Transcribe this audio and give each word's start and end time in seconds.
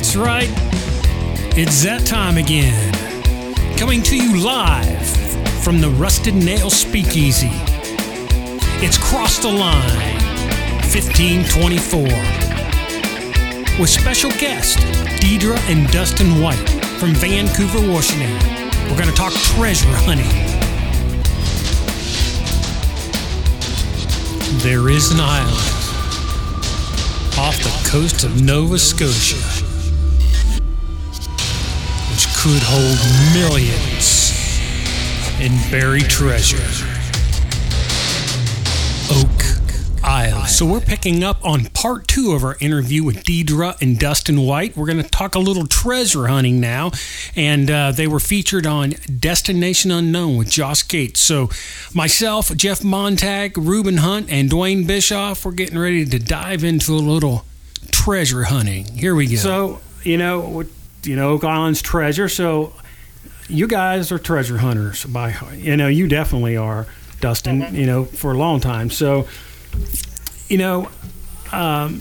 That's 0.00 0.16
right. 0.16 0.48
It's 1.58 1.82
that 1.84 2.06
time 2.06 2.38
again. 2.38 2.94
Coming 3.76 4.00
to 4.04 4.16
you 4.16 4.42
live 4.42 5.06
from 5.62 5.82
the 5.82 5.90
Rusted 5.90 6.34
Nail 6.34 6.70
Speakeasy. 6.70 7.50
It's 8.80 8.96
Cross 8.96 9.40
the 9.40 9.52
Line 9.52 10.16
1524 10.88 12.00
with 13.78 13.90
special 13.90 14.30
guest 14.40 14.78
Deidre 15.20 15.58
and 15.68 15.86
Dustin 15.92 16.40
White 16.40 16.66
from 16.98 17.12
Vancouver, 17.12 17.86
Washington. 17.92 18.32
We're 18.88 18.96
going 18.96 19.10
to 19.10 19.14
talk 19.14 19.34
treasure 19.52 19.86
hunting. 20.08 20.24
There 24.60 24.88
is 24.88 25.12
an 25.12 25.20
island 25.20 25.58
off 27.36 27.58
the 27.58 27.88
coast 27.90 28.24
of 28.24 28.42
Nova 28.42 28.78
Scotia 28.78 29.59
could 32.42 32.62
hold 32.64 32.96
millions 33.34 34.32
in 35.42 35.52
buried 35.70 36.08
treasure. 36.08 36.56
Oak 39.12 40.02
Island. 40.02 40.48
So 40.48 40.64
we're 40.64 40.80
picking 40.80 41.22
up 41.22 41.44
on 41.44 41.66
part 41.66 42.08
two 42.08 42.32
of 42.32 42.42
our 42.42 42.56
interview 42.58 43.04
with 43.04 43.24
Deidre 43.24 43.78
and 43.82 43.98
Dustin 43.98 44.40
White. 44.46 44.74
We're 44.74 44.86
going 44.86 45.02
to 45.02 45.10
talk 45.10 45.34
a 45.34 45.38
little 45.38 45.66
treasure 45.66 46.28
hunting 46.28 46.60
now, 46.60 46.92
and 47.36 47.70
uh, 47.70 47.92
they 47.92 48.06
were 48.06 48.20
featured 48.20 48.66
on 48.66 48.94
Destination 49.18 49.90
Unknown 49.90 50.38
with 50.38 50.48
Josh 50.48 50.88
Gates. 50.88 51.20
So 51.20 51.50
myself, 51.92 52.56
Jeff 52.56 52.82
Montag, 52.82 53.58
Ruben 53.58 53.98
Hunt, 53.98 54.30
and 54.30 54.48
Dwayne 54.48 54.86
Bischoff, 54.86 55.44
we're 55.44 55.52
getting 55.52 55.78
ready 55.78 56.06
to 56.06 56.18
dive 56.18 56.64
into 56.64 56.94
a 56.94 57.04
little 57.04 57.44
treasure 57.90 58.44
hunting. 58.44 58.86
Here 58.86 59.14
we 59.14 59.26
go. 59.26 59.36
So 59.36 59.80
you 60.04 60.16
know, 60.16 60.64
you 61.04 61.16
know, 61.16 61.30
Oak 61.30 61.44
Island's 61.44 61.82
treasure. 61.82 62.28
So 62.28 62.72
you 63.50 63.66
guys 63.66 64.12
are 64.12 64.18
treasure 64.18 64.58
hunters 64.58 65.04
by 65.04 65.34
you 65.54 65.76
know 65.76 65.88
you 65.88 66.06
definitely 66.06 66.56
are 66.56 66.86
dustin 67.20 67.74
you 67.74 67.86
know 67.86 68.04
for 68.04 68.32
a 68.32 68.38
long 68.38 68.60
time. 68.60 68.90
So 68.90 69.26
you 70.48 70.58
know 70.58 70.88
um, 71.52 72.00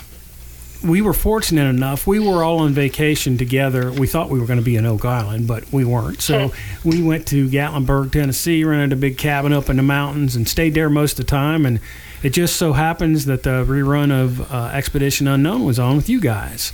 we 0.83 1.01
were 1.01 1.13
fortunate 1.13 1.67
enough. 1.67 2.07
We 2.07 2.19
were 2.19 2.43
all 2.43 2.59
on 2.59 2.73
vacation 2.73 3.37
together. 3.37 3.91
We 3.91 4.07
thought 4.07 4.29
we 4.29 4.39
were 4.39 4.45
going 4.45 4.59
to 4.59 4.65
be 4.65 4.75
in 4.75 4.85
oak 4.85 5.05
island 5.05 5.47
but 5.47 5.71
we 5.71 5.83
weren't. 5.85 6.21
So 6.21 6.51
we 6.83 7.01
went 7.01 7.27
to 7.27 7.49
gatlinburg 7.49 8.11
tennessee 8.11 8.63
rented 8.63 8.97
a 8.97 9.01
big 9.01 9.17
cabin 9.17 9.51
up 9.51 9.69
in 9.69 9.77
the 9.77 9.83
mountains 9.83 10.35
and 10.35 10.47
stayed 10.47 10.75
there 10.75 10.89
most 10.89 11.13
of 11.19 11.25
the 11.25 11.31
time. 11.31 11.65
And 11.65 11.79
it 12.21 12.31
just 12.31 12.57
so 12.57 12.73
happens 12.73 13.25
that 13.25 13.43
the 13.43 13.65
rerun 13.65 14.11
of 14.11 14.51
uh, 14.51 14.71
expedition 14.73 15.27
unknown 15.27 15.65
was 15.65 15.79
on 15.79 15.95
with 15.95 16.09
you 16.09 16.19
guys 16.19 16.73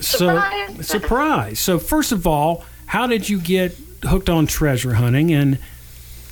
Surprise. 0.00 0.86
surprise. 0.86 1.60
So 1.60 1.78
first 1.78 2.12
of 2.12 2.26
all, 2.26 2.64
how 2.86 3.06
did 3.06 3.28
you 3.28 3.40
get 3.40 3.76
hooked 4.04 4.28
on 4.28 4.46
treasure 4.46 4.94
hunting, 4.94 5.32
and 5.32 5.58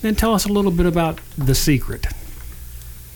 then 0.03 0.15
tell 0.15 0.35
us 0.35 0.45
a 0.45 0.49
little 0.49 0.71
bit 0.71 0.87
about 0.87 1.21
the 1.37 1.55
secret. 1.55 2.07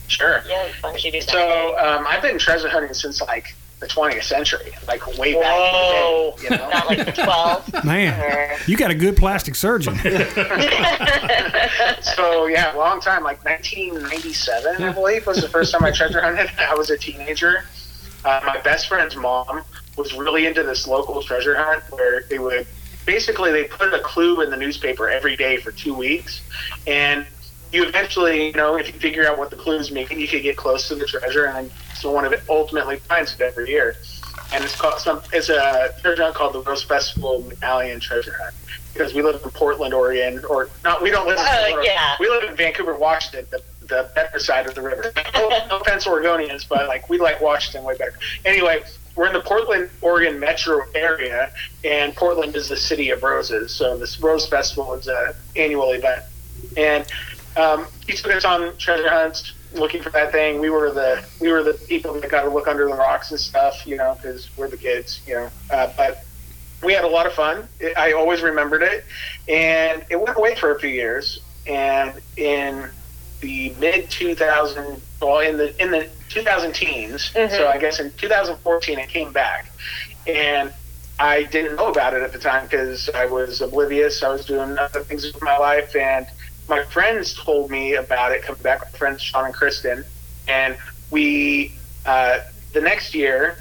Sure. 0.07 0.41
Yeah, 0.47 0.67
why 0.81 0.91
don't 0.91 1.03
you 1.03 1.11
do 1.11 1.21
that? 1.21 1.29
So 1.29 1.77
um, 1.77 2.05
I've 2.07 2.21
been 2.21 2.37
treasure 2.37 2.69
hunting 2.69 2.93
since 2.93 3.21
like 3.21 3.55
the 3.79 3.87
20th 3.87 4.23
century, 4.23 4.73
like 4.87 5.05
way 5.17 5.33
back. 5.33 5.43
Whoa. 5.45 6.35
Day, 6.37 6.43
you 6.43 6.49
know? 6.49 6.69
Not 6.69 6.87
like 6.87 7.05
the 7.05 7.23
12. 7.23 7.73
Man, 7.85 8.59
you 8.67 8.77
got 8.77 8.91
a 8.91 8.95
good 8.95 9.15
plastic 9.15 9.55
surgeon. 9.55 9.95
so 12.01 12.47
yeah, 12.47 12.73
long 12.75 12.99
time, 12.99 13.23
like 13.23 13.43
1997, 13.45 14.83
I 14.83 14.91
believe, 14.91 15.25
was 15.25 15.41
the 15.41 15.49
first 15.49 15.71
time 15.71 15.85
I 15.85 15.91
treasure 15.91 16.21
hunted. 16.21 16.49
I 16.59 16.75
was 16.75 16.89
a 16.89 16.97
teenager. 16.97 17.63
Uh, 18.23 18.39
my 18.45 18.59
best 18.61 18.87
friend's 18.87 19.15
mom 19.15 19.63
was 20.01 20.13
really 20.13 20.45
into 20.45 20.63
this 20.63 20.87
local 20.87 21.21
treasure 21.21 21.55
hunt 21.55 21.83
where 21.91 22.23
they 22.29 22.39
would 22.39 22.65
basically 23.05 23.51
they 23.51 23.65
put 23.65 23.93
a 23.93 23.99
clue 23.99 24.41
in 24.41 24.49
the 24.49 24.57
newspaper 24.57 25.09
every 25.09 25.35
day 25.35 25.57
for 25.57 25.71
two 25.71 25.93
weeks, 25.93 26.41
and 26.87 27.25
you 27.71 27.83
eventually, 27.85 28.47
you 28.47 28.53
know, 28.53 28.75
if 28.77 28.87
you 28.93 28.99
figure 28.99 29.27
out 29.27 29.37
what 29.37 29.49
the 29.49 29.55
clues 29.55 29.91
mean, 29.91 30.07
you 30.11 30.27
could 30.27 30.43
get 30.43 30.57
close 30.57 30.87
to 30.89 30.95
the 30.95 31.05
treasure, 31.05 31.45
and 31.45 31.71
someone 31.95 32.25
of 32.25 32.33
it 32.33 32.41
ultimately 32.49 32.97
finds 32.97 33.33
it 33.33 33.41
every 33.41 33.69
year. 33.69 33.95
And 34.53 34.63
it's 34.63 34.75
called 34.75 34.99
some. 34.99 35.21
It's 35.31 35.47
a 35.49 35.93
treasure 36.01 36.23
hunt 36.23 36.35
called 36.35 36.53
the 36.53 36.61
Rose 36.61 36.83
Festival 36.83 37.41
McAllen 37.43 38.01
Treasure 38.01 38.35
Hunt 38.41 38.53
because 38.93 39.13
we 39.13 39.21
live 39.21 39.41
in 39.41 39.49
Portland, 39.51 39.93
Oregon, 39.93 40.43
or 40.49 40.69
not. 40.83 41.01
We 41.01 41.09
don't 41.09 41.25
live 41.25 41.37
in 41.37 41.45
uh, 41.45 41.57
Portland. 41.67 41.85
yeah. 41.85 42.15
We 42.19 42.27
live 42.27 42.49
in 42.49 42.55
Vancouver, 42.57 42.97
Washington, 42.97 43.47
the, 43.49 43.63
the 43.87 44.09
better 44.13 44.39
side 44.39 44.67
of 44.67 44.75
the 44.75 44.81
river. 44.81 45.13
No, 45.33 45.49
no 45.69 45.77
offense, 45.79 46.05
Oregonians, 46.05 46.67
but 46.67 46.89
like 46.89 47.07
we 47.09 47.17
like 47.17 47.39
Washington 47.39 47.85
way 47.85 47.95
better. 47.97 48.13
Anyway, 48.43 48.83
we're 49.15 49.27
in 49.27 49.33
the 49.33 49.41
Portland, 49.41 49.89
Oregon 50.01 50.39
metro 50.39 50.81
area, 50.95 51.51
and 51.83 52.15
Portland 52.15 52.55
is 52.55 52.69
the 52.69 52.77
city 52.77 53.09
of 53.09 53.23
roses. 53.23 53.73
So 53.73 53.97
this 53.97 54.19
Rose 54.19 54.47
Festival 54.47 54.93
is 54.93 55.07
an 55.07 55.33
annual 55.55 55.91
event, 55.91 56.23
and 56.77 57.05
um, 57.57 57.87
he 58.05 58.13
took 58.13 58.33
us 58.33 58.45
on 58.45 58.75
treasure 58.77 59.09
hunts 59.09 59.53
looking 59.73 60.01
for 60.01 60.09
that 60.11 60.31
thing. 60.31 60.59
We 60.59 60.69
were 60.69 60.91
the 60.91 61.23
we 61.39 61.51
were 61.51 61.63
the 61.63 61.73
people 61.73 62.13
that 62.13 62.29
got 62.29 62.43
to 62.43 62.49
look 62.49 62.67
under 62.67 62.85
the 62.85 62.93
rocks 62.93 63.31
and 63.31 63.39
stuff, 63.39 63.85
you 63.85 63.97
know, 63.97 64.15
because 64.15 64.49
we're 64.57 64.69
the 64.69 64.77
kids, 64.77 65.21
you 65.27 65.35
know. 65.35 65.49
Uh, 65.69 65.91
but 65.97 66.25
we 66.83 66.93
had 66.93 67.03
a 67.03 67.07
lot 67.07 67.25
of 67.25 67.33
fun. 67.33 67.67
I 67.97 68.13
always 68.13 68.41
remembered 68.41 68.81
it, 68.81 69.05
and 69.47 70.05
it 70.09 70.19
went 70.19 70.37
away 70.37 70.55
for 70.55 70.71
a 70.75 70.79
few 70.79 70.89
years. 70.89 71.41
And 71.67 72.19
in 72.37 72.89
the 73.41 73.73
mid 73.79 74.09
2000, 74.09 75.01
well, 75.21 75.39
in 75.39 75.57
the 75.57 75.79
in 75.81 75.91
the 75.91 76.07
2000 76.29 76.73
teens, 76.73 77.31
Mhm. 77.35 77.49
so 77.49 77.67
I 77.67 77.77
guess 77.77 77.99
in 77.99 78.11
2014 78.13 78.99
it 78.99 79.09
came 79.09 79.31
back, 79.31 79.71
and 80.25 80.71
I 81.19 81.43
didn't 81.43 81.75
know 81.75 81.87
about 81.87 82.13
it 82.13 82.21
at 82.23 82.31
the 82.31 82.39
time 82.39 82.63
because 82.65 83.09
I 83.09 83.25
was 83.25 83.61
oblivious. 83.61 84.23
I 84.23 84.29
was 84.29 84.45
doing 84.45 84.77
other 84.77 85.03
things 85.03 85.25
with 85.25 85.41
my 85.41 85.57
life, 85.57 85.95
and 85.95 86.25
my 86.69 86.83
friends 86.85 87.33
told 87.33 87.69
me 87.69 87.95
about 87.95 88.31
it 88.31 88.43
coming 88.43 88.61
back. 88.61 88.81
My 88.81 88.97
friends 88.97 89.21
Sean 89.21 89.45
and 89.45 89.53
Kristen, 89.53 90.05
and 90.47 90.77
we 91.09 91.73
uh, 92.05 92.39
the 92.73 92.81
next 92.81 93.13
year 93.13 93.57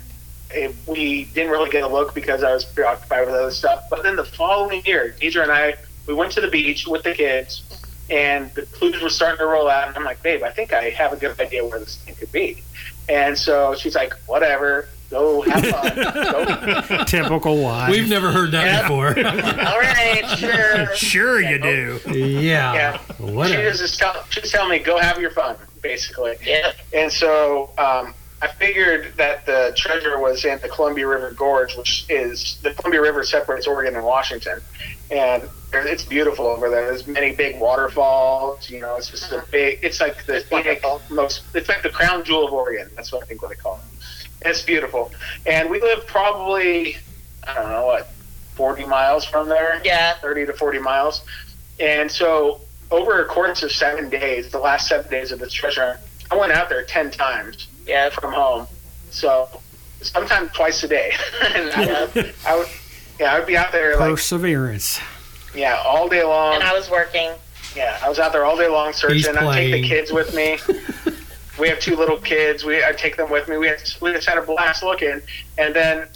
it, 0.52 0.74
we 0.86 1.24
didn't 1.26 1.50
really 1.50 1.70
get 1.70 1.82
a 1.84 1.88
look 1.88 2.14
because 2.14 2.42
I 2.42 2.52
was 2.52 2.64
preoccupied 2.64 3.26
with 3.26 3.34
other 3.34 3.50
stuff. 3.52 3.84
But 3.90 4.02
then 4.02 4.16
the 4.16 4.24
following 4.24 4.82
year, 4.84 5.14
Deidre 5.20 5.42
and 5.42 5.52
I 5.52 5.74
we 6.06 6.14
went 6.14 6.32
to 6.32 6.40
the 6.40 6.48
beach 6.48 6.86
with 6.88 7.02
the 7.02 7.14
kids, 7.14 7.62
and 8.10 8.52
the 8.54 8.62
clues 8.62 9.00
were 9.02 9.08
starting 9.10 9.38
to 9.38 9.46
roll 9.46 9.68
out. 9.68 9.88
And 9.88 9.96
I'm 9.96 10.04
like, 10.04 10.22
babe, 10.22 10.42
I 10.42 10.50
think 10.50 10.72
I 10.72 10.90
have 10.90 11.12
a 11.12 11.16
good 11.16 11.38
idea 11.40 11.64
where 11.64 11.78
this 11.78 11.96
thing 11.96 12.14
could 12.14 12.32
be. 12.32 12.62
And 13.08 13.36
so 13.36 13.74
she's 13.74 13.94
like, 13.94 14.12
whatever, 14.26 14.88
go 15.10 15.42
have 15.42 15.66
fun. 15.66 16.86
go. 16.98 17.04
Typical 17.06 17.62
wife. 17.62 17.90
We've 17.90 18.08
never 18.08 18.30
heard 18.30 18.52
that 18.52 18.64
Yeah. 18.66 18.82
before. 18.82 19.08
All 19.66 19.80
right, 19.80 20.24
sure. 20.38 20.94
sure 20.94 21.40
you 21.40 21.58
do. 21.58 22.00
yeah. 22.06 22.74
Yeah. 22.74 22.98
She 23.16 23.22
Whatever. 23.24 23.64
was 23.68 23.78
just 23.78 23.98
tell, 23.98 24.24
she 24.30 24.40
was 24.40 24.50
telling 24.52 24.70
me, 24.70 24.78
go 24.78 24.98
have 24.98 25.18
your 25.20 25.30
fun, 25.30 25.56
basically. 25.82 26.36
Yep. 26.44 26.76
And 26.94 27.10
so 27.12 27.70
um, 27.78 28.14
I 28.42 28.48
figured 28.58 29.14
that 29.16 29.44
the 29.46 29.72
treasure 29.76 30.18
was 30.20 30.44
in 30.44 30.60
the 30.60 30.68
Columbia 30.68 31.06
River 31.08 31.32
Gorge, 31.32 31.76
which 31.76 32.06
is 32.08 32.58
the 32.62 32.72
Columbia 32.74 33.00
River 33.02 33.24
separates 33.24 33.66
Oregon 33.66 33.96
and 33.96 34.04
Washington, 34.04 34.60
and 35.10 35.48
it's 35.72 36.04
beautiful 36.04 36.46
over 36.46 36.68
there. 36.68 36.86
There's 36.86 37.06
many 37.06 37.34
big 37.34 37.58
waterfalls. 37.60 38.68
You 38.70 38.80
know, 38.80 38.96
it's 38.96 39.10
just 39.10 39.32
a 39.32 39.38
uh-huh. 39.38 39.46
big. 39.50 39.78
It's 39.82 40.00
like 40.00 40.24
the 40.26 41.00
most. 41.10 41.42
It's 41.54 41.68
like 41.68 41.82
the 41.82 41.90
crown 41.90 42.24
jewel 42.24 42.46
of 42.46 42.52
Oregon. 42.52 42.90
That's 42.96 43.12
what 43.12 43.22
I 43.22 43.26
think 43.26 43.42
what 43.42 43.48
they 43.48 43.56
call 43.56 43.76
it. 43.76 44.48
It's 44.48 44.62
beautiful, 44.62 45.12
and 45.46 45.68
we 45.68 45.80
live 45.80 46.06
probably 46.06 46.96
I 47.46 47.54
don't 47.54 47.70
know 47.70 47.86
what 47.86 48.10
forty 48.54 48.84
miles 48.84 49.24
from 49.24 49.48
there. 49.48 49.80
Yeah. 49.84 50.14
30 50.14 50.46
to 50.46 50.52
40 50.52 50.78
miles. 50.80 51.22
And 51.78 52.10
so, 52.10 52.60
over 52.90 53.22
a 53.22 53.26
course 53.26 53.62
of 53.62 53.72
seven 53.72 54.10
days, 54.10 54.50
the 54.50 54.58
last 54.58 54.86
seven 54.86 55.10
days 55.10 55.32
of 55.32 55.38
this 55.38 55.52
treasure 55.52 55.98
I 56.30 56.36
went 56.36 56.52
out 56.52 56.68
there 56.68 56.84
10 56.84 57.10
times 57.10 57.68
Yeah. 57.86 58.10
from 58.10 58.32
home. 58.32 58.66
So, 59.10 59.48
sometimes 60.02 60.52
twice 60.52 60.82
a 60.84 60.88
day. 60.88 61.12
and 61.54 61.70
I 61.72 62.04
would, 62.04 62.34
I 62.46 62.56
would, 62.56 62.68
yeah, 63.20 63.34
I 63.34 63.38
would 63.38 63.46
be 63.46 63.56
out 63.56 63.70
there 63.70 63.98
like, 63.98 64.10
Perseverance. 64.10 64.98
yeah, 65.54 65.82
all 65.84 66.08
day 66.08 66.24
long. 66.24 66.54
And 66.54 66.64
I 66.64 66.72
was 66.72 66.90
working. 66.90 67.30
Yeah, 67.76 67.98
I 68.02 68.08
was 68.08 68.18
out 68.18 68.32
there 68.32 68.46
all 68.46 68.56
day 68.56 68.66
long 68.66 68.94
searching. 68.94 69.36
I'd 69.36 69.54
take 69.54 69.72
the 69.72 69.86
kids 69.86 70.10
with 70.10 70.34
me. 70.34 70.58
we 71.60 71.68
have 71.68 71.78
two 71.78 71.96
little 71.96 72.16
kids. 72.16 72.64
We 72.64 72.82
I 72.82 72.92
take 72.92 73.18
them 73.18 73.30
with 73.30 73.46
me. 73.46 73.58
We 73.58 73.68
had, 73.68 73.82
we 74.00 74.12
just 74.12 74.26
had 74.26 74.38
a 74.38 74.42
blast 74.42 74.82
looking, 74.82 75.20
and 75.58 75.74
then 75.74 76.08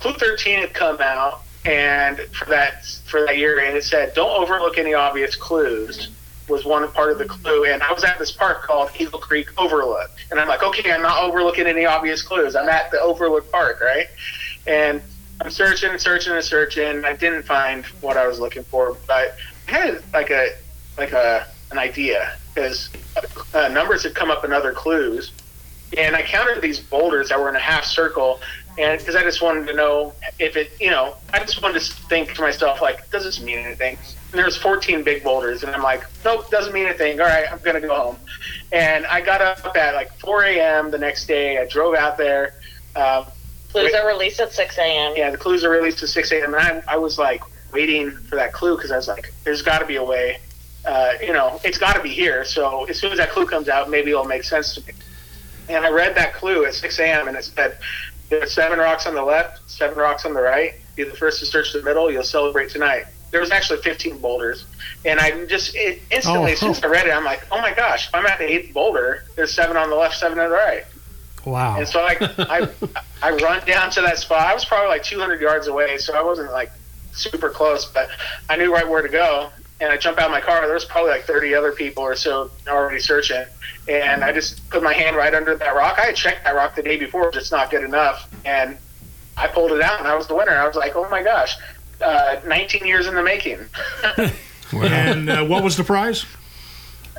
Clue 0.00 0.14
thirteen 0.14 0.60
had 0.60 0.72
come 0.72 0.98
out, 1.00 1.42
and 1.66 2.18
for 2.32 2.46
that 2.46 2.86
for 3.06 3.26
that 3.26 3.36
year, 3.36 3.60
and 3.60 3.76
it 3.76 3.84
said, 3.84 4.14
"Don't 4.14 4.42
overlook 4.42 4.78
any 4.78 4.94
obvious 4.94 5.36
clues." 5.36 6.08
Was 6.48 6.64
one 6.64 6.90
part 6.92 7.12
of 7.12 7.18
the 7.18 7.26
clue, 7.26 7.66
and 7.66 7.82
I 7.82 7.92
was 7.92 8.04
at 8.04 8.18
this 8.18 8.32
park 8.32 8.62
called 8.62 8.90
Eagle 8.98 9.18
Creek 9.18 9.48
Overlook, 9.60 10.10
and 10.30 10.40
I'm 10.40 10.48
like, 10.48 10.62
okay, 10.62 10.90
I'm 10.90 11.02
not 11.02 11.22
overlooking 11.22 11.66
any 11.66 11.84
obvious 11.84 12.22
clues. 12.22 12.56
I'm 12.56 12.70
at 12.70 12.90
the 12.90 12.98
Overlook 12.98 13.52
Park, 13.52 13.82
right? 13.82 14.06
And 14.66 15.02
I'm 15.40 15.50
searching 15.50 15.90
and 15.90 16.00
searching 16.00 16.32
and 16.32 16.44
searching. 16.44 17.04
I 17.04 17.14
didn't 17.14 17.44
find 17.44 17.84
what 18.00 18.16
I 18.16 18.26
was 18.26 18.40
looking 18.40 18.64
for, 18.64 18.96
but 19.06 19.36
I 19.68 19.70
had 19.70 20.02
like 20.12 20.30
a 20.30 20.50
like 20.96 21.12
a 21.12 21.46
an 21.70 21.78
idea 21.78 22.36
because 22.54 22.90
uh, 23.54 23.68
numbers 23.68 24.02
had 24.02 24.14
come 24.14 24.30
up 24.30 24.44
in 24.44 24.52
other 24.52 24.72
clues, 24.72 25.32
and 25.96 26.16
I 26.16 26.22
counted 26.22 26.60
these 26.60 26.80
boulders 26.80 27.28
that 27.28 27.38
were 27.38 27.48
in 27.48 27.56
a 27.56 27.60
half 27.60 27.84
circle, 27.84 28.40
and 28.78 28.98
because 28.98 29.14
I 29.14 29.22
just 29.22 29.40
wanted 29.40 29.66
to 29.68 29.74
know 29.74 30.12
if 30.38 30.56
it, 30.56 30.72
you 30.80 30.90
know, 30.90 31.14
I 31.32 31.38
just 31.40 31.62
wanted 31.62 31.80
to 31.82 31.94
think 32.08 32.34
to 32.34 32.40
myself 32.40 32.82
like, 32.82 33.08
does 33.10 33.24
this 33.24 33.40
mean 33.40 33.58
anything? 33.58 33.96
And 34.32 34.38
there's 34.38 34.56
14 34.56 35.04
big 35.04 35.22
boulders, 35.22 35.62
and 35.62 35.74
I'm 35.74 35.82
like, 35.82 36.04
nope, 36.24 36.50
doesn't 36.50 36.72
mean 36.72 36.86
anything. 36.86 37.20
All 37.20 37.26
right, 37.26 37.50
I'm 37.50 37.58
gonna 37.60 37.80
go 37.80 37.94
home. 37.94 38.16
And 38.72 39.06
I 39.06 39.20
got 39.20 39.40
up 39.40 39.76
at 39.76 39.94
like 39.94 40.12
4 40.18 40.44
a.m. 40.44 40.90
the 40.90 40.98
next 40.98 41.26
day. 41.26 41.58
I 41.58 41.66
drove 41.66 41.94
out 41.94 42.18
there. 42.18 42.54
Um, 42.96 43.26
Clues 43.72 43.92
are 43.94 44.06
released 44.06 44.40
at 44.40 44.52
6 44.52 44.78
a.m. 44.78 45.14
yeah, 45.16 45.30
the 45.30 45.36
clues 45.36 45.62
are 45.64 45.70
released 45.70 46.02
at 46.02 46.08
6 46.08 46.32
a.m. 46.32 46.54
And 46.54 46.56
I, 46.56 46.94
I 46.94 46.96
was 46.96 47.18
like 47.18 47.42
waiting 47.72 48.10
for 48.10 48.36
that 48.36 48.52
clue 48.52 48.76
because 48.76 48.90
I 48.90 48.96
was 48.96 49.08
like, 49.08 49.32
there's 49.44 49.62
got 49.62 49.80
to 49.80 49.86
be 49.86 49.96
a 49.96 50.04
way. 50.04 50.38
Uh, 50.86 51.12
you 51.20 51.32
know, 51.32 51.60
it's 51.64 51.76
got 51.78 51.94
to 51.96 52.02
be 52.02 52.08
here. 52.08 52.44
So 52.44 52.84
as 52.84 52.98
soon 52.98 53.12
as 53.12 53.18
that 53.18 53.30
clue 53.30 53.46
comes 53.46 53.68
out, 53.68 53.90
maybe 53.90 54.10
it'll 54.10 54.24
make 54.24 54.44
sense 54.44 54.74
to 54.74 54.86
me. 54.86 54.94
And 55.68 55.84
I 55.84 55.90
read 55.90 56.14
that 56.16 56.32
clue 56.34 56.64
at 56.64 56.72
6 56.74 56.98
a.m. 56.98 57.28
and 57.28 57.36
it 57.36 57.44
said, 57.44 57.78
there's 58.30 58.52
seven 58.52 58.78
rocks 58.78 59.06
on 59.06 59.14
the 59.14 59.22
left, 59.22 59.68
seven 59.70 59.98
rocks 59.98 60.24
on 60.24 60.34
the 60.34 60.40
right. 60.42 60.74
Be 60.96 61.04
the 61.04 61.14
first 61.16 61.40
to 61.40 61.46
search 61.46 61.72
the 61.72 61.82
middle. 61.82 62.10
You'll 62.10 62.22
celebrate 62.22 62.70
tonight. 62.70 63.04
There 63.30 63.40
was 63.40 63.50
actually 63.50 63.82
15 63.82 64.18
boulders, 64.18 64.64
and 65.04 65.20
I 65.20 65.44
just 65.44 65.74
it, 65.76 66.00
instantly, 66.10 66.52
Oh, 66.52 66.52
as 66.52 66.58
soon 66.60 66.74
I 66.82 66.86
read 66.86 67.06
it, 67.06 67.10
I'm 67.10 67.24
like, 67.24 67.46
oh 67.52 67.60
my 67.60 67.74
gosh, 67.74 68.08
if 68.08 68.14
I'm 68.14 68.24
at 68.24 68.38
the 68.38 68.50
eighth 68.50 68.72
boulder, 68.72 69.24
there's 69.36 69.52
seven 69.52 69.76
on 69.76 69.90
the 69.90 69.96
left, 69.96 70.16
seven 70.16 70.38
on 70.38 70.48
the 70.48 70.54
right. 70.54 70.84
Wow. 71.48 71.78
And 71.78 71.88
so 71.88 72.00
I, 72.00 72.16
I, 72.38 72.68
I 73.22 73.30
run 73.32 73.64
down 73.66 73.90
to 73.92 74.00
that 74.02 74.18
spot. 74.18 74.40
I 74.42 74.54
was 74.54 74.64
probably 74.64 74.88
like 74.88 75.02
200 75.02 75.40
yards 75.40 75.66
away, 75.66 75.98
so 75.98 76.14
I 76.14 76.22
wasn't 76.22 76.52
like 76.52 76.70
super 77.12 77.50
close, 77.50 77.86
but 77.86 78.08
I 78.48 78.56
knew 78.56 78.72
right 78.72 78.88
where 78.88 79.02
to 79.02 79.08
go. 79.08 79.50
And 79.80 79.92
I 79.92 79.96
jump 79.96 80.18
out 80.18 80.26
of 80.26 80.32
my 80.32 80.40
car. 80.40 80.62
There 80.62 80.74
was 80.74 80.84
probably 80.84 81.10
like 81.10 81.22
30 81.24 81.54
other 81.54 81.72
people 81.72 82.02
or 82.02 82.16
so 82.16 82.50
already 82.66 82.98
searching. 82.98 83.44
And 83.88 84.24
I 84.24 84.32
just 84.32 84.68
put 84.70 84.82
my 84.82 84.92
hand 84.92 85.16
right 85.16 85.32
under 85.32 85.54
that 85.56 85.74
rock. 85.76 85.98
I 85.98 86.06
had 86.06 86.16
checked 86.16 86.44
that 86.44 86.54
rock 86.54 86.74
the 86.74 86.82
day 86.82 86.96
before, 86.96 87.30
just 87.30 87.52
not 87.52 87.70
good 87.70 87.84
enough. 87.84 88.28
And 88.44 88.76
I 89.36 89.46
pulled 89.46 89.70
it 89.70 89.80
out, 89.80 90.00
and 90.00 90.08
I 90.08 90.16
was 90.16 90.26
the 90.26 90.34
winner. 90.34 90.52
I 90.52 90.66
was 90.66 90.74
like, 90.74 90.96
oh 90.96 91.08
my 91.10 91.22
gosh, 91.22 91.56
uh, 92.02 92.40
19 92.44 92.86
years 92.86 93.06
in 93.06 93.14
the 93.14 93.22
making. 93.22 93.60
And 94.72 95.30
uh, 95.30 95.44
what 95.46 95.64
was 95.64 95.76
the 95.76 95.84
prize? 95.84 96.26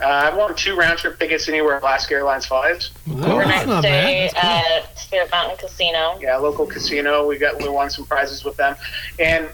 Uh, 0.01 0.05
I 0.05 0.35
won 0.35 0.55
two 0.55 0.75
round 0.75 0.99
trip 0.99 1.19
tickets 1.19 1.47
anywhere 1.49 1.77
Alaska 1.77 2.15
Airlines 2.15 2.45
flies. 2.45 2.91
Overnight 3.09 3.67
not 3.67 3.83
stay 3.83 4.29
cool. 4.33 4.41
at 4.41 4.97
Spirit 4.97 5.31
Mountain 5.31 5.57
Casino. 5.57 6.17
yeah, 6.21 6.37
local 6.37 6.65
casino. 6.65 7.27
We 7.27 7.37
got 7.37 7.61
we 7.61 7.69
won 7.69 7.89
some 7.89 8.05
prizes 8.05 8.43
with 8.43 8.55
them, 8.57 8.75
and 9.19 9.47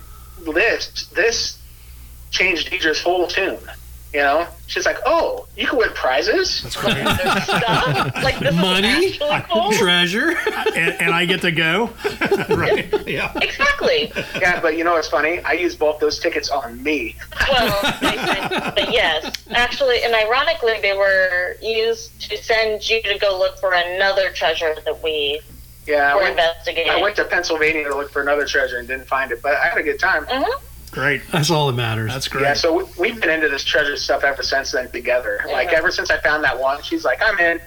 this 0.54 1.08
this 1.08 1.60
changed 2.32 2.70
Deidre's 2.70 3.02
whole 3.02 3.28
tune. 3.28 3.58
You 4.16 4.22
know, 4.22 4.48
she's 4.68 4.86
like, 4.86 4.96
"Oh, 5.06 5.46
you 5.58 5.68
can 5.68 5.78
win 5.78 5.90
prizes." 5.90 6.62
That's 6.62 6.78
great. 6.78 6.96
Stuff 7.44 8.24
like 8.24 8.40
this 8.40 8.56
Money? 8.56 8.88
is 8.88 9.22
actually 9.22 9.52
cool. 9.52 9.72
Treasure. 9.74 10.30
and, 10.74 10.94
and 11.02 11.14
I 11.14 11.26
get 11.26 11.42
to 11.42 11.52
go. 11.52 11.90
right. 12.50 12.88
Yeah. 13.06 13.34
Exactly. 13.42 14.14
Yeah, 14.40 14.62
but 14.62 14.78
you 14.78 14.86
know 14.86 14.94
what's 14.94 15.10
funny? 15.10 15.42
I 15.42 15.52
used 15.52 15.78
both 15.80 16.00
those 16.00 16.18
tickets 16.18 16.50
on 16.50 16.82
me. 16.82 17.18
Well, 17.52 17.78
but 18.74 18.90
yes, 18.94 19.36
actually, 19.52 20.02
and 20.04 20.16
ironically, 20.16 20.80
they 20.82 20.94
were 20.96 21.58
used 21.62 22.22
to 22.30 22.38
send 22.38 22.90
you 22.90 23.02
to 23.04 23.18
go 23.20 23.38
look 23.38 23.58
for 23.60 23.74
another 23.74 24.30
treasure 24.30 24.76
that 24.86 25.04
we 25.04 25.42
Yeah, 25.86 26.14
I 26.14 26.16
were 26.16 26.22
went, 26.22 26.40
investigating. 26.40 26.90
I 26.94 27.02
went 27.02 27.18
to 27.18 27.26
Pennsylvania 27.26 27.84
to 27.90 27.96
look 27.98 28.12
for 28.12 28.22
another 28.22 28.46
treasure 28.46 28.78
and 28.78 28.88
didn't 28.88 29.08
find 29.10 29.34
it, 29.34 29.42
but 29.42 29.56
I 29.56 29.66
had 29.68 29.78
a 29.78 29.84
good 29.84 30.00
time. 30.00 30.26
Mhm. 30.28 30.54
Great. 30.96 31.22
That's 31.30 31.52
all 31.52 31.68
that 31.68 31.74
matters. 31.74 32.10
That's 32.14 32.30
great. 32.30 32.44
Yeah, 32.44 32.54
so 32.54 32.74
we, 32.74 32.84
we've 32.98 33.20
been 33.20 33.30
into 33.30 33.50
this 33.50 33.66
treasure 33.66 33.98
stuff 33.98 34.24
ever 34.24 34.42
since 34.42 34.72
then 34.72 34.90
together. 34.92 35.42
Like 35.46 35.74
ever 35.74 35.92
since 35.92 36.10
I 36.10 36.22
found 36.22 36.42
that 36.46 36.58
one, 36.58 36.82
she's 36.84 37.04
like, 37.04 37.22
"I'm 37.22 37.38
in," 37.38 37.60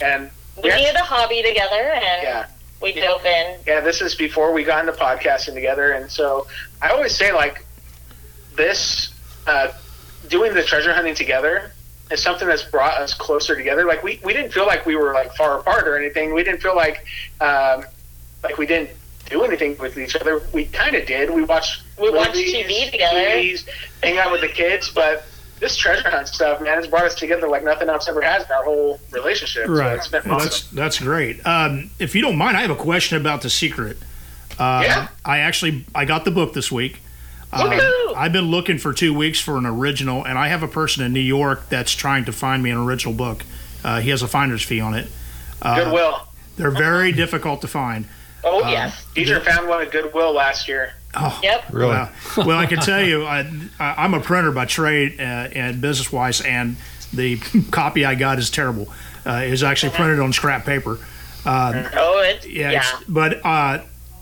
and 0.00 0.30
We 0.62 0.68
yeah, 0.68 0.76
needed 0.76 0.94
a 0.94 1.02
hobby 1.02 1.42
together, 1.42 1.82
and 1.82 2.22
yeah. 2.22 2.46
we 2.80 2.92
dove 2.92 3.26
in. 3.26 3.58
Yeah, 3.66 3.80
this 3.80 4.00
is 4.00 4.14
before 4.14 4.52
we 4.52 4.62
got 4.62 4.86
into 4.86 4.96
podcasting 4.98 5.54
together, 5.54 5.94
and 5.94 6.08
so 6.08 6.46
I 6.80 6.90
always 6.90 7.12
say 7.12 7.32
like 7.32 7.66
this, 8.54 9.12
uh, 9.48 9.72
doing 10.28 10.54
the 10.54 10.62
treasure 10.62 10.94
hunting 10.94 11.16
together 11.16 11.72
is 12.12 12.22
something 12.22 12.46
that's 12.46 12.62
brought 12.62 13.00
us 13.00 13.14
closer 13.14 13.56
together. 13.56 13.84
Like 13.84 14.04
we, 14.04 14.20
we 14.22 14.32
didn't 14.32 14.52
feel 14.52 14.64
like 14.64 14.86
we 14.86 14.94
were 14.94 15.12
like 15.12 15.34
far 15.34 15.58
apart 15.58 15.88
or 15.88 15.98
anything. 15.98 16.32
We 16.32 16.44
didn't 16.44 16.62
feel 16.62 16.76
like 16.76 17.04
um, 17.40 17.84
like 18.44 18.58
we 18.58 18.66
didn't 18.66 18.90
do 19.28 19.42
anything 19.44 19.76
with 19.78 19.98
each 19.98 20.16
other. 20.16 20.42
We 20.52 20.66
kind 20.66 20.94
of 20.96 21.06
did. 21.06 21.30
We 21.30 21.42
watched 21.44 21.82
We 22.00 22.10
watched 22.10 22.34
movies, 22.34 22.54
TV 22.54 22.90
together. 22.90 23.18
TVs, 23.18 23.66
hang 24.02 24.18
out 24.18 24.32
with 24.32 24.40
the 24.40 24.48
kids, 24.48 24.90
but. 24.90 25.24
This 25.58 25.74
treasure 25.74 26.10
hunt 26.10 26.28
stuff, 26.28 26.60
man, 26.60 26.76
has 26.76 26.86
brought 26.86 27.06
us 27.06 27.14
together 27.14 27.48
like 27.48 27.64
nothing 27.64 27.88
else 27.88 28.06
ever 28.10 28.20
has 28.20 28.44
in 28.44 28.52
our 28.52 28.62
whole 28.62 29.00
relationship. 29.10 29.66
Right. 29.68 29.92
So 29.92 29.94
it's 29.94 30.08
been 30.08 30.30
awesome. 30.30 30.38
that's 30.48 30.70
that's 30.70 30.98
great. 30.98 31.40
Um, 31.46 31.88
if 31.98 32.14
you 32.14 32.20
don't 32.20 32.36
mind, 32.36 32.58
I 32.58 32.60
have 32.60 32.68
a 32.70 32.76
question 32.76 33.16
about 33.18 33.40
the 33.40 33.48
secret. 33.48 33.96
Uh, 34.58 34.82
Yeah. 34.84 35.08
I 35.24 35.38
actually 35.38 35.86
I 35.94 36.04
got 36.04 36.26
the 36.26 36.30
book 36.30 36.52
this 36.52 36.70
week. 36.70 37.00
Woohoo! 37.54 38.14
I've 38.14 38.32
been 38.34 38.50
looking 38.50 38.76
for 38.76 38.92
two 38.92 39.14
weeks 39.14 39.40
for 39.40 39.56
an 39.56 39.64
original, 39.64 40.22
and 40.26 40.36
I 40.38 40.48
have 40.48 40.62
a 40.62 40.68
person 40.68 41.02
in 41.06 41.14
New 41.14 41.20
York 41.20 41.70
that's 41.70 41.92
trying 41.92 42.26
to 42.26 42.32
find 42.32 42.62
me 42.62 42.68
an 42.68 42.76
original 42.76 43.14
book. 43.14 43.42
Uh, 43.82 44.00
he 44.00 44.10
has 44.10 44.20
a 44.20 44.28
finder's 44.28 44.62
fee 44.62 44.80
on 44.80 44.92
it. 44.92 45.08
Uh, 45.62 45.84
Goodwill. 45.84 46.20
They're 46.58 46.70
very 46.70 47.12
difficult 47.12 47.62
to 47.62 47.68
find. 47.68 48.06
Oh 48.48 48.62
Um, 48.64 48.70
yes, 48.70 49.04
Deidre 49.14 49.42
found 49.44 49.68
one 49.68 49.82
at 49.82 49.90
Goodwill 49.90 50.32
last 50.32 50.68
year. 50.68 50.94
Oh, 51.14 51.38
Yep. 51.42 51.64
Really? 51.72 51.90
Well, 51.90 52.10
well, 52.46 52.58
I 52.58 52.66
can 52.66 52.78
tell 52.78 53.02
you, 53.02 53.24
I, 53.26 53.40
I- 53.80 53.94
I'm 54.04 54.14
a 54.14 54.20
printer 54.20 54.52
by 54.52 54.66
trade 54.66 55.18
uh, 55.20 55.22
and 55.22 55.80
business 55.80 56.12
wise, 56.12 56.40
and 56.40 56.76
the 57.12 57.36
copy 57.70 58.04
I 58.04 58.14
got 58.14 58.38
is 58.38 58.50
terrible. 58.50 58.88
Uh, 59.26 59.42
it 59.46 59.50
was 59.50 59.62
actually 59.64 59.90
printed 59.92 60.20
on 60.20 60.32
scrap 60.32 60.64
paper. 60.64 60.98
Uh, 61.44 61.88
Oh, 61.94 62.22
it, 62.22 62.46
yeah, 62.48 62.70
yeah. 62.70 62.78
It's, 62.80 63.04
but 63.08 63.44
uh, 63.44 63.78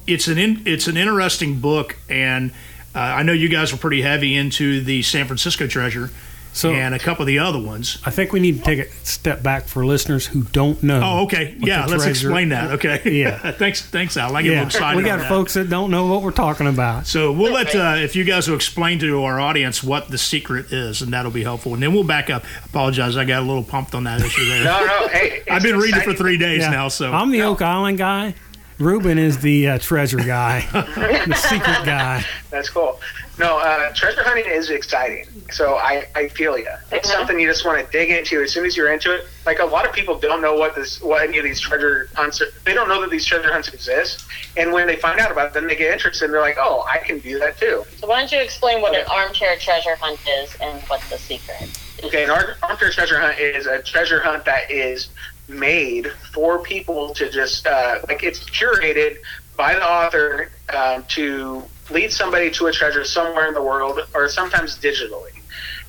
it's 0.06 0.28
an 0.28 0.38
in, 0.38 0.62
it's 0.66 0.86
an 0.88 0.96
interesting 0.96 1.60
book, 1.60 1.96
and 2.08 2.50
uh, 2.94 2.98
I 3.00 3.22
know 3.24 3.32
you 3.32 3.48
guys 3.48 3.72
were 3.72 3.78
pretty 3.78 4.02
heavy 4.02 4.34
into 4.36 4.80
the 4.82 5.02
San 5.02 5.26
Francisco 5.26 5.66
Treasure 5.66 6.10
So 6.54 6.70
and 6.72 6.94
a 6.94 6.98
couple 7.00 7.22
of 7.24 7.26
the 7.26 7.40
other 7.40 7.58
ones. 7.60 7.98
I 8.06 8.10
think 8.10 8.32
we 8.32 8.38
need 8.38 8.58
to 8.58 8.64
take 8.64 8.78
a 8.78 8.90
step 9.04 9.42
back 9.42 9.64
for 9.64 9.84
listeners 9.84 10.24
who 10.26 10.44
don't 10.44 10.80
know. 10.84 11.00
Oh, 11.02 11.24
okay, 11.24 11.56
yeah, 11.58 11.80
let's 11.84 12.04
treasure- 12.04 12.10
explain 12.28 12.50
that. 12.50 12.70
Okay, 12.74 13.00
Yeah. 13.20 13.50
thanks, 13.58 13.82
thanks, 13.82 14.16
Al. 14.16 14.36
I 14.36 14.42
get 14.42 14.50
a 14.50 14.54
Yeah, 14.54 14.62
excited. 14.66 14.96
we 14.96 15.02
got 15.02 15.18
that. 15.18 15.28
folks 15.28 15.54
that 15.54 15.68
don't 15.68 15.90
know 15.90 16.06
what 16.06 16.22
we're 16.22 16.30
talking 16.30 16.68
about. 16.68 17.08
So 17.08 17.32
we'll 17.32 17.52
let 17.52 17.74
uh, 17.74 17.96
if 17.98 18.14
you 18.14 18.22
guys 18.22 18.46
will 18.48 18.54
explain 18.56 19.00
to 19.00 19.24
our 19.24 19.40
audience 19.40 19.82
what 19.82 20.08
the 20.10 20.16
secret 20.18 20.72
is, 20.72 21.02
and 21.02 21.12
that'll 21.12 21.32
be 21.32 21.42
helpful. 21.42 21.74
And 21.74 21.82
then 21.82 21.92
we'll 21.92 22.04
back 22.04 22.30
up. 22.30 22.44
Apologize, 22.66 23.16
I 23.16 23.24
got 23.24 23.42
a 23.42 23.46
little 23.46 23.64
pumped 23.64 23.94
on 23.96 24.04
that 24.04 24.20
issue 24.22 24.44
there. 24.48 24.64
No, 24.64 24.86
no, 24.86 25.08
hey, 25.08 25.42
I've 25.50 25.62
been 25.64 25.76
reading 25.76 26.00
it 26.00 26.04
for 26.04 26.14
three 26.14 26.38
days 26.38 26.60
Yeah. 26.62 26.70
now, 26.70 26.86
so 26.88 27.12
I'm 27.12 27.30
the 27.32 27.42
Oak 27.42 27.62
Island 27.62 27.98
guy. 27.98 28.34
Ruben 28.78 29.18
is 29.18 29.38
the 29.38 29.68
uh, 29.68 29.78
treasure 29.78 30.18
guy, 30.18 30.66
the 30.72 31.34
secret 31.34 31.84
guy. 31.84 32.24
That's 32.50 32.70
cool. 32.70 33.00
No, 33.38 33.58
uh, 33.58 33.92
treasure 33.94 34.22
hunting 34.22 34.44
is 34.46 34.70
exciting. 34.70 35.26
So 35.50 35.74
I, 35.74 36.06
I 36.14 36.28
feel 36.28 36.56
you. 36.56 36.68
It's 36.92 37.10
something 37.10 37.38
you 37.38 37.48
just 37.48 37.64
want 37.64 37.84
to 37.84 37.90
dig 37.90 38.10
into 38.10 38.42
as 38.42 38.52
soon 38.52 38.64
as 38.64 38.76
you're 38.76 38.92
into 38.92 39.12
it. 39.12 39.26
Like 39.44 39.58
a 39.58 39.64
lot 39.64 39.86
of 39.86 39.92
people 39.92 40.18
don't 40.18 40.40
know 40.40 40.54
what 40.54 40.76
this, 40.76 41.02
what 41.02 41.22
any 41.28 41.38
of 41.38 41.44
these 41.44 41.60
treasure 41.60 42.08
hunts. 42.14 42.40
Are, 42.40 42.46
they 42.64 42.74
don't 42.74 42.88
know 42.88 43.00
that 43.00 43.10
these 43.10 43.24
treasure 43.24 43.52
hunts 43.52 43.68
exist. 43.68 44.26
And 44.56 44.72
when 44.72 44.86
they 44.86 44.96
find 44.96 45.18
out 45.18 45.32
about 45.32 45.48
it, 45.48 45.54
then 45.54 45.66
they 45.66 45.74
get 45.74 45.92
interested. 45.92 46.26
and 46.26 46.34
They're 46.34 46.40
like, 46.40 46.58
oh, 46.58 46.84
I 46.88 46.98
can 46.98 47.18
do 47.18 47.38
that 47.40 47.58
too. 47.58 47.84
So 47.98 48.06
why 48.06 48.20
don't 48.20 48.30
you 48.30 48.40
explain 48.40 48.80
what 48.80 48.94
an 48.94 49.04
armchair 49.10 49.56
treasure 49.58 49.96
hunt 49.96 50.20
is 50.28 50.56
and 50.60 50.80
what's 50.84 51.08
the 51.10 51.18
secret? 51.18 51.80
Okay, 52.04 52.24
an 52.24 52.30
ar- 52.30 52.56
armchair 52.62 52.90
treasure 52.90 53.18
hunt 53.18 53.38
is 53.38 53.66
a 53.66 53.82
treasure 53.82 54.20
hunt 54.20 54.44
that 54.44 54.70
is 54.70 55.08
made 55.48 56.10
for 56.32 56.58
people 56.60 57.12
to 57.14 57.30
just 57.30 57.66
uh, 57.66 57.98
like 58.08 58.22
it's 58.22 58.44
curated 58.50 59.18
by 59.56 59.74
the 59.74 59.84
author 59.84 60.50
um, 60.74 61.04
to 61.08 61.62
lead 61.90 62.10
somebody 62.12 62.50
to 62.50 62.66
a 62.66 62.72
treasure 62.72 63.04
somewhere 63.04 63.46
in 63.46 63.54
the 63.54 63.62
world 63.62 64.00
or 64.14 64.28
sometimes 64.28 64.78
digitally. 64.78 65.30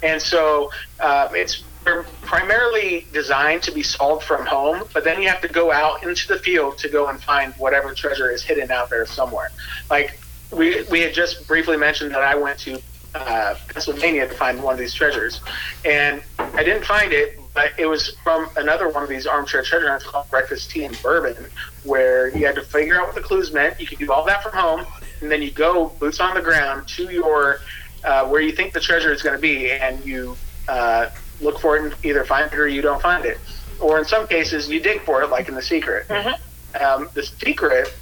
And 0.03 0.21
so 0.21 0.71
um, 0.99 1.29
it's 1.33 1.63
primarily 2.21 3.05
designed 3.13 3.61
to 3.63 3.71
be 3.71 3.83
solved 3.83 4.23
from 4.23 4.45
home, 4.45 4.83
but 4.93 5.03
then 5.03 5.21
you 5.21 5.27
have 5.29 5.41
to 5.41 5.47
go 5.47 5.71
out 5.71 6.03
into 6.03 6.27
the 6.27 6.39
field 6.39 6.77
to 6.79 6.89
go 6.89 7.07
and 7.07 7.21
find 7.21 7.53
whatever 7.53 7.93
treasure 7.93 8.31
is 8.31 8.43
hidden 8.43 8.71
out 8.71 8.89
there 8.89 9.05
somewhere. 9.05 9.51
Like 9.89 10.19
we, 10.51 10.83
we 10.83 11.01
had 11.01 11.13
just 11.13 11.47
briefly 11.47 11.77
mentioned 11.77 12.11
that 12.11 12.23
I 12.23 12.35
went 12.35 12.59
to 12.59 12.81
uh, 13.13 13.55
Pennsylvania 13.67 14.27
to 14.27 14.33
find 14.33 14.61
one 14.61 14.73
of 14.73 14.79
these 14.79 14.93
treasures, 14.93 15.41
and 15.85 16.21
I 16.37 16.63
didn't 16.63 16.85
find 16.85 17.13
it, 17.13 17.39
but 17.53 17.71
it 17.77 17.85
was 17.85 18.15
from 18.23 18.49
another 18.57 18.89
one 18.89 19.03
of 19.03 19.09
these 19.09 19.25
armchair 19.25 19.63
treasure 19.63 19.89
hunts 19.89 20.05
called 20.05 20.29
Breakfast 20.29 20.71
Tea 20.71 20.83
and 20.85 21.01
Bourbon, 21.01 21.45
where 21.85 22.35
you 22.35 22.45
had 22.45 22.55
to 22.55 22.61
figure 22.61 22.99
out 22.99 23.07
what 23.07 23.15
the 23.15 23.21
clues 23.21 23.53
meant. 23.53 23.79
You 23.79 23.87
could 23.87 23.99
do 23.99 24.11
all 24.11 24.25
that 24.25 24.43
from 24.43 24.53
home, 24.53 24.85
and 25.21 25.31
then 25.31 25.41
you 25.41 25.51
go 25.51 25.89
boots 25.99 26.19
on 26.19 26.35
the 26.35 26.41
ground 26.41 26.87
to 26.89 27.11
your 27.11 27.59
uh, 28.03 28.25
where 28.27 28.41
you 28.41 28.51
think 28.51 28.73
the 28.73 28.79
treasure 28.79 29.11
is 29.11 29.21
going 29.21 29.35
to 29.35 29.41
be, 29.41 29.71
and 29.71 30.03
you 30.05 30.37
uh, 30.67 31.09
look 31.41 31.59
for 31.59 31.77
it 31.77 31.83
and 31.83 31.95
either 32.05 32.23
find 32.23 32.51
it 32.51 32.59
or 32.59 32.67
you 32.67 32.81
don't 32.81 33.01
find 33.01 33.25
it, 33.25 33.39
or 33.79 33.97
in 33.99 34.05
some 34.05 34.27
cases 34.27 34.69
you 34.69 34.79
dig 34.79 35.01
for 35.01 35.21
it, 35.23 35.29
like 35.29 35.47
in 35.47 35.55
the 35.55 35.61
secret. 35.61 36.09
Um, 36.79 37.09
the 37.13 37.23
secret 37.23 37.93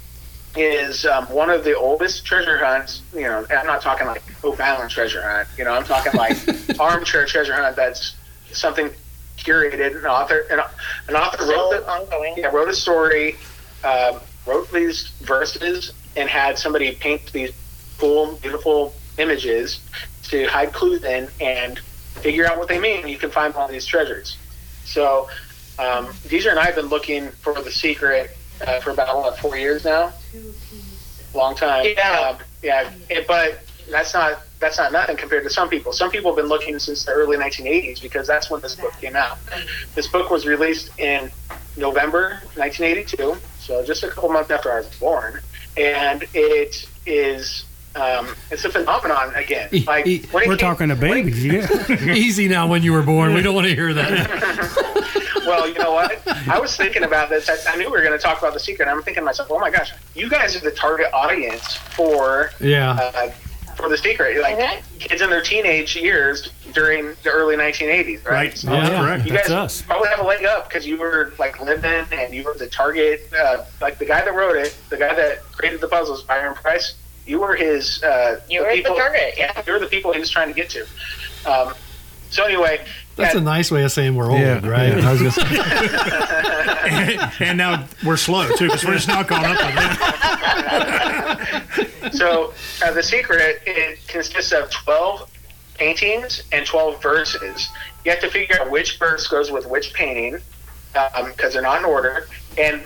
is 0.56 1.04
um, 1.04 1.24
one 1.26 1.50
of 1.50 1.64
the 1.64 1.76
oldest 1.76 2.24
treasure 2.24 2.58
hunts. 2.58 3.02
You 3.14 3.22
know, 3.22 3.46
I'm 3.50 3.66
not 3.66 3.82
talking 3.82 4.06
like 4.06 4.22
Oak 4.44 4.60
Island 4.60 4.90
treasure 4.90 5.22
hunt. 5.22 5.48
You 5.58 5.64
know, 5.64 5.72
I'm 5.72 5.84
talking 5.84 6.12
like 6.14 6.36
armchair 6.80 7.26
treasure 7.26 7.54
hunt. 7.54 7.76
That's 7.76 8.14
something 8.52 8.90
curated. 9.36 9.98
An 9.98 10.06
author, 10.06 10.46
an, 10.50 10.60
an 11.08 11.16
author 11.16 11.44
wrote 11.44 11.70
the, 11.70 11.88
ongoing. 11.90 12.34
yeah, 12.36 12.46
wrote 12.48 12.68
a 12.68 12.74
story, 12.74 13.36
um, 13.84 14.20
wrote 14.46 14.70
these 14.72 15.08
verses 15.22 15.92
and 16.16 16.28
had 16.28 16.58
somebody 16.58 16.92
paint 16.94 17.32
these 17.32 17.52
cool, 17.98 18.36
beautiful 18.42 18.94
images 19.18 19.80
to 20.24 20.46
hide 20.46 20.72
clues 20.72 21.04
in 21.04 21.28
and 21.40 21.78
figure 21.78 22.46
out 22.46 22.58
what 22.58 22.68
they 22.68 22.78
mean. 22.78 23.06
You 23.06 23.18
can 23.18 23.30
find 23.30 23.54
all 23.54 23.68
these 23.68 23.86
treasures. 23.86 24.36
So, 24.84 25.28
um, 25.78 26.08
and 26.30 26.58
I 26.58 26.64
have 26.66 26.76
been 26.76 26.86
looking 26.86 27.30
for 27.30 27.54
the 27.54 27.70
secret 27.70 28.36
uh, 28.66 28.80
for 28.80 28.90
about 28.90 29.16
what 29.16 29.38
four 29.38 29.56
years 29.56 29.84
now. 29.84 30.12
Long 31.34 31.54
time. 31.56 31.86
Yeah. 31.96 32.30
Um, 32.30 32.36
yeah. 32.62 32.90
It, 33.10 33.26
but 33.26 33.60
that's 33.90 34.14
not 34.14 34.40
that's 34.60 34.78
not 34.78 34.92
nothing 34.92 35.16
compared 35.16 35.42
to 35.44 35.50
some 35.50 35.68
people. 35.68 35.92
Some 35.92 36.10
people 36.10 36.30
have 36.30 36.36
been 36.36 36.48
looking 36.48 36.78
since 36.78 37.04
the 37.04 37.12
early 37.12 37.36
1980s 37.36 38.00
because 38.00 38.26
that's 38.26 38.50
when 38.50 38.60
this 38.60 38.76
book 38.76 38.92
came 39.00 39.16
out. 39.16 39.38
This 39.94 40.06
book 40.06 40.30
was 40.30 40.46
released 40.46 40.98
in 40.98 41.30
November 41.76 42.40
1982, 42.54 43.36
so 43.64 43.84
just 43.84 44.02
a 44.02 44.08
couple 44.08 44.30
months 44.30 44.50
after 44.50 44.70
I 44.72 44.76
was 44.78 44.88
born, 44.98 45.40
and 45.76 46.24
it 46.34 46.86
is 47.06 47.64
um, 47.96 48.34
it's 48.50 48.64
a 48.64 48.70
phenomenon 48.70 49.32
again. 49.36 49.68
Like 49.86 50.06
E- 50.06 50.22
when 50.32 50.48
We're 50.48 50.56
came- 50.56 50.68
talking 50.68 50.88
to 50.88 50.94
when 50.96 51.24
babies. 51.26 51.44
Yeah. 51.44 51.68
Easy 52.14 52.48
now 52.48 52.66
when 52.66 52.82
you 52.82 52.92
were 52.92 53.02
born. 53.02 53.34
We 53.34 53.40
don't 53.42 53.54
want 53.54 53.66
to 53.68 53.74
hear 53.74 53.94
that. 53.94 55.42
well, 55.46 55.68
you 55.68 55.74
know 55.78 55.92
what? 55.92 56.20
I 56.48 56.58
was 56.58 56.76
thinking 56.76 57.04
about 57.04 57.28
this. 57.30 57.48
I, 57.48 57.56
I 57.72 57.76
knew 57.76 57.84
we 57.86 57.92
were 57.92 58.02
going 58.02 58.18
to 58.18 58.18
talk 58.18 58.38
about 58.38 58.52
the 58.52 58.58
secret. 58.60 58.88
I'm 58.88 59.02
thinking 59.02 59.20
to 59.22 59.24
myself, 59.24 59.48
oh 59.50 59.58
my 59.60 59.70
gosh, 59.70 59.92
you 60.14 60.28
guys 60.28 60.56
are 60.56 60.60
the 60.60 60.72
target 60.72 61.06
audience 61.12 61.76
for 61.76 62.50
Yeah. 62.60 62.92
uh, 63.14 63.30
for 63.76 63.88
the 63.88 63.96
secret. 63.98 64.40
Like 64.40 64.82
kids 64.98 65.20
in 65.22 65.30
their 65.30 65.42
teenage 65.42 65.96
years 65.96 66.50
during 66.72 67.14
the 67.22 67.30
early 67.30 67.56
1980s, 67.56 68.24
right? 68.24 68.32
Right. 68.32 68.58
So 68.58 68.70
That's 68.70 68.88
yeah. 68.90 69.00
correct. 69.00 69.26
you 69.26 69.32
That's 69.32 69.48
guys 69.48 69.56
us. 69.80 69.82
probably 69.82 70.08
have 70.08 70.20
a 70.20 70.24
leg 70.24 70.44
up 70.44 70.68
because 70.68 70.86
you 70.86 70.96
were 70.98 71.32
like 71.38 71.60
living 71.60 72.04
and 72.12 72.34
you 72.34 72.44
were 72.44 72.54
the 72.54 72.68
target. 72.68 73.28
Uh, 73.38 73.64
like 73.80 73.98
the 73.98 74.04
guy 74.06 74.24
that 74.24 74.34
wrote 74.34 74.56
it, 74.56 74.76
the 74.90 74.96
guy 74.96 75.14
that 75.14 75.42
created 75.52 75.80
the 75.80 75.88
puzzles, 75.88 76.22
Byron 76.22 76.54
Preiss. 76.54 76.94
You 77.26 77.40
were 77.40 77.54
his. 77.54 78.02
Uh, 78.02 78.40
You 78.50 78.60
were 78.62 78.68
the 78.70 78.74
people, 78.76 78.96
target, 78.96 79.34
yeah. 79.38 79.62
You 79.66 79.72
were 79.72 79.78
the 79.78 79.86
people 79.86 80.12
he 80.12 80.20
was 80.20 80.28
trying 80.30 80.48
to 80.48 80.54
get 80.54 80.68
to. 80.70 80.86
Um, 81.46 81.74
so 82.30 82.44
anyway, 82.44 82.84
That's 83.16 83.34
yeah, 83.34 83.40
a 83.40 83.44
nice 83.44 83.70
way 83.70 83.84
of 83.84 83.92
saying 83.92 84.14
we're 84.16 84.30
old, 84.30 84.40
Yeah, 84.40 84.66
right? 84.66 84.96
yeah, 84.98 85.08
I 85.08 85.12
was 85.12 85.34
say, 85.34 85.42
and, 86.88 87.32
and 87.40 87.58
now 87.58 87.86
we're 88.04 88.16
slow 88.16 88.48
too 88.56 88.66
because 88.66 88.84
we're 88.84 88.94
just 88.94 89.06
not 89.08 89.28
going 89.28 89.44
up 89.44 89.56
with 89.64 89.74
them. 92.00 92.12
So 92.12 92.52
uh, 92.82 92.92
the 92.92 93.02
secret 93.02 93.62
it 93.66 94.06
consists 94.08 94.52
of 94.52 94.70
twelve 94.70 95.30
paintings 95.74 96.42
and 96.52 96.66
twelve 96.66 97.00
verses. 97.02 97.68
You 98.04 98.10
have 98.10 98.20
to 98.20 98.30
figure 98.30 98.60
out 98.60 98.70
which 98.70 98.98
verse 98.98 99.26
goes 99.26 99.50
with 99.50 99.66
which 99.66 99.92
painting 99.94 100.38
because 101.26 101.52
they're 101.54 101.62
not 101.62 101.78
in 101.80 101.84
order. 101.84 102.28
And 102.58 102.82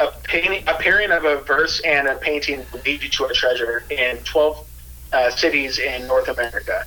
a 0.00 0.08
painting, 0.24 0.64
a 0.66 0.74
pairing 0.74 1.10
of 1.10 1.24
a 1.24 1.36
verse 1.42 1.80
and 1.80 2.08
a 2.08 2.16
painting 2.16 2.64
will 2.72 2.80
lead 2.80 3.02
you 3.02 3.08
to 3.10 3.24
a 3.24 3.32
treasure 3.32 3.84
in 3.90 4.18
twelve 4.18 4.66
uh, 5.12 5.30
cities 5.30 5.78
in 5.78 6.06
North 6.06 6.28
America. 6.28 6.86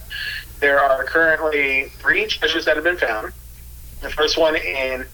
There 0.59 0.79
are 0.79 1.03
currently 1.03 1.89
three 1.99 2.25
treasures 2.27 2.65
that 2.65 2.75
have 2.75 2.83
been 2.83 2.97
found. 2.97 3.33
The 4.01 4.09
first 4.09 4.37
one 4.37 4.55
in 4.55 5.05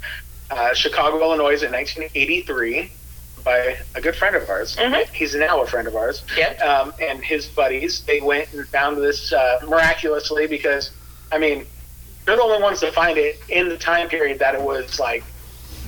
uh, 0.50 0.74
Chicago, 0.74 1.20
Illinois, 1.22 1.64
in 1.64 1.72
1983, 1.72 2.92
by 3.44 3.78
a 3.96 4.02
good 4.02 4.16
friend 4.16 4.36
of 4.36 4.48
ours. 4.50 4.76
Mhm. 4.76 5.08
He's 5.10 5.34
now 5.36 5.62
a 5.62 5.68
friend 5.68 5.88
of 5.88 5.96
ours 5.96 6.24
Yep. 6.38 6.62
um, 6.62 6.94
and 7.02 7.24
his 7.24 7.48
buddies. 7.48 8.02
They 8.02 8.22
went 8.22 8.52
and 8.54 8.68
found 8.68 8.98
this 8.98 9.34
uh, 9.34 9.60
miraculously 9.68 10.46
because, 10.48 10.92
I 11.32 11.38
mean, 11.40 11.66
they're 12.26 12.36
the 12.36 12.42
only 12.44 12.62
ones 12.62 12.82
to 12.82 12.92
find 12.92 13.18
it 13.18 13.40
in 13.50 13.70
the 13.70 13.78
time 13.78 14.10
period 14.10 14.40
that 14.40 14.54
it 14.54 14.62
was 14.62 15.00
like 15.00 15.24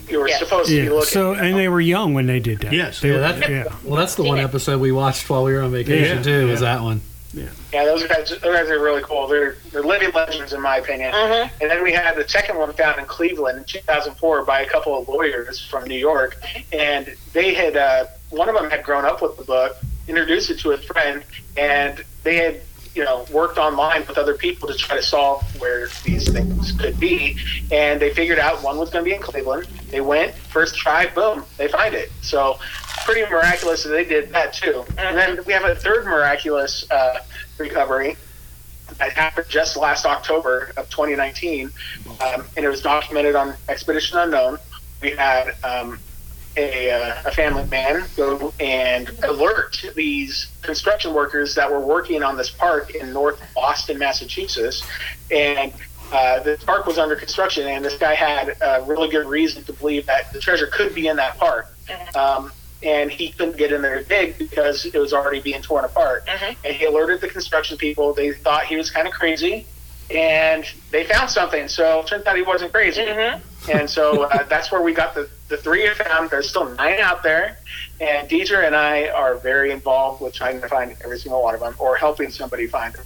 you 0.09 0.19
were 0.19 0.27
Yes. 0.27 0.39
supposed 0.39 0.69
to 0.69 0.75
be 0.77 0.83
Yeah. 0.85 0.89
looking. 0.91 1.09
So, 1.09 1.33
and 1.33 1.55
they 1.57 1.67
were 1.69 1.79
young 1.81 2.13
when 2.13 2.25
they 2.25 2.39
did 2.39 2.59
that. 2.61 2.73
Yes. 2.73 2.99
They 3.01 3.09
Yeah, 3.09 3.13
were- 3.15 3.19
that- 3.21 3.49
yeah. 3.49 3.63
Well, 3.83 3.97
that's 3.99 4.15
the 4.15 4.23
one 4.23 4.39
episode 4.39 4.81
we 4.81 4.91
watched 4.91 5.29
while 5.29 5.43
we 5.43 5.53
were 5.53 5.61
on 5.61 5.71
vacation 5.71 6.17
Yeah. 6.17 6.23
too. 6.23 6.47
Was 6.47 6.61
that 6.61 6.81
one? 6.81 7.01
Yeah, 7.33 7.49
yeah, 7.71 7.85
those 7.85 8.05
guys, 8.05 8.29
those 8.29 8.39
guys 8.41 8.69
are 8.69 8.81
really 8.81 9.01
cool. 9.01 9.27
They're 9.27 9.57
they're 9.71 9.83
living 9.83 10.11
legends 10.13 10.53
in 10.53 10.61
my 10.61 10.77
opinion. 10.77 11.11
Mhm. 11.13 11.49
And 11.61 11.69
then 11.71 11.83
we 11.83 11.91
had 11.91 12.15
the 12.15 12.27
second 12.27 12.57
one 12.57 12.71
found 12.73 12.99
in 12.99 13.05
Cleveland 13.05 13.57
in 13.57 13.63
2004 13.63 14.43
by 14.45 14.61
a 14.61 14.65
couple 14.69 14.97
of 14.97 15.07
lawyers 15.07 15.59
from 15.59 15.85
New 15.85 15.97
York, 15.97 16.37
and 16.71 17.15
they 17.33 17.53
had 17.53 17.75
uh, 17.75 18.05
one 18.29 18.49
of 18.49 18.55
them 18.55 18.69
had 18.69 18.83
grown 18.83 19.05
up 19.05 19.21
with 19.21 19.37
the 19.37 19.43
book, 19.43 19.77
introduced 20.07 20.49
it 20.49 20.59
to 20.59 20.71
a 20.71 20.77
friend, 20.77 21.23
and 21.57 22.03
they 22.23 22.35
had 22.37 22.61
you 22.95 23.03
know 23.03 23.25
worked 23.31 23.57
online 23.57 24.05
with 24.07 24.17
other 24.17 24.35
people 24.35 24.67
to 24.67 24.73
try 24.75 24.95
to 24.95 25.03
solve 25.03 25.43
where 25.59 25.87
these 26.03 26.31
things 26.31 26.71
could 26.73 26.99
be, 26.99 27.37
and 27.71 28.01
they 28.01 28.13
figured 28.13 28.39
out 28.39 28.63
one 28.63 28.77
was 28.77 28.89
going 28.89 29.03
to 29.03 29.09
be 29.09 29.15
in 29.15 29.21
Cleveland. 29.21 29.67
They 29.89 30.01
went 30.01 30.33
first 30.33 30.75
try, 30.75 31.07
boom, 31.07 31.45
they 31.57 31.67
find 31.67 31.93
it. 31.95 32.11
So 32.21 32.57
pretty 33.05 33.21
miraculous 33.29 33.83
that 33.83 33.89
they 33.89 34.05
did 34.05 34.29
that 34.31 34.53
too. 34.53 34.85
And 34.97 35.17
then 35.17 35.39
we 35.45 35.53
have 35.53 35.65
a 35.65 35.75
third 35.75 36.05
miraculous 36.05 36.89
uh, 36.89 37.19
recovery 37.57 38.15
that 38.97 39.11
happened 39.11 39.47
just 39.49 39.75
last 39.77 40.05
October 40.05 40.71
of 40.77 40.89
2019, 40.89 41.71
um, 42.21 42.45
and 42.55 42.65
it 42.65 42.69
was 42.69 42.81
documented 42.81 43.35
on 43.35 43.55
Expedition 43.69 44.17
Unknown. 44.17 44.57
We 45.01 45.11
had 45.11 45.55
um, 45.63 45.99
a, 46.57 46.91
uh, 46.91 47.21
a 47.25 47.31
family 47.31 47.65
man 47.65 48.05
go 48.15 48.53
and 48.59 49.09
alert 49.23 49.85
these 49.95 50.51
construction 50.61 51.13
workers 51.13 51.55
that 51.55 51.71
were 51.71 51.79
working 51.79 52.23
on 52.23 52.37
this 52.37 52.49
park 52.49 52.95
in 52.95 53.11
North 53.11 53.41
Boston, 53.55 53.97
Massachusetts, 53.97 54.85
and 55.31 55.73
uh, 56.11 56.39
the 56.41 56.57
park 56.65 56.85
was 56.85 56.97
under 56.97 57.15
construction, 57.15 57.65
and 57.67 57.83
this 57.83 57.97
guy 57.97 58.13
had 58.13 58.55
a 58.61 58.83
really 58.85 59.09
good 59.09 59.25
reason 59.25 59.63
to 59.63 59.73
believe 59.73 60.05
that 60.05 60.31
the 60.31 60.39
treasure 60.39 60.67
could 60.67 60.93
be 60.93 61.07
in 61.07 61.15
that 61.15 61.37
park. 61.37 61.75
Um, 62.15 62.51
and 62.83 63.09
he 63.09 63.31
couldn't 63.31 63.57
get 63.57 63.71
in 63.71 63.81
there 63.81 63.99
to 63.99 64.03
dig 64.03 64.37
because 64.37 64.85
it 64.85 64.97
was 64.97 65.13
already 65.13 65.39
being 65.39 65.61
torn 65.61 65.85
apart. 65.85 66.27
Mhm. 66.27 66.55
And 66.65 66.75
he 66.75 66.85
alerted 66.85 67.21
the 67.21 67.29
construction 67.29 67.77
people. 67.77 68.13
They 68.13 68.33
thought 68.33 68.65
he 68.65 68.75
was 68.75 68.91
kind 68.91 69.07
of 69.07 69.13
crazy, 69.13 69.65
and 70.11 70.65
they 70.91 71.03
found 71.05 71.29
something. 71.29 71.67
So 71.67 72.01
it 72.01 72.07
turns 72.07 72.25
out 72.25 72.35
he 72.35 72.41
wasn't 72.43 72.71
crazy. 72.73 73.01
Mhm. 73.01 73.41
And 73.71 73.89
so 73.89 74.23
uh, 74.23 74.43
that's 74.49 74.71
where 74.71 74.81
we 74.81 74.93
got 74.93 75.15
the, 75.15 75.29
the 75.49 75.57
three 75.57 75.87
of 75.87 75.97
them. 75.97 76.27
There's 76.29 76.49
still 76.49 76.69
nine 76.75 76.99
out 76.99 77.23
there. 77.23 77.57
And 78.01 78.27
Deidre 78.29 78.65
and 78.65 78.75
I 78.75 79.07
are 79.09 79.35
very 79.35 79.71
involved 79.71 80.21
with 80.21 80.33
trying 80.33 80.59
to 80.61 80.67
find 80.67 80.95
every 81.03 81.19
single 81.19 81.41
one 81.41 81.53
of 81.55 81.61
them 81.61 81.75
or 81.79 81.95
helping 81.95 82.29
somebody 82.29 82.67
find 82.67 82.93
them. 82.93 83.05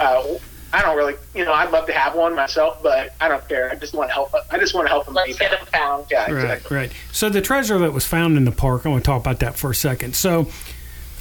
Uh, 0.00 0.24
I 0.72 0.82
don't 0.82 0.96
really, 0.96 1.14
you 1.36 1.44
know, 1.44 1.52
I'd 1.52 1.70
love 1.70 1.86
to 1.86 1.92
have 1.92 2.16
one 2.16 2.34
myself, 2.34 2.82
but 2.82 3.14
I 3.20 3.28
don't 3.28 3.46
care. 3.48 3.70
I 3.70 3.76
just 3.76 3.94
want 3.94 4.08
to 4.10 4.14
help. 4.14 4.32
I 4.50 4.58
just 4.58 4.74
want 4.74 4.86
to 4.86 4.90
help 4.90 5.04
them 5.04 5.14
Let's 5.14 5.32
be 5.34 5.38
get 5.38 5.50
found. 5.50 5.66
them 5.66 5.72
found. 5.72 6.06
Yeah, 6.10 6.22
Right, 6.32 6.44
exactly. 6.44 6.76
right. 6.76 6.92
So 7.12 7.28
the 7.28 7.40
treasure 7.40 7.78
that 7.78 7.92
was 7.92 8.04
found 8.04 8.36
in 8.36 8.44
the 8.44 8.50
park, 8.50 8.84
I 8.84 8.88
want 8.88 9.04
to 9.04 9.06
talk 9.06 9.20
about 9.20 9.38
that 9.40 9.56
for 9.56 9.70
a 9.70 9.74
second. 9.74 10.16
So 10.16 10.48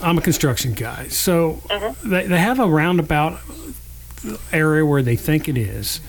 I'm 0.02 0.18
a 0.18 0.22
construction 0.22 0.74
guy. 0.74 1.10
So 1.10 1.62
they, 2.04 2.26
they 2.26 2.40
have 2.40 2.60
a 2.60 2.66
roundabout 2.68 3.40
area 4.52 4.86
where 4.86 5.02
they 5.02 5.16
think 5.16 5.48
it 5.48 5.58
is. 5.58 6.00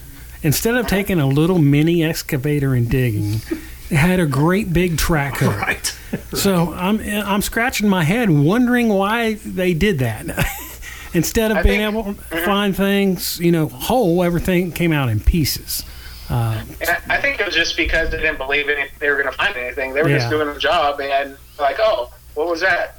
Instead 0.43 0.75
of 0.77 0.87
taking 0.87 1.19
a 1.21 1.27
little 1.27 1.59
mini 1.59 2.05
excavator 2.05 2.75
and 2.75 2.89
digging, 2.91 3.41
they 3.89 3.97
had 3.97 4.21
a 4.21 4.27
great 4.27 4.73
big 4.73 4.99
track 4.99 5.39
hoe. 5.39 5.49
Right. 5.59 5.97
So 6.33 6.73
I'm 6.75 7.01
I'm 7.01 7.43
scratching 7.43 7.89
my 7.89 8.05
head, 8.05 8.31
wondering 8.31 8.89
why 8.89 9.35
they 9.35 9.75
did 9.75 9.99
that. 9.99 10.27
Instead 11.15 11.51
of 11.51 11.57
I 11.59 11.63
being 11.63 11.81
think- 11.81 11.93
able 11.97 12.15
to 12.15 12.45
find 12.45 12.77
things, 12.77 13.41
you 13.41 13.51
know, 13.53 13.69
whole, 13.69 14.23
everything 14.23 14.71
came 14.73 14.93
out 14.93 15.09
in 15.09 15.19
pieces. 15.21 15.85
Uh, 16.31 16.63
I, 16.89 16.99
I 17.17 17.21
think 17.21 17.39
it 17.41 17.47
was 17.47 17.55
just 17.55 17.77
because 17.77 18.11
they 18.11 18.19
didn't 18.19 18.39
believe 18.39 18.69
any, 18.69 18.89
they 18.99 19.09
were 19.11 19.17
going 19.17 19.31
to 19.31 19.37
find 19.37 19.57
anything. 19.57 19.93
They 19.93 20.03
were 20.03 20.09
Yeah. 20.09 20.19
just 20.19 20.31
doing 20.31 20.53
the 20.53 20.59
job 20.59 21.01
and 21.01 21.37
like, 21.59 21.77
oh, 21.81 22.13
what 22.35 22.49
was 22.49 22.61
that? 22.61 22.97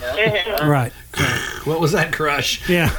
You 0.00 0.06
know? 0.58 0.68
Right. 0.68 0.92
What 1.66 1.80
was 1.80 1.90
that 1.92 2.12
crush? 2.12 2.68
Yeah. 2.68 2.90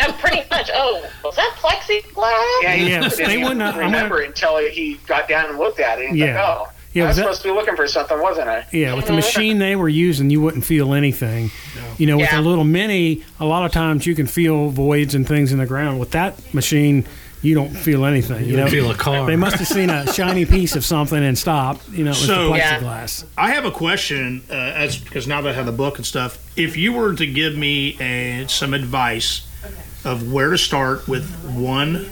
And 0.00 0.14
pretty 0.18 0.42
much. 0.50 0.68
Oh, 0.74 1.06
was 1.22 1.36
that 1.36 1.52
plexiglass? 1.58 2.62
Yeah, 2.62 2.74
Yeah, 2.74 3.08
they 3.08 3.36
wouldn't 3.38 3.60
have- 3.60 3.74
I'm 3.76 3.80
remember 3.82 4.20
until 4.22 4.56
he 4.58 4.94
got 5.06 5.28
down 5.28 5.50
and 5.50 5.58
looked 5.58 5.78
at 5.78 5.98
it. 6.00 6.06
And 6.06 6.16
he's 6.16 6.24
Yeah. 6.26 6.34
like, 6.42 6.58
oh, 6.58 6.68
Yeah, 6.94 7.04
I 7.04 7.06
was 7.06 7.10
was 7.10 7.16
that- 7.16 7.22
supposed 7.22 7.42
to 7.42 7.48
be 7.48 7.54
looking 7.54 7.76
for 7.76 7.86
something, 7.86 8.20
wasn't 8.20 8.48
I? 8.48 8.66
Yeah, 8.72 8.94
with 8.94 9.06
the 9.06 9.12
machine 9.12 9.58
they 9.58 9.76
were 9.76 9.88
using, 9.90 10.30
you 10.30 10.40
wouldn't 10.40 10.64
feel 10.64 10.94
anything. 10.94 11.50
You 11.98 12.06
know, 12.06 12.16
with 12.16 12.32
Yeah. 12.32 12.40
a 12.40 12.42
little 12.42 12.64
mini, 12.64 13.22
a 13.38 13.44
lot 13.44 13.64
of 13.66 13.72
times 13.72 14.06
you 14.06 14.14
can 14.16 14.26
feel 14.26 14.70
voids 14.70 15.14
and 15.14 15.28
things 15.28 15.52
in 15.52 15.58
the 15.58 15.66
ground. 15.66 16.00
With 16.00 16.10
that 16.12 16.34
machine, 16.54 17.04
you 17.42 17.54
don't 17.54 17.70
feel 17.74 18.04
anything. 18.04 18.40
You, 18.44 18.50
You 18.50 18.56
know, 18.56 18.62
don't 18.64 18.70
feel 18.70 18.90
a 18.90 18.94
car. 18.94 19.26
They 19.26 19.36
must 19.36 19.56
have 19.56 19.66
seen 19.68 19.88
a 19.90 20.12
shiny 20.12 20.44
piece 20.44 20.76
of 20.76 20.84
something 20.84 21.22
and 21.22 21.36
stopped. 21.38 21.88
You 21.88 22.04
know, 22.04 22.10
it 22.10 22.16
was 22.18 22.26
So- 22.26 22.50
the 22.52 22.58
Yeah. 22.58 23.06
I 23.38 23.50
have 23.52 23.64
a 23.64 23.70
question, 23.70 24.42
uh, 24.50 24.54
as 24.54 24.96
because 24.98 25.26
now 25.26 25.40
that 25.42 25.50
I 25.50 25.52
have 25.54 25.66
the 25.66 25.72
book 25.72 25.96
and 25.96 26.04
stuff. 26.06 26.38
If 26.56 26.76
you 26.76 26.92
were 26.92 27.14
to 27.14 27.26
give 27.26 27.56
me 27.56 27.96
a, 28.00 28.46
some 28.48 28.74
advice 28.74 29.42
of 30.04 30.30
where 30.32 30.50
to 30.50 30.58
start 30.58 31.08
with 31.08 31.28
one, 31.44 32.06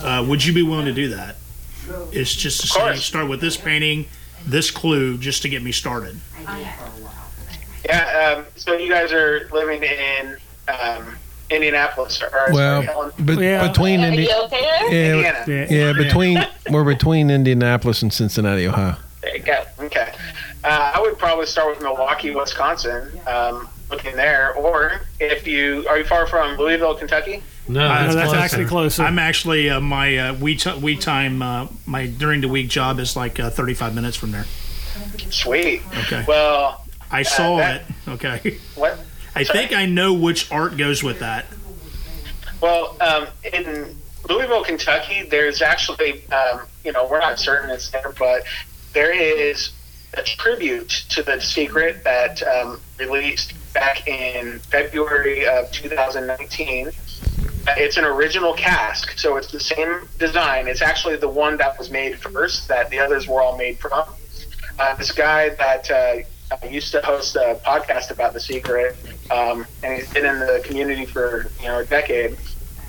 uh, 0.00 0.24
would 0.26 0.44
you 0.44 0.52
be 0.52 0.62
willing 0.62 0.86
to 0.86 0.92
do 0.92 1.08
that? 1.08 1.36
It's 2.12 2.34
just 2.34 2.60
to 2.62 2.66
say, 2.68 2.96
start 2.96 3.28
with 3.28 3.40
this 3.40 3.56
painting, 3.56 4.06
this 4.46 4.70
clue, 4.70 5.18
just 5.18 5.42
to 5.42 5.48
get 5.48 5.62
me 5.62 5.72
started. 5.72 6.18
Yeah. 7.84 8.34
Um, 8.38 8.44
so 8.56 8.74
you 8.74 8.88
guys 8.88 9.12
are 9.12 9.48
living 9.52 9.82
in 9.82 10.36
um, 10.68 11.16
Indianapolis, 11.52 12.22
or 12.22 12.30
sorry, 12.30 12.52
well, 12.52 12.82
Helen? 12.82 13.12
but 13.18 13.38
Yeah. 13.38 13.66
between 13.68 14.00
Are 14.02 14.06
Indi- 14.08 14.22
you 14.24 14.42
okay 14.44 14.60
there? 14.60 14.92
yeah, 14.92 15.14
Indiana. 15.14 15.44
Yeah. 15.46 15.66
yeah, 15.86 15.92
between 15.92 16.46
we're 16.70 16.84
between 16.84 17.30
Indianapolis 17.30 18.02
and 18.02 18.12
Cincinnati, 18.12 18.66
Ohio. 18.66 18.96
There 19.22 19.36
you 19.36 19.42
go. 19.42 19.62
Okay. 19.80 20.12
Uh, 20.64 20.92
I 20.94 21.00
would 21.00 21.18
probably 21.18 21.46
start 21.46 21.68
with 21.70 21.82
Milwaukee, 21.82 22.34
Wisconsin, 22.34 23.08
um, 23.26 23.68
looking 23.90 24.16
there. 24.16 24.52
Or 24.54 25.02
if 25.20 25.46
you 25.46 25.84
are 25.88 25.98
you 25.98 26.04
far 26.04 26.26
from 26.26 26.56
Louisville, 26.56 26.94
Kentucky? 26.94 27.42
No, 27.68 27.84
Uh, 27.84 27.88
that's, 28.02 28.14
that's 28.14 28.28
closer. 28.30 28.42
actually 28.44 28.64
closer. 28.66 29.02
I'm 29.04 29.18
actually 29.20 29.70
uh, 29.70 29.80
my 29.80 30.16
uh, 30.16 30.34
week 30.34 30.58
t- 30.60 30.74
week 30.78 31.00
time 31.00 31.42
uh, 31.42 31.66
my 31.86 32.06
during 32.06 32.40
the 32.40 32.48
week 32.48 32.68
job 32.68 32.98
is 32.98 33.14
like 33.16 33.38
uh, 33.38 33.50
35 33.50 33.94
minutes 33.94 34.16
from 34.16 34.32
there. 34.32 34.44
Sweet. 35.30 35.82
Okay. 36.06 36.24
Well, 36.26 36.84
I 37.10 37.22
saw 37.22 37.58
that- 37.58 37.82
it. 38.06 38.10
Okay. 38.10 38.58
what? 38.74 38.98
I 39.34 39.44
think 39.44 39.72
I 39.72 39.86
know 39.86 40.12
which 40.12 40.50
art 40.52 40.76
goes 40.76 41.02
with 41.02 41.20
that. 41.20 41.46
Well, 42.60 42.96
um, 43.00 43.26
in 43.52 43.96
Louisville, 44.28 44.62
Kentucky, 44.64 45.22
there's 45.22 45.62
actually, 45.62 46.24
um, 46.30 46.62
you 46.84 46.92
know, 46.92 47.08
we're 47.08 47.18
not 47.18 47.38
certain 47.38 47.70
it's 47.70 47.90
there, 47.90 48.12
but 48.18 48.42
there 48.92 49.12
is 49.12 49.70
a 50.14 50.22
tribute 50.22 50.88
to 51.08 51.22
the 51.22 51.40
secret 51.40 52.04
that 52.04 52.42
um, 52.42 52.80
released 52.98 53.54
back 53.72 54.06
in 54.06 54.58
February 54.60 55.46
of 55.46 55.70
2019. 55.72 56.88
Uh, 56.88 56.90
It's 57.76 57.96
an 57.96 58.04
original 58.04 58.52
cask, 58.54 59.18
so 59.18 59.36
it's 59.36 59.50
the 59.50 59.60
same 59.60 60.08
design. 60.18 60.68
It's 60.68 60.82
actually 60.82 61.16
the 61.16 61.28
one 61.28 61.56
that 61.56 61.78
was 61.78 61.90
made 61.90 62.18
first, 62.18 62.68
that 62.68 62.90
the 62.90 62.98
others 62.98 63.26
were 63.26 63.40
all 63.40 63.56
made 63.56 63.78
from. 63.78 64.04
Uh, 64.78 64.94
this 64.96 65.12
guy 65.12 65.50
that 65.50 65.90
uh, 65.90 66.66
used 66.68 66.92
to 66.92 67.00
host 67.02 67.36
a 67.36 67.58
podcast 67.64 68.10
about 68.10 68.34
the 68.34 68.40
secret, 68.40 68.96
um, 69.32 69.66
and 69.82 69.98
he's 69.98 70.12
been 70.12 70.26
in 70.26 70.38
the 70.38 70.62
community 70.64 71.06
for 71.06 71.50
you 71.60 71.66
know 71.66 71.78
a 71.78 71.84
decade. 71.84 72.36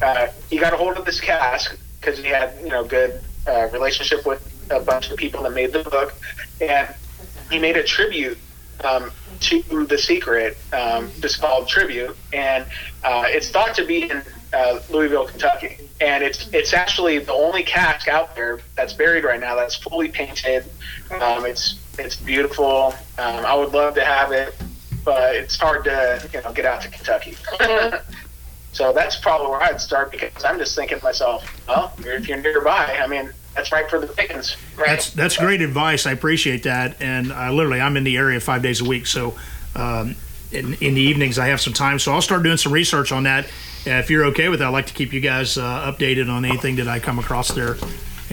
Uh, 0.01 0.27
he 0.50 0.57
got 0.57 0.73
a 0.73 0.77
hold 0.77 0.97
of 0.97 1.05
this 1.05 1.21
cask 1.21 1.77
because 2.00 2.17
he 2.19 2.25
had 2.25 2.53
you 2.62 2.69
know 2.69 2.83
good 2.83 3.21
uh, 3.47 3.69
relationship 3.71 4.25
with 4.25 4.50
a 4.69 4.79
bunch 4.79 5.09
of 5.09 5.17
people 5.17 5.43
that 5.43 5.53
made 5.53 5.71
the 5.71 5.83
book, 5.83 6.13
and 6.62 6.93
he 7.50 7.59
made 7.59 7.77
a 7.77 7.83
tribute 7.83 8.38
um, 8.83 9.12
to 9.39 9.85
the 9.85 9.97
secret, 9.97 10.57
um, 10.73 11.09
just 11.19 11.39
called 11.39 11.67
tribute, 11.67 12.15
and 12.33 12.65
uh, 13.03 13.23
it's 13.27 13.50
thought 13.50 13.73
to 13.75 13.85
be 13.85 14.09
in 14.09 14.21
uh, 14.51 14.79
Louisville, 14.89 15.25
Kentucky, 15.25 15.77
and 16.01 16.23
it's 16.23 16.50
it's 16.51 16.73
actually 16.73 17.19
the 17.19 17.33
only 17.33 17.63
cask 17.63 18.07
out 18.07 18.35
there 18.35 18.59
that's 18.75 18.93
buried 18.93 19.23
right 19.23 19.39
now 19.39 19.55
that's 19.55 19.75
fully 19.75 20.09
painted. 20.09 20.65
Um, 21.12 21.45
it's 21.45 21.79
it's 21.97 22.17
beautiful. 22.17 22.93
Um, 23.17 23.45
I 23.45 23.55
would 23.55 23.71
love 23.71 23.95
to 23.95 24.03
have 24.03 24.31
it, 24.31 24.53
but 25.03 25.36
it's 25.36 25.57
hard 25.57 25.83
to 25.86 26.29
you 26.33 26.41
know 26.41 26.53
get 26.53 26.65
out 26.65 26.81
to 26.81 26.89
Kentucky. 26.89 27.36
so 28.74 28.93
that's 28.93 29.15
probably 29.17 29.48
where 29.48 29.62
I'd 29.62 29.81
start 29.81 30.12
because 30.12 30.43
I'm 30.43 30.57
just 30.57 30.75
thinking 30.75 31.00
to 31.00 31.03
myself, 31.03 31.67
well, 31.67 31.93
if 32.00 32.27
you're 32.27 32.38
nearby, 32.38 33.00
I 33.01 33.07
mean, 33.07 33.31
that's 33.55 33.72
right 33.72 33.89
for 33.89 34.00
the 34.00 34.07
pickings. 34.07 34.55
That's 34.77 35.12
that's 35.12 35.38
great 35.38 35.62
advice. 35.62 36.05
I 36.05 36.12
appreciate 36.12 36.63
that. 36.63 37.01
And 37.01 37.31
I 37.31 37.50
literally, 37.50 37.81
I'm 37.81 37.98
in 37.98 38.03
the 38.03 38.17
area 38.17 38.39
five 38.39 38.62
days 38.62 38.81
a 38.81 38.86
week, 38.86 39.05
so 39.05 39.36
um, 39.75 40.15
in, 40.51 40.74
in 40.75 40.93
the 40.93 41.01
evenings 41.01 41.38
I 41.39 41.48
have 41.48 41.62
some 41.62 41.74
time. 41.74 42.00
So 42.00 42.12
I'll 42.12 42.22
start 42.22 42.43
doing 42.43 42.57
some 42.57 42.72
research 42.72 43.12
on 43.12 43.24
that. 43.24 43.45
Uh, 43.86 44.00
if 44.00 44.10
you're 44.10 44.25
okay 44.25 44.50
with 44.50 44.60
that, 44.60 44.69
I'd 44.69 44.72
like 44.72 44.88
to 44.88 44.93
keep 44.93 45.13
you 45.13 45.19
guys 45.19 45.57
uh, 45.57 45.91
updated 45.91 46.29
on 46.29 46.45
anything 46.45 46.77
that 46.77 46.88
I 46.88 47.00
come 47.00 47.19
across 47.19 47.50
there. 47.50 47.75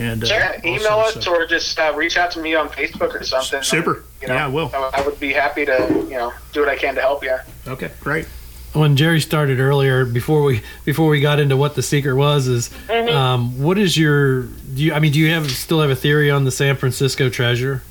And 0.00 0.24
uh, 0.24 0.26
Yeah, 0.28 0.58
email 0.64 0.86
also, 0.88 1.18
us 1.18 1.24
so- 1.26 1.34
or 1.36 1.46
just 1.46 1.78
uh, 1.78 1.92
reach 1.94 2.16
out 2.16 2.30
to 2.32 2.40
me 2.40 2.54
on 2.54 2.68
Facebook 2.70 3.14
or 3.14 3.22
something. 3.22 3.62
Super. 3.62 4.02
You 4.22 4.28
know, 4.28 4.34
Yeah, 4.34 4.44
I 4.46 4.48
will. 4.48 4.70
I, 4.74 4.90
I 4.94 5.02
would 5.02 5.20
be 5.20 5.32
happy 5.32 5.64
to 5.66 5.88
you 6.08 6.16
know 6.16 6.32
do 6.52 6.60
what 6.60 6.68
I 6.70 6.76
can 6.76 6.94
to 6.94 7.00
help 7.02 7.22
you. 7.22 7.36
Okay, 7.68 7.90
great. 8.00 8.26
when 8.72 8.96
Jerry 8.96 9.20
started 9.20 9.60
earlier, 9.60 10.06
before 10.06 10.42
we 10.42 10.62
before 10.86 11.08
we 11.08 11.20
got 11.20 11.38
into 11.38 11.56
what 11.56 11.74
the 11.74 11.82
secret 11.82 12.14
was, 12.14 12.48
is 12.48 12.70
Mm-hmm. 12.88 13.14
um, 13.14 13.62
what 13.62 13.76
is 13.78 13.94
your? 13.96 14.42
Do 14.44 14.82
you? 14.84 14.94
I 14.94 15.00
mean, 15.00 15.12
do 15.12 15.18
you 15.18 15.30
have 15.32 15.50
still 15.50 15.80
have 15.82 15.90
a 15.90 15.96
theory 15.96 16.30
on 16.30 16.44
the 16.44 16.50
San 16.50 16.76
Francisco 16.76 17.28
treasure? 17.28 17.82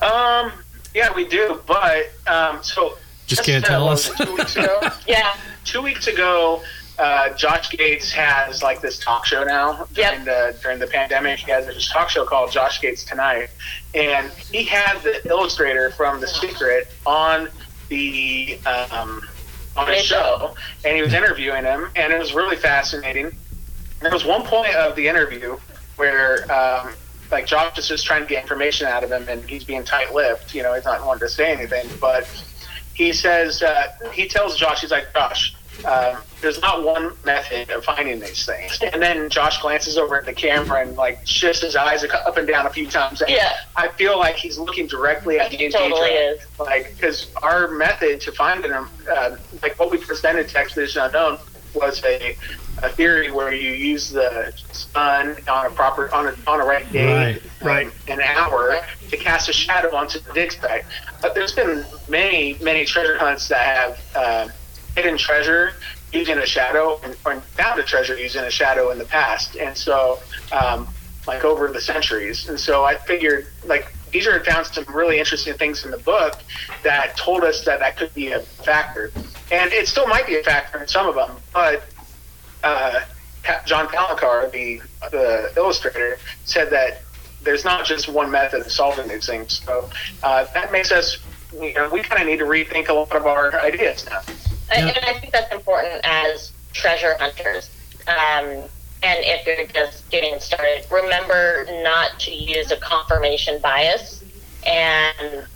Um, 0.00 0.52
yeah, 0.94 1.12
we 1.14 1.26
do, 1.26 1.60
but 1.66 2.10
um, 2.28 2.62
so 2.62 2.96
Just 3.26 3.44
can't 3.44 3.64
tell 3.64 3.88
us. 3.88 4.08
Two 4.16 4.34
weeks 4.36 4.54
ago, 4.56 4.80
Yeah. 5.08 5.34
two 5.64 5.82
weeks 5.82 6.06
ago, 6.06 6.62
uh, 6.98 7.30
Josh 7.34 7.70
Gates 7.70 8.10
has 8.12 8.62
like 8.62 8.80
this 8.80 8.98
talk 8.98 9.24
show 9.24 9.44
now 9.44 9.86
Yep. 9.94 10.10
during 10.12 10.24
the 10.24 10.58
during 10.62 10.78
the 10.78 10.86
pandemic. 10.86 11.38
He 11.40 11.50
has 11.50 11.66
this 11.66 11.90
talk 11.90 12.10
show 12.10 12.24
called 12.24 12.50
Josh 12.50 12.80
Gates 12.80 13.04
Tonight, 13.04 13.50
and 13.94 14.30
he 14.32 14.64
had 14.64 14.98
the 15.02 15.26
illustrator 15.28 15.90
from 15.90 16.20
The 16.20 16.26
Secret 16.26 16.88
on 17.06 17.48
the 17.88 18.58
um, 18.66 19.22
on 19.76 19.88
His 19.88 20.02
show, 20.02 20.54
and 20.84 20.96
he 20.96 21.02
was 21.02 21.14
interviewing 21.14 21.64
him, 21.64 21.88
and 21.96 22.12
it 22.12 22.18
was 22.18 22.34
really 22.34 22.56
fascinating. 22.56 23.30
There 24.00 24.12
was 24.12 24.24
one 24.24 24.42
point 24.42 24.74
of 24.74 24.96
the 24.96 25.08
interview 25.08 25.56
where. 25.96 26.50
Um, 26.52 26.94
like 27.30 27.44
Josh 27.44 27.76
is 27.76 27.86
just 27.86 28.06
trying 28.06 28.22
to 28.22 28.26
get 28.26 28.40
information 28.42 28.86
out 28.86 29.04
of 29.04 29.12
him, 29.12 29.28
and 29.28 29.44
he's 29.44 29.62
being 29.62 29.84
tight-lipped. 29.84 30.54
You 30.54 30.62
know, 30.62 30.72
he's 30.72 30.86
not 30.86 31.04
wanting 31.04 31.20
to 31.20 31.28
say 31.28 31.52
anything. 31.52 31.86
But 32.00 32.26
he 32.94 33.12
says 33.12 33.62
uh, 33.62 33.88
he 34.14 34.26
tells 34.26 34.56
Josh, 34.56 34.80
he's 34.80 34.90
like, 34.90 35.12
Josh, 35.12 35.54
um, 35.84 36.18
there's 36.40 36.60
not 36.60 36.84
one 36.84 37.12
method 37.24 37.70
of 37.70 37.84
finding 37.84 38.20
these 38.20 38.44
things. 38.46 38.78
And 38.80 39.00
then 39.02 39.28
Josh 39.28 39.60
glances 39.60 39.98
over 39.98 40.16
at 40.18 40.24
the 40.24 40.32
camera 40.32 40.80
and 40.82 40.96
like 40.96 41.26
shifts 41.26 41.62
his 41.62 41.74
eyes 41.76 42.04
up 42.04 42.36
and 42.36 42.46
down 42.46 42.66
a 42.66 42.70
few 42.70 42.86
times. 42.86 43.20
And 43.22 43.30
Yeah. 43.30 43.52
I 43.76 43.88
feel 43.88 44.18
like 44.18 44.36
he's 44.36 44.58
looking 44.58 44.86
directly 44.86 45.38
at 45.40 45.50
the 45.50 45.56
He 45.56 45.68
totally 45.68 46.10
Deidre. 46.10 46.32
is. 46.34 46.40
Like, 46.58 46.94
because 46.94 47.28
our 47.42 47.68
method 47.68 48.20
to 48.22 48.32
finding 48.32 48.70
them, 48.70 48.88
uh, 49.10 49.36
like 49.62 49.78
what 49.78 49.90
we 49.90 49.98
presented 49.98 50.48
to 50.50 50.58
Expedition 50.58 51.02
Unknown, 51.02 51.38
was 51.74 52.02
a, 52.04 52.34
a 52.82 52.88
theory 52.88 53.30
where 53.30 53.52
you 53.52 53.72
use 53.72 54.10
the 54.10 54.52
sun 54.72 55.36
on 55.48 55.66
a 55.66 55.70
proper 55.70 56.12
on 56.14 56.28
a 56.28 56.34
on 56.46 56.60
a 56.60 56.64
right 56.64 56.90
day, 56.90 57.34
Right, 57.60 57.62
right. 57.62 57.86
um, 57.86 57.92
an 58.08 58.20
hour 58.22 58.80
to 59.10 59.16
cast 59.18 59.50
a 59.50 59.52
shadow 59.52 59.94
onto 59.94 60.18
the 60.18 60.32
dig 60.32 60.52
site. 60.52 60.84
But 61.20 61.34
there's 61.34 61.52
been 61.52 61.84
many 62.08 62.56
many 62.62 62.86
treasure 62.86 63.18
hunts 63.18 63.48
that 63.48 63.66
have 63.66 64.00
uh, 64.16 64.48
hidden 64.98 65.16
treasure 65.16 65.72
using 66.12 66.38
a 66.38 66.46
shadow 66.46 66.98
and, 67.04 67.16
or 67.24 67.40
found 67.40 67.78
a 67.78 67.82
treasure 67.82 68.16
using 68.16 68.42
a 68.42 68.50
shadow 68.50 68.90
in 68.90 68.98
the 68.98 69.04
past, 69.04 69.56
and 69.56 69.76
so 69.76 70.18
um, 70.52 70.88
like 71.26 71.44
over 71.44 71.68
the 71.68 71.80
centuries. 71.80 72.48
And 72.48 72.58
so 72.58 72.84
I 72.84 72.96
figured 72.96 73.46
like 73.64 73.92
these 74.10 74.26
are 74.26 74.42
found 74.42 74.66
some 74.66 74.84
really 74.92 75.18
interesting 75.18 75.54
things 75.54 75.84
in 75.84 75.90
the 75.90 75.98
book 75.98 76.34
that 76.82 77.16
told 77.16 77.44
us 77.44 77.64
that 77.64 77.78
that 77.80 77.96
could 77.96 78.12
be 78.14 78.32
a 78.32 78.40
factor, 78.40 79.12
and 79.52 79.72
it 79.72 79.86
still 79.86 80.08
might 80.08 80.26
be 80.26 80.36
a 80.36 80.42
factor 80.42 80.80
in 80.80 80.88
some 80.88 81.06
of 81.08 81.14
them, 81.14 81.36
but. 81.52 81.82
Uh, 82.64 83.00
John 83.64 83.86
Palencar, 83.86 84.50
the 84.50 84.82
the 85.10 85.52
illustrator, 85.56 86.18
said 86.44 86.70
that 86.70 87.02
there's 87.42 87.64
not 87.64 87.86
just 87.86 88.08
one 88.08 88.30
method 88.30 88.60
of 88.60 88.70
solving 88.70 89.08
these 89.08 89.26
things. 89.26 89.60
So 89.64 89.88
uh, 90.22 90.44
that 90.54 90.72
makes 90.72 90.90
us, 90.92 91.18
you 91.54 91.72
know, 91.74 91.88
we 91.88 92.02
kind 92.02 92.20
of 92.20 92.28
need 92.28 92.40
to 92.40 92.44
rethink 92.44 92.88
a 92.88 92.92
lot 92.92 93.14
of 93.14 93.26
our 93.26 93.58
ideas 93.60 94.04
now. 94.06 94.20
And 94.74 94.88
and 94.88 95.04
I 95.04 95.18
think 95.18 95.32
that's 95.32 95.52
important 95.52 96.00
as 96.04 96.52
treasure 96.72 97.16
hunters. 97.18 97.70
Um, 98.06 98.64
and 99.02 99.20
if 99.22 99.46
you're 99.46 99.66
just 99.66 100.08
getting 100.10 100.40
started, 100.40 100.86
remember 100.90 101.66
not 101.82 102.18
to 102.20 102.34
use 102.34 102.70
a 102.70 102.76
confirmation 102.76 103.60
bias. 103.60 104.24
And 104.66 105.46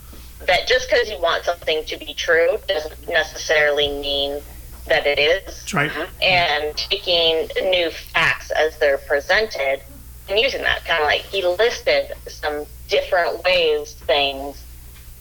that 0.47 0.67
just 0.67 0.89
because 0.89 1.11
you 1.11 1.21
want 1.21 1.45
something 1.45 1.85
to 1.85 1.97
be 1.97 2.15
true 2.15 2.57
doesn't 2.69 3.09
necessarily 3.09 3.89
mean 3.89 4.41
that 4.87 5.07
it 5.07 5.19
is. 5.19 5.45
That's 5.45 5.75
right. 5.75 5.93
And 6.21 6.77
taking 6.77 7.49
new 7.71 7.91
facts 7.91 8.51
as 8.51 8.79
they're 8.79 8.99
presented 8.99 9.81
and 10.29 10.39
using 10.39 10.63
that 10.63 10.85
kind 10.85 11.01
of 11.01 11.07
like 11.07 11.23
he 11.23 11.45
listed 11.45 12.13
some 12.29 12.65
different 12.89 13.43
ways 13.45 13.95
things 13.95 14.65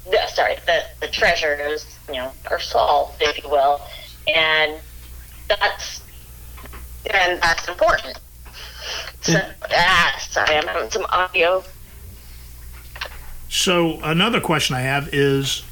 the, 0.10 0.28
sorry 0.28 0.56
the, 0.66 0.84
the 1.00 1.08
treasures 1.08 1.86
you 2.08 2.16
know 2.16 2.32
are 2.50 2.60
solved 2.60 3.22
if 3.22 3.44
you 3.44 3.50
will 3.50 3.82
and 4.28 4.80
that's 5.48 6.02
and 7.14 7.42
that's 7.42 7.68
important 7.68 8.20
so 9.22 9.40
ah 9.72 10.16
sorry 10.20 10.56
i'm 10.58 10.68
having 10.68 10.90
some 10.90 11.06
audio 11.10 11.64
So 13.50 14.00
another 14.02 14.40
question 14.40 14.78
I 14.78 14.82
have 14.82 15.14
is, 15.14 15.64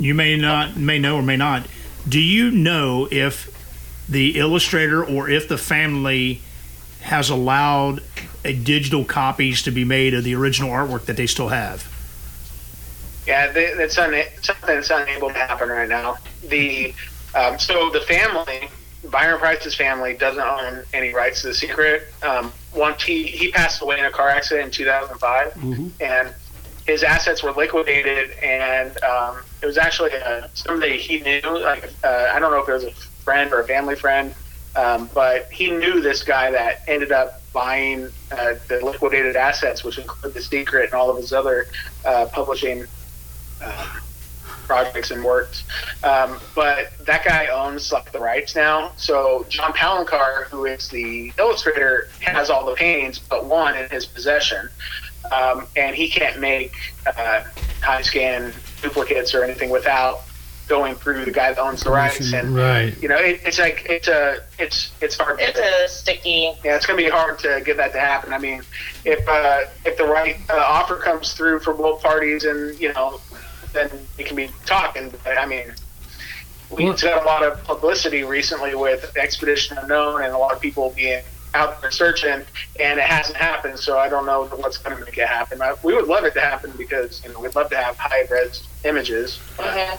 you 0.00 0.14
may 0.14 0.36
not 0.36 0.76
may 0.78 0.98
know 0.98 1.16
or 1.16 1.22
may 1.22 1.36
not. 1.36 1.66
Do 2.08 2.20
you 2.20 2.50
know 2.50 3.06
if 3.10 3.54
the 4.08 4.38
illustrator 4.38 5.04
or 5.04 5.28
if 5.28 5.46
the 5.46 5.58
family 5.58 6.40
has 7.02 7.28
allowed 7.28 8.02
a 8.46 8.54
digital 8.54 9.04
copies 9.04 9.62
to 9.64 9.70
be 9.70 9.84
made 9.84 10.14
of 10.14 10.24
the 10.24 10.34
original 10.34 10.70
artwork 10.70 11.04
that 11.04 11.18
they 11.18 11.26
still 11.26 11.48
have? 11.48 11.86
Yeah, 13.28 13.52
they, 13.52 13.66
it's 13.66 13.98
un, 13.98 14.14
something 14.40 14.66
that's 14.66 14.88
unable 14.88 15.28
to 15.28 15.34
happen 15.34 15.68
right 15.68 15.88
now. 15.88 16.16
The 16.48 16.94
um, 17.34 17.58
so 17.58 17.90
the 17.90 18.00
family, 18.00 18.70
Byron 19.04 19.38
Preiss's 19.38 19.74
family, 19.74 20.14
doesn't 20.14 20.42
own 20.42 20.82
any 20.94 21.12
rights 21.12 21.42
to 21.42 21.48
the 21.48 21.54
secret. 21.54 22.04
Um, 22.22 22.50
once 22.74 23.02
he 23.02 23.24
he 23.24 23.52
passed 23.52 23.82
away 23.82 23.98
in 23.98 24.06
a 24.06 24.10
car 24.10 24.30
accident 24.30 24.68
in 24.68 24.72
2005, 24.72 25.58
and 26.00 26.34
his 26.86 27.02
assets 27.02 27.42
were 27.42 27.52
liquidated, 27.52 28.30
and 28.42 28.96
um, 29.04 29.42
it 29.60 29.66
was 29.66 29.76
actually 29.76 30.12
uh, 30.14 30.48
somebody 30.54 30.96
he 30.96 31.20
knew. 31.20 31.42
Like 31.44 31.84
uh, 32.02 32.30
I 32.32 32.38
don't 32.38 32.50
know 32.50 32.62
if 32.62 32.68
it 32.70 32.72
was 32.72 32.84
a 32.84 32.92
friend 32.92 33.52
or 33.52 33.60
a 33.60 33.66
family 33.66 33.94
friend. 33.94 34.34
Um, 34.74 35.10
but 35.12 35.50
he 35.50 35.70
knew 35.70 36.00
this 36.00 36.22
guy 36.22 36.50
that 36.52 36.82
ended 36.86 37.10
up 37.10 37.42
buying 37.52 38.10
uh, 38.30 38.54
the 38.68 38.80
liquidated 38.82 39.34
assets, 39.34 39.82
which 39.82 39.98
include 39.98 40.32
the 40.34 40.42
secret 40.42 40.84
and 40.84 40.94
all 40.94 41.10
of 41.10 41.16
his 41.16 41.32
other 41.32 41.66
uh, 42.04 42.26
publishing 42.32 42.86
uh, 43.62 43.96
projects 44.66 45.10
and 45.10 45.24
works. 45.24 45.64
Um, 46.04 46.38
but 46.54 46.90
that 47.06 47.24
guy 47.24 47.46
owns 47.46 47.90
like 47.92 48.12
the 48.12 48.20
rights 48.20 48.54
now. 48.54 48.92
So 48.96 49.46
John 49.48 49.72
Palencar, 49.72 50.44
who 50.44 50.66
is 50.66 50.88
the 50.88 51.32
illustrator, 51.38 52.08
has 52.20 52.50
all 52.50 52.66
the 52.66 52.74
paintings 52.74 53.18
but 53.18 53.46
one 53.46 53.76
in 53.76 53.88
his 53.90 54.04
possession, 54.06 54.68
um, 55.32 55.66
and 55.76 55.96
he 55.96 56.08
can't 56.08 56.38
make 56.40 56.72
uh, 57.06 57.44
high 57.82 58.02
scan 58.02 58.52
duplicates 58.82 59.34
or 59.34 59.42
anything 59.44 59.70
without 59.70 60.20
going 60.68 60.94
through 60.96 61.24
the 61.24 61.30
guy 61.30 61.50
that 61.50 61.58
owns 61.58 61.82
the 61.82 61.90
rights. 61.90 62.30
And 62.34 62.54
Right. 62.54 62.94
you 63.02 63.08
know, 63.08 63.16
it, 63.16 63.40
it's 63.44 63.58
like 63.58 63.86
it's 63.88 64.06
a 64.06 64.42
it's 64.58 64.92
it's 65.00 65.16
hard. 65.16 65.40
It's 65.40 65.58
to, 65.58 65.84
a 65.84 65.88
sticky. 65.88 66.52
yeah, 66.62 66.76
it's 66.76 66.84
going 66.84 66.98
to 66.98 67.02
be 67.04 67.08
hard 67.10 67.38
to 67.38 67.62
get 67.64 67.78
that 67.78 67.92
to 67.92 67.98
happen. 68.00 68.34
I 68.34 68.38
mean, 68.38 68.60
if 69.06 69.26
uh, 69.26 69.60
if 69.86 69.96
the 69.96 70.04
right 70.04 70.36
uh, 70.50 70.56
offer 70.58 70.96
comes 70.96 71.32
through 71.32 71.60
for 71.60 71.72
both 71.72 72.02
parties, 72.02 72.44
and 72.44 72.78
you 72.78 72.92
know, 72.92 73.18
then 73.72 73.90
it 74.16 74.26
can 74.26 74.36
be 74.36 74.50
talking. 74.66 75.12
But 75.24 75.38
I 75.38 75.46
mean, 75.46 75.74
we 76.70 76.84
Well- 76.84 76.92
have 76.92 77.00
got 77.00 77.22
a 77.22 77.26
lot 77.26 77.42
of 77.42 77.62
publicity 77.64 78.24
recently 78.24 78.74
with 78.74 79.16
Expedition 79.16 79.78
Unknown 79.78 80.22
and 80.22 80.32
a 80.32 80.38
lot 80.38 80.52
of 80.52 80.60
people 80.60 80.90
being 80.90 81.22
out 81.54 81.80
there 81.80 81.90
searching, 81.90 82.42
and 82.78 83.00
it 83.00 83.06
hasn't 83.06 83.36
happened. 83.36 83.78
So 83.78 83.98
I 83.98 84.08
don't 84.08 84.26
know 84.26 84.44
what's 84.56 84.76
going 84.76 84.96
to 84.96 85.04
make 85.04 85.16
it 85.16 85.26
happen. 85.26 85.62
I, 85.62 85.74
we 85.82 85.94
would 85.94 86.06
love 86.06 86.24
it 86.24 86.34
to 86.34 86.40
happen 86.40 86.72
because 86.76 87.22
you 87.24 87.32
know 87.32 87.40
we'd 87.40 87.54
love 87.56 87.70
to 87.70 87.76
have 87.76 87.96
high 87.96 88.26
res 88.30 88.62
images. 88.84 89.38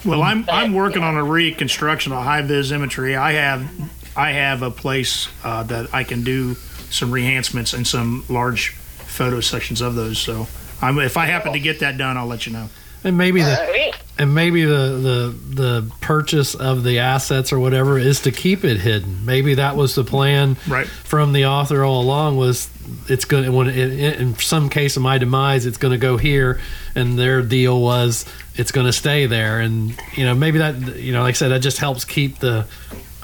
Well, 0.04 0.22
I'm 0.22 0.44
I'm 0.48 0.74
working 0.74 1.02
on 1.02 1.16
a 1.16 1.24
reconstruction 1.24 2.12
of 2.12 2.22
high 2.22 2.42
vis 2.42 2.70
imagery. 2.70 3.16
I 3.16 3.32
have 3.32 3.68
I 4.16 4.32
have 4.32 4.62
a 4.62 4.70
place 4.70 5.28
uh, 5.44 5.62
that 5.64 5.92
I 5.92 6.04
can 6.04 6.22
do 6.22 6.54
some 6.90 7.10
rehancements 7.10 7.74
and 7.74 7.86
some 7.86 8.24
large 8.28 8.70
photo 8.70 9.40
sections 9.40 9.80
of 9.80 9.94
those. 9.94 10.18
So 10.18 10.46
I'm, 10.82 10.98
if 10.98 11.16
I 11.16 11.26
happen 11.26 11.52
to 11.52 11.60
get 11.60 11.80
that 11.80 11.96
done, 11.98 12.16
I'll 12.16 12.26
let 12.26 12.46
you 12.46 12.52
know. 12.52 12.68
And 13.02 13.16
maybe 13.16 13.40
the 13.42 13.56
Sweet. 13.66 13.94
and 14.18 14.34
maybe 14.34 14.64
the, 14.64 14.74
the 14.74 15.54
the 15.54 15.92
purchase 16.02 16.54
of 16.54 16.84
the 16.84 16.98
assets 16.98 17.52
or 17.52 17.58
whatever 17.58 17.98
is 17.98 18.20
to 18.22 18.30
keep 18.30 18.64
it 18.64 18.78
hidden. 18.78 19.24
Maybe 19.24 19.54
that 19.54 19.74
was 19.76 19.94
the 19.94 20.04
plan 20.04 20.56
Right. 20.68 20.86
from 20.86 21.32
the 21.32 21.46
author 21.46 21.82
all 21.82 22.02
along. 22.02 22.36
Was 22.36 22.68
it's 23.08 23.24
going 23.24 23.44
to 23.44 23.52
when 23.52 23.68
it, 23.68 24.20
in 24.20 24.34
some 24.36 24.68
case 24.68 24.96
of 24.96 25.02
my 25.02 25.16
demise, 25.18 25.64
it's 25.64 25.78
going 25.78 25.92
to 25.92 25.98
go 25.98 26.16
here, 26.18 26.60
and 26.94 27.18
their 27.18 27.40
deal 27.40 27.80
was 27.80 28.26
it's 28.56 28.72
going 28.72 28.86
to 28.86 28.92
stay 28.92 29.24
there. 29.26 29.60
And 29.60 29.94
you 30.14 30.24
know 30.26 30.34
maybe 30.34 30.58
that 30.58 30.96
you 30.96 31.12
know 31.14 31.22
like 31.22 31.36
I 31.36 31.38
said 31.38 31.48
that 31.52 31.60
just 31.60 31.78
helps 31.78 32.04
keep 32.04 32.38
the 32.40 32.66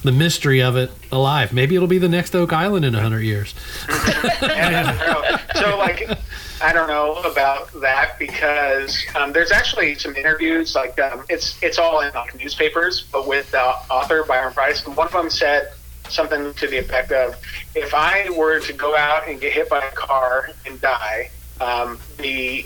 the 0.05 0.13
mystery 0.13 0.63
of 0.63 0.77
it 0.77 0.91
alive. 1.13 1.53
Maybe 1.53 1.75
it'll 1.75 1.89
be 1.89 1.99
the 1.99 2.09
next 2.09 2.35
Oak 2.35 2.53
Island 2.55 2.85
in 2.87 2.95
hundred 2.95 3.23
years. 3.23 3.55
Yeah, 4.43 5.39
so 5.55 5.77
like 5.79 6.19
I 6.61 6.73
don't 6.73 6.89
know 6.89 7.15
about 7.17 7.73
that 7.81 8.19
because 8.19 9.05
um, 9.15 9.33
there's 9.33 9.53
actually 9.53 9.95
some 9.97 10.17
interviews 10.17 10.75
like 10.75 10.99
um, 11.01 11.25
it's 11.29 11.63
it's 11.63 11.79
all 11.79 12.01
in 12.01 12.13
like 12.15 12.35
newspapers, 12.35 13.03
but 13.13 13.27
with 13.27 13.51
the 13.51 13.63
author 13.63 14.25
Byron 14.25 14.53
Preiss, 14.53 14.87
and 14.87 14.97
one 14.97 15.07
of 15.07 15.13
them 15.13 15.31
said 15.31 15.73
something 16.09 16.55
to 16.55 16.67
the 16.67 16.79
effect 16.79 17.13
of, 17.13 17.37
"If 17.75 17.93
I 17.95 18.31
were 18.31 18.61
to 18.61 18.73
go 18.73 18.97
out 18.97 19.29
and 19.29 19.41
get 19.41 19.53
hit 19.53 19.69
by 19.69 19.85
a 19.85 19.91
car 19.91 20.51
and 20.65 20.81
die, 20.81 21.31
um, 21.61 21.99
the 22.19 22.65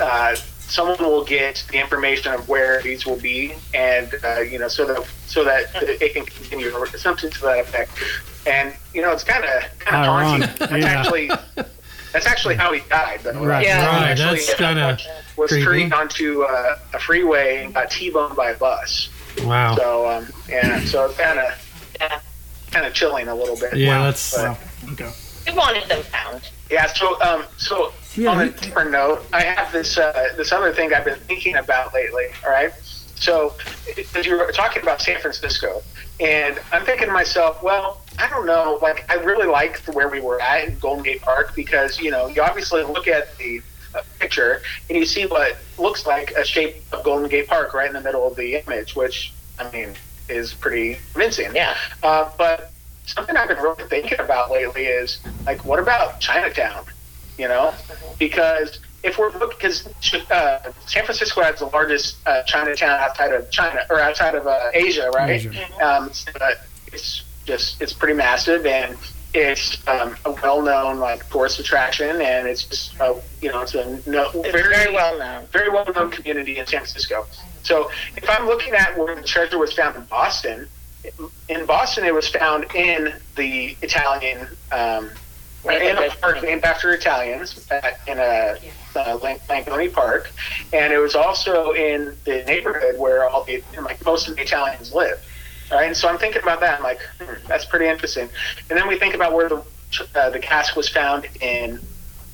uh, 0.00 0.36
someone 0.36 0.98
will 0.98 1.24
get 1.24 1.64
the 1.70 1.78
information 1.78 2.32
of 2.32 2.48
where 2.48 2.80
these 2.82 3.04
will 3.04 3.20
be, 3.20 3.54
and 3.74 4.14
uh, 4.24 4.40
you 4.40 4.58
know, 4.58 4.68
so 4.68 4.86
that 4.86 5.04
so 5.26 5.44
that 5.44 5.64
it 5.82 6.14
can 6.14 6.24
continue, 6.26 6.70
or 6.70 6.86
something 6.86 7.30
to 7.30 7.40
that 7.42 7.60
effect." 7.60 7.92
And 8.46 8.74
you 8.94 9.02
know, 9.02 9.12
it's 9.12 9.24
kind 9.24 9.44
of 9.44 9.78
kind 9.80 10.06
of 10.06 10.48
haunting. 10.48 10.80
Yeah. 10.80 10.86
actually 10.86 11.30
that's 12.12 12.26
actually 12.26 12.54
how 12.56 12.72
he 12.72 12.80
died, 12.88 13.20
though. 13.22 13.44
Right. 13.44 13.64
Yeah. 13.66 13.86
Right, 13.86 14.10
Actually, 14.10 14.38
that's 14.40 14.54
kinda 14.54 14.98
was 15.36 15.50
creepy. 15.50 15.64
careened 15.64 15.94
onto 15.94 16.42
uh, 16.42 16.76
a 16.92 16.98
freeway 16.98 17.64
and 17.64 17.72
got 17.74 17.90
T-boned 17.90 18.36
by 18.36 18.50
a 18.50 18.56
bus. 18.56 19.08
Wow. 19.44 19.76
So 19.76 20.08
um, 20.10 20.26
yeah, 20.48 20.80
so 20.84 21.10
kind 21.14 21.38
of 21.38 22.22
kind 22.70 22.86
of 22.86 22.92
chilling 22.94 23.28
a 23.28 23.34
little 23.34 23.56
bit. 23.56 23.74
Yeah, 23.76 24.02
that's 24.04 24.36
But- 24.36 24.58
Okay. 24.92 25.10
We 25.46 25.52
wanted 25.54 25.88
them 25.88 26.02
found. 26.04 26.50
yeah. 26.70 26.86
So 26.86 27.20
um, 27.22 27.44
so 27.56 27.92
on 28.28 28.40
a 28.42 28.50
different 28.50 28.90
note, 28.92 29.24
I 29.32 29.42
have 29.42 29.72
this 29.72 29.96
uh, 29.98 30.28
this 30.36 30.52
other 30.52 30.72
thing 30.72 30.92
I've 30.92 31.04
been 31.04 31.18
thinking 31.20 31.56
about 31.56 31.92
lately. 31.94 32.26
All 32.44 32.52
right. 32.52 32.72
So 33.16 33.54
as 34.14 34.26
you 34.26 34.36
were 34.36 34.52
talking 34.52 34.82
about 34.82 35.00
San 35.00 35.20
Francisco, 35.20 35.82
and 36.22 36.58
I'm 36.72 36.84
thinking 36.84 37.08
to 37.08 37.12
myself, 37.12 37.62
well, 37.62 38.00
I 38.18 38.28
don't 38.28 38.46
know. 38.46 38.78
Like 38.80 39.10
I 39.10 39.14
really 39.14 39.46
like 39.46 39.78
where 39.92 40.08
we 40.08 40.20
were 40.20 40.40
at 40.40 40.68
in 40.68 40.78
Golden 40.78 41.02
Gate 41.02 41.20
Park 41.20 41.54
because 41.54 42.00
you 42.00 42.10
know 42.10 42.28
you 42.28 42.42
obviously 42.42 42.82
look 42.84 43.08
at 43.08 43.36
the 43.38 43.60
uh, 43.94 44.02
picture 44.18 44.62
and 44.88 44.98
you 44.98 45.04
see 45.04 45.26
what 45.26 45.56
looks 45.78 46.06
like 46.06 46.30
a 46.32 46.44
shape 46.44 46.76
of 46.92 47.02
Golden 47.02 47.28
Gate 47.28 47.48
Park 47.48 47.74
right 47.74 47.88
in 47.88 47.92
the 47.92 48.00
middle 48.00 48.26
of 48.26 48.36
the 48.36 48.56
image, 48.56 48.94
which 48.94 49.32
I 49.58 49.70
mean 49.72 49.94
is 50.28 50.54
pretty 50.54 50.98
convincing. 51.12 51.54
Yeah. 51.54 51.76
Uh, 52.02 52.30
but 52.38 52.70
something 53.06 53.36
I've 53.36 53.48
been 53.48 53.58
really 53.58 53.84
thinking 53.88 54.20
about 54.20 54.50
lately 54.50 54.84
is 54.84 55.20
like, 55.44 55.64
what 55.64 55.78
about 55.78 56.20
Chinatown? 56.20 56.84
You 57.36 57.48
know, 57.48 57.74
because 58.18 58.78
if 59.02 59.18
we're 59.18 59.30
looking, 59.32 59.56
because 59.58 59.86
uh, 60.30 60.72
San 60.86 61.04
Francisco 61.04 61.42
has 61.42 61.58
the 61.58 61.66
largest 61.66 62.16
uh, 62.26 62.42
Chinatown 62.44 63.00
outside 63.00 63.32
of 63.32 63.50
China 63.50 63.84
or 63.90 63.98
outside 64.00 64.34
of 64.34 64.46
uh, 64.46 64.70
Asia, 64.74 65.10
right? 65.14 65.30
Asia. 65.30 65.50
Um, 65.84 66.06
it's, 66.06 66.26
uh, 66.28 66.50
it's 66.92 67.24
just 67.44 67.82
it's 67.82 67.92
pretty 67.92 68.14
massive 68.14 68.64
and 68.66 68.96
it's 69.34 69.86
um, 69.88 70.14
a 70.26 70.30
well-known 70.30 70.98
like 71.00 71.28
tourist 71.30 71.58
attraction 71.58 72.20
and 72.20 72.46
it's 72.46 72.64
just 72.64 73.00
uh, 73.00 73.14
you 73.40 73.50
know 73.50 73.62
it's 73.62 73.74
a 73.74 73.84
no, 74.08 74.30
It's 74.34 74.50
very 74.52 74.92
well 74.94 75.18
known. 75.18 75.46
very 75.46 75.70
well 75.70 75.84
known 75.94 76.10
community 76.10 76.58
in 76.58 76.66
San 76.66 76.80
Francisco. 76.80 77.26
So 77.62 77.90
if 78.16 78.28
I'm 78.28 78.46
looking 78.46 78.74
at 78.74 78.96
where 78.98 79.16
the 79.16 79.22
treasure 79.22 79.58
was 79.58 79.72
found 79.72 79.96
in 79.96 80.04
Boston, 80.04 80.68
in 81.48 81.66
Boston 81.66 82.04
it 82.04 82.14
was 82.14 82.28
found 82.28 82.66
in 82.74 83.14
the 83.36 83.76
Italian, 83.82 84.46
um, 84.70 85.10
in 85.64 85.96
a 85.96 86.10
park 86.20 86.42
named 86.42 86.64
after 86.64 86.92
Italians 86.92 87.66
at, 87.70 88.00
in 88.06 88.18
a 88.18 88.58
uh, 88.96 89.18
Langone 89.18 89.92
Park, 89.92 90.30
and 90.72 90.92
it 90.92 90.98
was 90.98 91.14
also 91.14 91.72
in 91.72 92.16
the 92.24 92.42
neighborhood 92.44 92.98
where 92.98 93.28
all 93.28 93.44
the 93.44 93.62
like 93.80 94.04
most 94.04 94.28
of 94.28 94.36
the 94.36 94.42
Italians 94.42 94.92
live. 94.92 95.24
Right, 95.70 95.86
and 95.86 95.96
so 95.96 96.08
I'm 96.08 96.18
thinking 96.18 96.42
about 96.42 96.60
that. 96.60 96.78
I'm 96.78 96.82
like, 96.82 97.00
hmm, 97.18 97.46
that's 97.46 97.64
pretty 97.64 97.86
interesting. 97.86 98.28
And 98.68 98.78
then 98.78 98.88
we 98.88 98.98
think 98.98 99.14
about 99.14 99.32
where 99.32 99.48
the 99.48 99.64
uh, 100.14 100.30
the 100.30 100.38
cask 100.38 100.76
was 100.76 100.88
found 100.88 101.28
in 101.40 101.80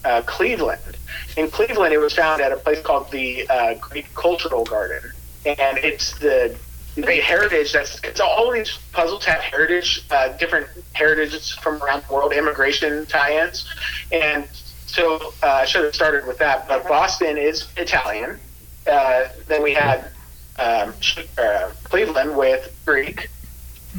uh, 0.05 0.23
Cleveland. 0.23 0.97
In 1.37 1.51
Cleveland, 1.51 1.93
it 1.93 1.99
was 1.99 2.15
found 2.15 2.41
at 2.41 2.51
a 2.53 2.57
place 2.57 2.81
called 2.81 3.11
the 3.11 3.47
uh, 3.49 3.75
Greek 3.75 4.13
Cultural 4.15 4.65
Garden, 4.65 5.13
and 5.45 5.79
it's 5.79 6.19
the 6.19 6.57
the 7.03 7.21
heritage 7.21 7.73
that's 7.73 8.01
it's 8.03 8.21
all 8.21 8.51
these 8.51 8.79
puzzles 8.93 9.25
have 9.25 9.41
heritage, 9.41 10.05
uh, 10.11 10.29
different 10.37 10.67
heritages 10.93 11.53
from 11.53 11.83
around 11.83 12.03
the 12.09 12.15
world, 12.15 12.33
immigration 12.33 13.07
tie-ins, 13.07 13.69
and 14.13 14.47
so 14.87 15.33
uh, 15.43 15.47
I 15.47 15.65
should 15.65 15.85
have 15.85 15.95
started 15.95 16.27
with 16.27 16.39
that. 16.39 16.67
But 16.69 16.87
Boston 16.89 17.37
is 17.37 17.69
Italian. 17.77 18.39
Uh, 18.87 19.29
then 19.47 19.63
we 19.63 19.75
had 19.75 20.11
um, 20.59 20.95
uh, 21.37 21.71
Cleveland 21.85 22.37
with 22.37 22.75
Greek, 22.85 23.29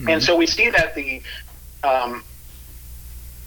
and 0.07 0.21
so 0.21 0.35
we 0.35 0.45
see 0.47 0.69
that 0.69 0.95
the 0.95 1.21
um, 1.83 2.23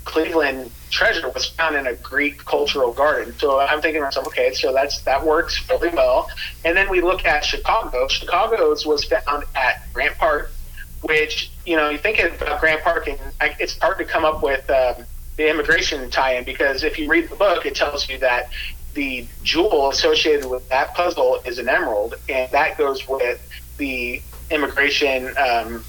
Cleveland 0.05 0.71
treasure 0.93 1.29
was 1.31 1.47
found 1.47 1.75
in 1.75 1.87
a 1.87 1.95
Greek 1.95 2.45
cultural 2.45 2.93
garden. 2.93 3.35
So 3.39 3.59
I'm 3.59 3.81
thinking 3.81 4.01
to 4.03 4.05
myself, 4.07 4.27
okay, 4.29 4.53
so 4.53 4.73
that's 4.73 5.01
that 5.03 5.25
works 5.25 5.69
really 5.69 5.89
well. 5.89 6.29
And 6.65 6.77
then 6.77 6.89
we 6.91 7.01
look 7.01 7.25
at 7.25 7.45
Chicago. 7.45 8.07
Chicago's 8.09 8.87
was 8.87 9.03
found 9.05 9.45
at 9.57 9.83
Grant 9.93 10.17
Park, 10.19 10.53
which 11.01 11.51
you 11.67 11.77
know 11.77 11.89
you 11.89 11.99
think 11.99 12.19
about 12.21 12.61
Grant 12.61 12.83
Park, 12.83 13.09
and 13.09 13.19
I- 13.41 13.57
it's 13.59 13.77
hard 13.79 13.99
to 13.99 14.05
come 14.05 14.25
up 14.25 14.43
with 14.43 14.69
um, 14.71 15.05
the 15.37 15.49
immigration 15.49 16.11
tie-in 16.11 16.45
because 16.45 16.85
if 16.85 16.99
you 16.99 17.09
read 17.09 17.29
the 17.31 17.37
book, 17.37 17.65
it 17.67 17.75
tells 17.75 18.09
you 18.09 18.19
that 18.19 18.51
the 18.95 19.27
jewel 19.43 19.89
associated 19.89 20.45
with 20.49 20.69
that 20.69 20.95
puzzle 20.95 21.41
is 21.47 21.59
an 21.59 21.69
emerald, 21.69 22.15
and 22.29 22.51
that 22.53 22.77
goes 22.77 23.09
with 23.09 23.41
the 23.79 24.21
immigration. 24.51 25.29
Um, 25.39 25.85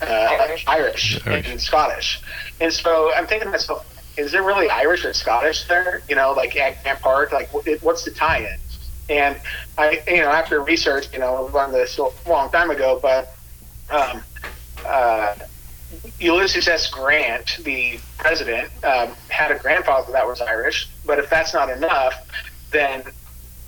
uh, 0.00 0.04
Irish. 0.06 0.64
Irish, 0.68 1.26
Irish. 1.26 1.48
and 1.48 1.60
Scottish. 1.60 2.20
And 2.60 2.72
so 2.72 3.12
I'm 3.14 3.26
thinking 3.26 3.46
to 3.46 3.50
myself, 3.52 3.84
is 4.18 4.32
there 4.32 4.42
really 4.42 4.68
Irish 4.68 5.04
or 5.04 5.12
Scottish 5.14 5.64
there? 5.68 6.02
You 6.08 6.16
know, 6.16 6.32
like 6.32 6.56
at 6.56 6.82
Grant 6.82 7.00
Park, 7.00 7.32
like 7.32 7.52
what- 7.54 7.66
what's 7.82 8.04
the 8.04 8.10
tie-in? 8.10 8.58
And 9.08 9.40
I, 9.78 10.02
you 10.06 10.18
know, 10.18 10.30
after 10.30 10.60
research, 10.60 11.08
you 11.12 11.18
know, 11.18 11.50
learned 11.54 11.72
this 11.72 11.98
a 11.98 12.08
long 12.28 12.50
time 12.50 12.70
ago, 12.70 12.98
but 13.00 13.34
um, 13.90 14.22
uh, 14.84 15.34
Ulysses 16.20 16.68
S. 16.68 16.88
Grant, 16.90 17.56
the 17.62 17.98
president, 18.18 18.70
um, 18.84 19.10
had 19.28 19.50
a 19.50 19.58
grandfather 19.58 20.12
that 20.12 20.26
was 20.26 20.40
Irish. 20.42 20.88
But 21.06 21.18
if 21.18 21.30
that's 21.30 21.54
not 21.54 21.70
enough, 21.70 22.14
then 22.70 23.02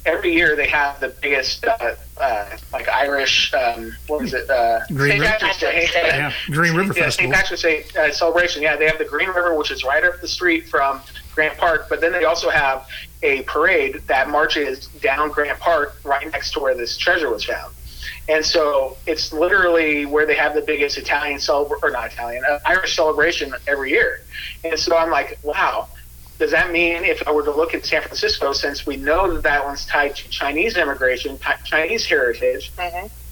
every 0.07 0.33
year 0.33 0.57
they 0.57 0.67
have 0.67 0.99
the 1.01 1.09
biggest 1.09 1.65
uh, 1.67 1.95
uh, 2.21 2.57
like 2.73 2.89
Irish 2.89 3.53
um, 3.55 3.95
what 4.07 4.25
is 4.25 4.35
it 4.35 4.49
uh, 4.49 4.81
Green 4.89 5.13
St. 5.13 5.21
River. 5.21 5.33
Patrick's 5.33 5.61
Day. 5.61 5.89
Yeah, 5.95 6.33
Green 6.47 6.75
River 6.77 6.95
yeah, 6.97 7.05
Festival. 7.05 7.33
St. 7.33 7.33
Patrick's 7.33 7.63
Day 7.63 7.85
uh, 7.99 8.13
celebration. 8.13 8.63
Yeah, 8.63 8.77
they 8.77 8.87
have 8.87 8.99
the 8.99 9.05
Green 9.05 9.29
River, 9.29 9.55
which 9.57 9.71
is 9.71 9.85
right 9.85 10.05
up 10.05 10.21
the 10.21 10.29
street 10.29 10.69
from 10.69 11.01
Grant 11.35 11.59
Park. 11.59 11.87
But 11.89 12.01
then 12.01 12.13
they 12.13 12.25
also 12.25 12.51
have 12.51 12.87
a 13.23 13.43
parade 13.43 14.03
that 14.07 14.29
marches 14.31 14.87
down 14.87 15.31
Grant 15.31 15.59
Park, 15.59 16.01
right 16.05 16.31
next 16.33 16.53
to 16.53 16.61
where 16.61 16.75
this 16.75 16.97
treasure 16.97 17.31
was 17.31 17.45
found. 17.45 17.75
And 18.29 18.45
so 18.45 18.97
it's 19.07 19.33
literally 19.33 20.07
where 20.07 20.25
they 20.27 20.37
have 20.37 20.55
the 20.55 20.63
biggest 20.63 20.97
Italian 20.99 21.41
celebration, 21.41 21.81
or 21.83 21.91
not 21.91 22.13
Italian, 22.13 22.45
uh, 22.49 22.59
Irish 22.65 22.95
celebration 22.97 23.53
every 23.67 23.91
year. 23.91 24.23
And 24.65 24.79
so 24.79 24.97
I'm 24.97 25.11
like, 25.11 25.39
wow. 25.43 25.89
Does 26.41 26.53
that 26.53 26.73
mean 26.73 27.05
if 27.05 27.29
I 27.29 27.33
were 27.33 27.43
to 27.43 27.51
look 27.51 27.75
at 27.75 27.85
San 27.85 28.01
Francisco, 28.01 28.55
since 28.55 28.87
we 28.87 28.97
know 28.97 29.31
that 29.35 29.43
that 29.43 29.63
one's 29.63 29.85
tied 29.85 30.17
to 30.17 30.29
Chinese 30.31 30.79
immigration, 30.79 31.39
Chinese 31.65 32.07
heritage, 32.07 32.73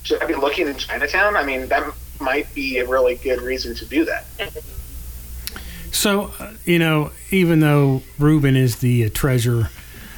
should 0.02 0.22
I 0.22 0.26
be 0.26 0.34
looking 0.34 0.68
in 0.68 0.76
Chinatown? 0.76 1.34
I 1.34 1.42
mean, 1.42 1.68
that 1.68 1.90
might 2.20 2.52
be 2.54 2.76
a 2.76 2.86
really 2.86 3.14
good 3.14 3.40
reason 3.40 3.74
to 3.76 3.86
do 3.86 4.04
that. 4.04 4.26
So, 5.90 6.32
uh, 6.38 6.52
you 6.66 6.78
know, 6.78 7.10
even 7.30 7.60
though 7.60 8.02
Ruben 8.18 8.56
is 8.56 8.76
the 8.80 9.06
uh, 9.06 9.10
treasure 9.12 9.70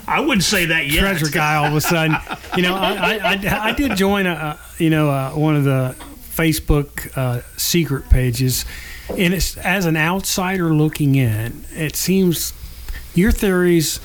I 0.08 0.18
wouldn't 0.18 0.42
say 0.42 0.64
that 0.66 0.88
yet. 0.88 0.98
treasure 0.98 1.28
guy, 1.30 1.54
all 1.54 1.66
of 1.66 1.76
a 1.76 1.80
sudden, 1.80 2.16
you 2.56 2.62
know, 2.64 2.74
I, 2.74 2.94
I, 2.94 3.18
I, 3.22 3.64
I 3.66 3.72
did 3.72 3.94
join 3.94 4.26
a, 4.26 4.32
a 4.32 4.82
you 4.82 4.90
know 4.90 5.08
uh, 5.08 5.30
one 5.30 5.54
of 5.54 5.62
the 5.62 5.94
Facebook 6.34 7.16
uh, 7.16 7.42
secret 7.56 8.10
pages, 8.10 8.64
and 9.10 9.32
it's 9.32 9.56
as 9.58 9.86
an 9.86 9.96
outsider 9.96 10.74
looking 10.74 11.14
in, 11.14 11.64
it 11.70 11.94
seems 11.94 12.52
your 13.14 13.32
theories 13.32 14.00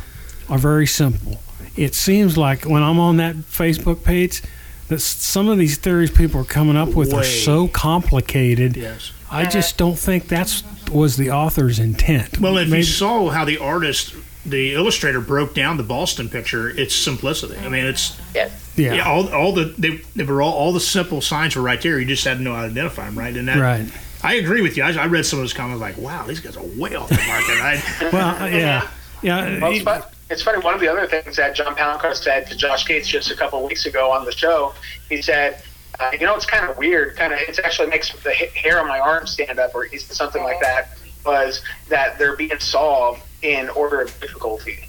are 0.50 0.58
very 0.58 0.88
simple. 0.88 1.40
It 1.76 1.94
seems 1.96 2.38
like 2.38 2.64
when 2.66 2.84
I'm 2.84 3.00
on 3.00 3.18
that 3.18 3.36
Facebook 3.36 4.04
page. 4.04 4.42
That 4.88 5.02
some 5.02 5.48
of 5.50 5.58
these 5.58 5.78
theories 5.80 6.12
people 6.12 6.42
are 6.42 6.44
coming 6.44 6.78
up 6.78 6.90
with 6.90 7.12
are 7.12 7.24
so 7.24 7.68
complicated. 7.68 8.78
Yes. 8.78 9.12
I 9.32 9.46
just 9.46 9.78
don't 9.78 9.98
think 9.98 10.28
that's 10.28 10.64
was 10.92 11.18
the 11.18 11.32
author's 11.32 11.80
intent. 11.80 12.40
Well, 12.40 12.58
if 12.60 12.70
Maybe- 12.70 12.78
you 12.82 12.84
saw 12.84 13.30
how 13.30 13.46
the 13.46 13.58
artist, 13.58 14.14
the 14.46 14.76
illustrator, 14.76 15.20
broke 15.20 15.56
down 15.56 15.78
the 15.78 15.84
Boston 15.84 16.30
picture, 16.30 16.70
it's 16.70 16.94
simplicity. 16.96 17.58
I 17.58 17.70
mean, 17.70 17.84
it's 17.86 18.16
Yes. 18.36 18.52
yeah, 18.76 18.94
yeah, 18.94 19.10
all 19.10 19.28
all 19.34 19.54
the 19.54 19.74
they, 19.76 20.02
they 20.16 20.24
were 20.24 20.44
all 20.44 20.54
all 20.54 20.72
the 20.72 20.80
simple 20.80 21.20
signs 21.20 21.56
were 21.56 21.64
right 21.64 21.82
there. 21.82 22.00
You 22.00 22.06
just 22.06 22.24
had 22.24 22.38
to 22.38 22.44
know 22.44 22.54
how 22.54 22.62
to 22.62 22.68
identify 22.68 23.06
them, 23.06 23.18
right? 23.18 23.36
And 23.36 23.48
that, 23.48 23.58
right. 23.58 23.88
I 24.26 24.34
agree 24.36 24.62
with 24.62 24.76
you. 24.78 24.84
I, 24.84 24.92
I 24.94 25.06
read 25.08 25.26
some 25.26 25.40
of 25.40 25.44
those 25.44 25.54
comments 25.54 25.82
like, 25.82 25.98
wow, 25.98 26.26
these 26.26 26.40
guys 26.40 26.58
are 26.58 26.64
way 26.64 26.96
off 26.96 27.10
the 27.10 27.16
market. 27.28 27.60
I, 27.62 28.10
Well, 28.14 28.44
uh, 28.44 28.48
yeah, 28.48 28.88
yeah. 29.22 29.60
Well, 29.62 29.72
it's, 29.72 29.84
fun. 29.84 30.04
it's 30.30 30.42
funny. 30.42 30.60
One 30.64 30.74
of 30.74 30.80
the 30.82 30.88
other 30.88 31.08
things 31.08 31.36
that 31.38 31.56
John 31.56 31.76
Palencar 31.76 32.16
said 32.16 32.48
to 32.48 32.56
Josh 32.58 32.86
Gates 32.88 33.08
just 33.08 33.32
a 33.32 33.36
couple 33.36 33.60
of 33.60 33.66
weeks 33.70 33.86
ago 33.86 34.12
on 34.12 34.26
the 34.26 34.32
show, 34.32 34.74
he 35.10 35.22
said, 35.22 35.62
uh, 36.00 36.12
"You 36.14 36.26
know, 36.26 36.36
it's 36.36 36.46
kind 36.46 36.70
of 36.70 36.78
weird. 36.78 37.16
Kind 37.16 37.34
of, 37.34 37.40
it 37.40 37.60
actually 37.64 37.88
makes 37.88 38.12
the 38.24 38.32
hair 38.34 38.80
on 38.80 38.88
my 38.88 39.00
arm 39.00 39.28
stand 39.28 39.60
up, 39.60 39.74
or 39.76 39.88
something 39.98 40.44
like 40.44 40.60
that. 40.62 40.90
Was 41.26 41.62
that 41.90 42.20
they're 42.20 42.36
being 42.36 42.60
solved 42.60 43.22
in 43.42 43.70
order 43.70 44.02
of 44.02 44.20
difficulty 44.20 44.88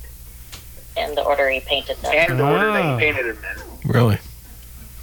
And 0.96 1.16
the 1.16 1.22
order 1.22 1.48
he 1.48 1.60
painted 1.60 1.96
them. 1.98 2.12
and 2.14 2.38
the 2.38 2.44
order 2.44 2.72
that 2.72 2.84
Ah. 2.84 2.98
he 2.98 3.04
painted 3.04 3.36
them 3.36 3.44
in." 3.84 3.90
Really? 3.90 4.18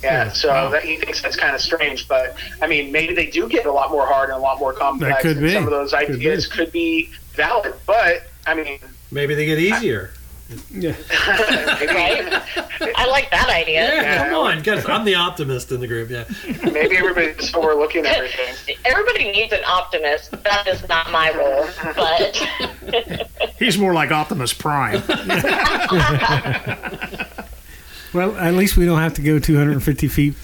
Yeah, 0.03 0.29
so 0.29 0.69
that 0.71 0.83
he 0.83 0.97
thinks 0.97 1.21
that's 1.21 1.35
kind 1.37 1.55
of 1.55 1.61
strange, 1.61 2.07
but 2.07 2.35
I 2.61 2.67
mean, 2.67 2.91
maybe 2.91 3.13
they 3.15 3.27
do 3.27 3.47
get 3.47 3.65
a 3.65 3.71
lot 3.71 3.89
more 3.91 4.05
hard 4.05 4.29
and 4.29 4.37
a 4.37 4.41
lot 4.41 4.59
more 4.59 4.73
complex. 4.73 5.21
could 5.21 5.37
and 5.37 5.45
be. 5.45 5.53
Some 5.53 5.63
of 5.63 5.71
those 5.71 5.91
Could 5.91 6.11
ideas 6.11 6.47
be. 6.47 6.55
could 6.55 6.71
be 6.71 7.09
valid, 7.35 7.73
but 7.87 8.23
I 8.45 8.53
mean, 8.53 8.79
Maybe 9.11 9.33
they 9.35 9.45
get 9.45 9.59
easier. 9.59 10.11
maybe, 10.71 10.87
Right? 11.11 12.41
I 12.95 13.05
like 13.09 13.31
that 13.31 13.47
idea. 13.49 13.85
Yeah, 13.93 14.27
come 14.29 14.35
on. 14.37 14.61
Guys, 14.61 14.85
I'm 14.87 15.05
the 15.05 15.15
optimist 15.15 15.71
in 15.71 15.79
the 15.79 15.87
group. 15.87 16.09
Yeah. 16.09 16.25
maybe 16.71 16.97
everybody's 16.97 17.53
overlooking 17.55 18.05
everything. 18.05 18.75
Everybody 18.85 19.31
needs 19.31 19.53
an 19.53 19.63
optimist. 19.65 20.31
That 20.43 20.67
is 20.67 20.87
not 20.89 21.11
my 21.11 21.31
role, 21.31 21.67
but 21.95 23.29
he's 23.59 23.77
more 23.77 23.93
like 23.93 24.11
Optimus 24.11 24.53
Prime. 24.53 25.01
Well, 28.13 28.35
at 28.37 28.53
least 28.53 28.77
we 28.77 28.85
don't 28.85 28.99
have 28.99 29.13
to 29.15 29.21
go 29.21 29.39
250 29.39 30.07
feet 30.07 30.35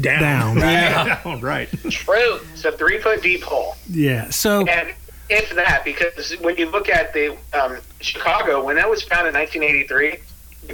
Down. 0.00 0.56
down. 0.56 0.56
Down, 1.24 1.40
right. 1.42 1.68
true. 1.90 2.40
It's 2.52 2.64
a 2.64 2.72
three 2.72 2.98
foot 2.98 3.22
deep 3.22 3.42
hole. 3.42 3.76
Yeah. 3.88 4.30
So 4.30 4.66
And 4.66 4.94
if 5.28 5.54
that, 5.54 5.84
because 5.84 6.32
when 6.40 6.56
you 6.56 6.70
look 6.70 6.88
at 6.88 7.12
the 7.12 7.36
um, 7.52 7.78
Chicago, 8.00 8.64
when 8.64 8.76
that 8.76 8.88
was 8.88 9.02
found 9.02 9.28
in 9.28 9.34
1983, 9.34 10.16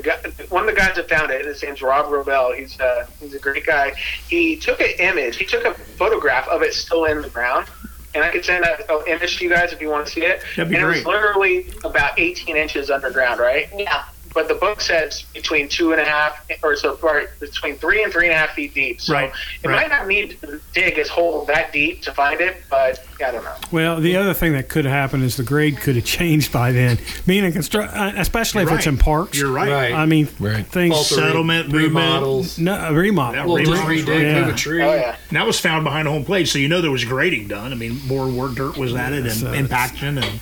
guy, 0.02 0.16
one 0.48 0.68
of 0.68 0.74
the 0.74 0.78
guys 0.80 0.96
that 0.96 1.08
found 1.08 1.30
it, 1.30 1.44
his 1.44 1.62
name's 1.62 1.82
Rob 1.82 2.06
Robel. 2.06 2.56
He's 2.56 2.78
uh, 2.80 3.06
he's 3.20 3.34
a 3.34 3.38
great 3.38 3.64
guy. 3.66 3.94
He 4.28 4.56
took 4.56 4.80
an 4.80 4.90
image. 4.98 5.36
He 5.36 5.44
took 5.44 5.64
a 5.64 5.74
photograph 5.74 6.48
of 6.48 6.62
it 6.62 6.74
still 6.74 7.04
in 7.04 7.22
the 7.22 7.30
ground. 7.30 7.66
And 8.14 8.24
I 8.24 8.30
could 8.30 8.44
send 8.44 8.64
an 8.64 8.78
image 9.06 9.38
to 9.38 9.44
you 9.44 9.50
guys 9.50 9.72
if 9.72 9.80
you 9.82 9.90
want 9.90 10.06
to 10.06 10.12
see 10.12 10.24
it. 10.24 10.42
That'd 10.56 10.70
be 10.70 10.76
and 10.76 10.84
great. 10.84 10.98
it 11.02 11.06
was 11.06 11.06
literally 11.06 11.70
about 11.84 12.18
18 12.18 12.56
inches 12.56 12.90
underground, 12.90 13.38
right? 13.38 13.68
Yeah. 13.76 14.04
But 14.34 14.48
the 14.48 14.54
book 14.54 14.80
says 14.80 15.22
between 15.34 15.68
two 15.68 15.92
and 15.92 16.00
a 16.00 16.04
half, 16.04 16.44
or 16.62 16.76
so 16.76 16.96
far, 16.96 17.22
between 17.40 17.76
three 17.76 18.02
and 18.02 18.12
three 18.12 18.26
and 18.26 18.34
a 18.34 18.38
half 18.38 18.50
feet 18.50 18.74
deep. 18.74 19.00
So 19.00 19.14
Right, 19.14 19.32
it 19.62 19.68
right. 19.68 19.82
might 19.82 19.88
not 19.96 20.06
need 20.06 20.40
to 20.42 20.60
dig 20.74 20.94
his 20.96 21.08
hole 21.08 21.44
that 21.46 21.72
deep 21.72 22.02
to 22.02 22.12
find 22.12 22.40
it, 22.40 22.56
but 22.70 23.04
I 23.24 23.30
don't 23.30 23.42
know. 23.44 23.54
Well, 23.72 24.00
the 24.00 24.16
other 24.16 24.34
thing 24.34 24.52
that 24.52 24.68
could 24.68 24.84
have 24.84 24.92
happened 24.94 25.24
is 25.24 25.36
the 25.36 25.42
grade 25.42 25.78
could 25.80 25.96
have 25.96 26.04
changed 26.04 26.52
by 26.52 26.72
then. 26.72 26.98
Being 27.26 27.44
a 27.46 27.52
construct, 27.52 27.94
uh, 27.94 28.12
especially 28.16 28.62
if 28.62 28.68
You're 28.68 28.78
it's 28.78 28.86
right. 28.86 28.92
in 28.92 28.98
parks. 28.98 29.38
You're 29.38 29.50
right. 29.52 29.70
Right. 29.70 29.92
I 29.94 30.06
mean, 30.06 30.28
Right. 30.38 30.66
things. 30.66 30.94
Alter- 30.94 31.14
Settlement, 31.16 31.66
movement. 31.68 31.94
remodels. 31.94 32.58
No, 32.58 32.92
remodel. 32.92 33.34
Yeah, 33.40 33.46
Well, 33.46 33.64
just 33.64 33.82
redig, 33.82 34.06
Yeah. 34.22 34.40
move 34.44 34.54
a 34.54 34.56
tree. 34.56 34.82
Oh 34.82 34.94
yeah. 34.94 35.16
And 35.30 35.36
that 35.36 35.46
was 35.46 35.58
found 35.58 35.84
behind 35.84 36.06
a 36.06 36.10
home 36.10 36.24
plate, 36.24 36.48
so 36.48 36.58
you 36.58 36.68
know 36.68 36.80
there 36.80 36.90
was 36.90 37.04
grading 37.04 37.48
done. 37.48 37.72
I 37.72 37.76
mean, 37.76 38.00
more 38.06 38.28
work 38.28 38.54
dirt 38.54 38.76
was 38.76 38.94
added 38.94 39.24
and 39.26 39.34
So- 39.34 39.52
impaction 39.52 40.18
and 40.18 40.40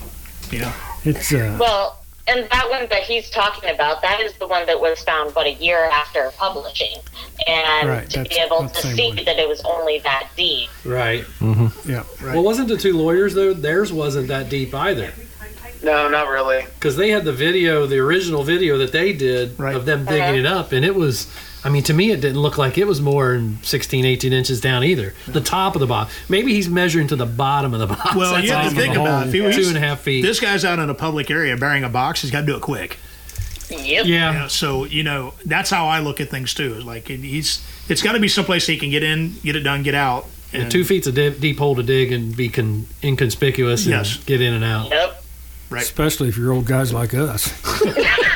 you 0.50 0.60
know. 0.60 0.72
It's 1.04 1.32
uh, 1.32 1.56
Well, 1.58 2.02
and 2.28 2.48
that 2.50 2.68
one 2.70 2.86
that 2.90 3.02
he's 3.02 3.30
talking 3.30 3.70
about, 3.70 4.02
that 4.02 4.20
is 4.20 4.34
the 4.34 4.46
one 4.46 4.66
that 4.66 4.80
was 4.80 5.00
found, 5.02 5.32
but 5.34 5.46
a 5.46 5.52
year 5.54 5.84
after 5.92 6.30
publishing. 6.36 6.96
And 7.46 7.88
Right, 7.88 8.10
to 8.10 8.24
be 8.24 8.36
able 8.36 8.68
to 8.68 8.80
see 8.82 9.08
one. 9.08 9.24
that 9.24 9.38
it 9.38 9.48
was 9.48 9.62
only 9.64 9.98
that 10.00 10.28
deep. 10.36 10.68
Right. 10.84 11.22
Mm-hmm. 11.40 11.90
yeah. 11.90 12.04
Well, 12.22 12.42
wasn't 12.42 12.68
the 12.68 12.76
two 12.76 12.96
lawyers 12.96 13.34
though? 13.34 13.52
Theirs 13.54 13.92
wasn't 13.92 14.28
that 14.28 14.48
deep 14.48 14.74
either, 14.74 15.12
No, 15.82 16.08
not 16.08 16.28
really. 16.28 16.64
because 16.74 16.96
they 16.96 17.10
had 17.10 17.24
the 17.24 17.32
video, 17.32 17.86
the 17.86 17.98
original 17.98 18.42
video 18.42 18.78
that 18.78 18.92
they 18.92 19.12
did 19.12 19.58
Right. 19.58 19.76
of 19.76 19.84
them 19.86 20.04
digging 20.04 20.22
Uh-huh. 20.22 20.34
it 20.38 20.46
up, 20.46 20.72
and 20.72 20.84
it 20.84 20.94
was. 20.94 21.28
I 21.66 21.68
mean, 21.68 21.82
to 21.84 21.92
me, 21.92 22.12
it 22.12 22.20
didn't 22.20 22.40
look 22.40 22.58
like 22.58 22.78
it 22.78 22.86
was 22.86 23.00
more 23.00 23.32
than 23.32 23.58
16, 23.62 24.04
18 24.04 24.32
inches 24.32 24.60
down 24.60 24.84
either. 24.84 25.14
The 25.26 25.40
top 25.40 25.74
of 25.74 25.80
the 25.80 25.86
box. 25.86 26.14
Maybe 26.28 26.54
he's 26.54 26.68
measuring 26.68 27.08
to 27.08 27.16
the 27.16 27.26
bottom 27.26 27.74
of 27.74 27.80
the 27.80 27.88
box. 27.88 28.14
Well, 28.14 28.34
That's 28.34 28.46
you 28.46 28.52
have 28.52 28.64
all. 28.66 28.70
to 28.70 28.76
think 28.76 28.94
about 28.94 29.26
it. 29.26 29.34
If 29.34 29.56
he 29.56 29.62
two 29.62 29.68
and 29.68 29.76
a 29.76 29.80
half 29.80 30.00
feet. 30.00 30.22
This 30.22 30.38
guy's 30.38 30.64
out 30.64 30.78
in 30.78 30.88
a 30.88 30.94
public 30.94 31.30
area 31.30 31.56
bearing 31.56 31.82
a 31.82 31.88
box. 31.88 32.22
He's 32.22 32.30
got 32.30 32.42
to 32.42 32.46
do 32.46 32.54
it 32.56 32.62
quick. 32.62 32.98
Yep. 33.68 34.06
yeah. 34.06 34.06
Yeah, 34.06 34.46
so 34.46 34.84
you 34.84 35.02
know 35.02 35.34
that's 35.44 35.70
how 35.70 35.86
I 35.88 35.98
look 35.98 36.20
at 36.20 36.28
things 36.28 36.54
too. 36.54 36.74
Like 36.74 37.08
he's 37.08 37.66
it's 37.88 38.00
got 38.00 38.12
to 38.12 38.20
be 38.20 38.28
someplace 38.28 38.64
he 38.68 38.78
can 38.78 38.90
get 38.90 39.02
in, 39.02 39.34
get 39.42 39.56
it 39.56 39.60
done, 39.60 39.82
get 39.82 39.94
out. 39.96 40.26
And 40.52 40.70
Two 40.70 40.84
feet's 40.84 41.08
a 41.08 41.12
deep, 41.12 41.40
deep 41.40 41.58
hole 41.58 41.74
to 41.74 41.82
dig 41.82 42.12
and 42.12 42.36
be 42.36 42.48
con- 42.48 42.86
inconspicuous 43.02 43.84
and 43.86 43.94
Yes. 43.96 44.18
get 44.24 44.40
in 44.40 44.54
and 44.54 44.62
out. 44.64 44.90
Yep. 44.90 45.24
Right. 45.68 45.82
Especially 45.82 46.28
if 46.28 46.36
you're 46.38 46.52
old 46.52 46.66
guys 46.66 46.92
like 46.92 47.12
us. 47.12 47.52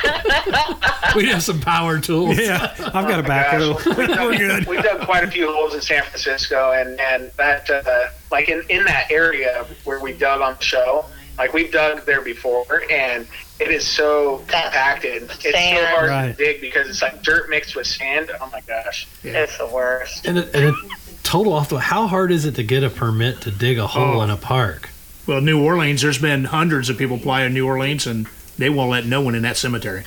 We 1.15 1.25
have 1.27 1.43
some 1.43 1.59
power 1.59 1.99
tools. 1.99 2.37
Yeah, 2.37 2.73
I've 2.79 3.07
got 3.07 3.19
a 3.19 3.23
backhoe. 3.23 3.75
we've, 3.97 4.07
dug, 4.07 4.19
We're 4.31 4.37
good. 4.37 4.67
we've 4.67 4.83
dug 4.83 5.01
quite 5.01 5.23
a 5.23 5.31
few 5.31 5.51
holes 5.51 5.73
in 5.73 5.81
San 5.81 6.03
Francisco, 6.03 6.71
and 6.71 6.99
and 6.99 7.31
that 7.37 7.69
uh, 7.69 8.07
like 8.31 8.49
in 8.49 8.63
in 8.69 8.83
that 8.85 9.09
area 9.11 9.65
where 9.83 9.99
we 9.99 10.13
dug 10.13 10.41
on 10.41 10.55
the 10.57 10.63
show, 10.63 11.05
like 11.37 11.53
we've 11.53 11.71
dug 11.71 12.05
there 12.05 12.21
before, 12.21 12.65
and 12.91 13.25
it 13.59 13.69
is 13.69 13.85
so 13.85 14.37
compacted. 14.47 15.23
It's 15.23 15.41
so 15.43 15.85
hard 15.87 16.09
Right. 16.09 16.27
to 16.37 16.43
dig 16.45 16.61
because 16.61 16.87
it's 16.89 17.01
like 17.01 17.21
dirt 17.23 17.49
mixed 17.49 17.75
with 17.75 17.87
sand. 17.87 18.31
Oh 18.39 18.49
my 18.51 18.61
gosh. 18.61 19.07
It's 19.23 19.57
the 19.57 19.67
worst. 19.67 20.25
And, 20.25 20.37
it, 20.39 20.55
and 20.55 20.65
it, 20.65 20.75
total 21.23 21.53
off 21.53 21.69
the 21.69 21.79
how 21.79 22.07
hard 22.07 22.31
is 22.31 22.45
it 22.45 22.55
to 22.55 22.63
get 22.63 22.83
a 22.83 22.89
permit 22.89 23.41
to 23.41 23.51
dig 23.51 23.77
a 23.77 23.85
hole 23.87 24.19
Oh. 24.19 24.23
in 24.23 24.29
a 24.31 24.37
park? 24.37 24.89
Well, 25.27 25.41
New 25.41 25.61
Orleans, 25.63 26.01
there's 26.01 26.17
been 26.17 26.45
hundreds 26.45 26.89
of 26.89 26.97
people 26.97 27.17
apply 27.17 27.43
in 27.43 27.53
New 27.53 27.67
Orleans, 27.67 28.07
and 28.07 28.27
they 28.57 28.69
won't 28.69 28.89
let 28.89 29.05
no 29.05 29.21
one 29.21 29.35
in 29.35 29.43
that 29.43 29.57
cemetery. 29.57 30.03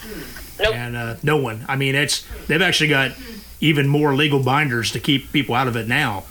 Nope. 0.61 0.75
And 0.75 0.97
uh, 0.97 1.17
no 1.23 1.37
one. 1.37 1.65
I 1.69 1.77
mean, 1.77 1.95
it's 1.95 2.25
they've 2.47 2.63
actually 2.63 2.89
got 2.89 3.13
even 3.61 3.89
more 3.89 4.15
legal 4.15 4.43
binders 4.43 4.93
to 4.93 5.01
keep 5.01 5.33
people 5.33 5.55
out 5.55 5.67
of 5.69 5.77
it 5.77 5.89
now. 5.89 6.25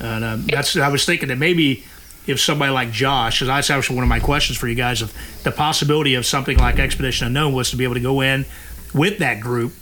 And 0.00 0.24
um, 0.24 0.46
that's 0.46 0.76
I 0.76 0.88
was 0.88 1.04
thinking 1.04 1.28
that 1.28 1.38
maybe 1.38 1.84
if 2.26 2.38
somebody 2.40 2.70
like 2.72 2.90
Josh, 2.92 3.36
because 3.38 3.48
that's 3.48 3.70
actually 3.70 3.96
one 3.96 4.02
of 4.04 4.08
my 4.08 4.20
questions 4.20 4.58
for 4.58 4.68
you 4.68 4.74
guys, 4.74 5.00
of 5.02 5.12
the 5.42 5.50
possibility 5.52 6.14
of 6.14 6.24
something 6.26 6.56
like 6.58 6.78
Expedition 6.78 7.26
Unknown 7.28 7.52
was 7.52 7.70
to 7.70 7.76
be 7.76 7.84
able 7.84 7.94
to 7.94 8.00
go 8.00 8.20
in 8.20 8.44
with 8.94 9.18
that 9.18 9.40
group 9.40 9.72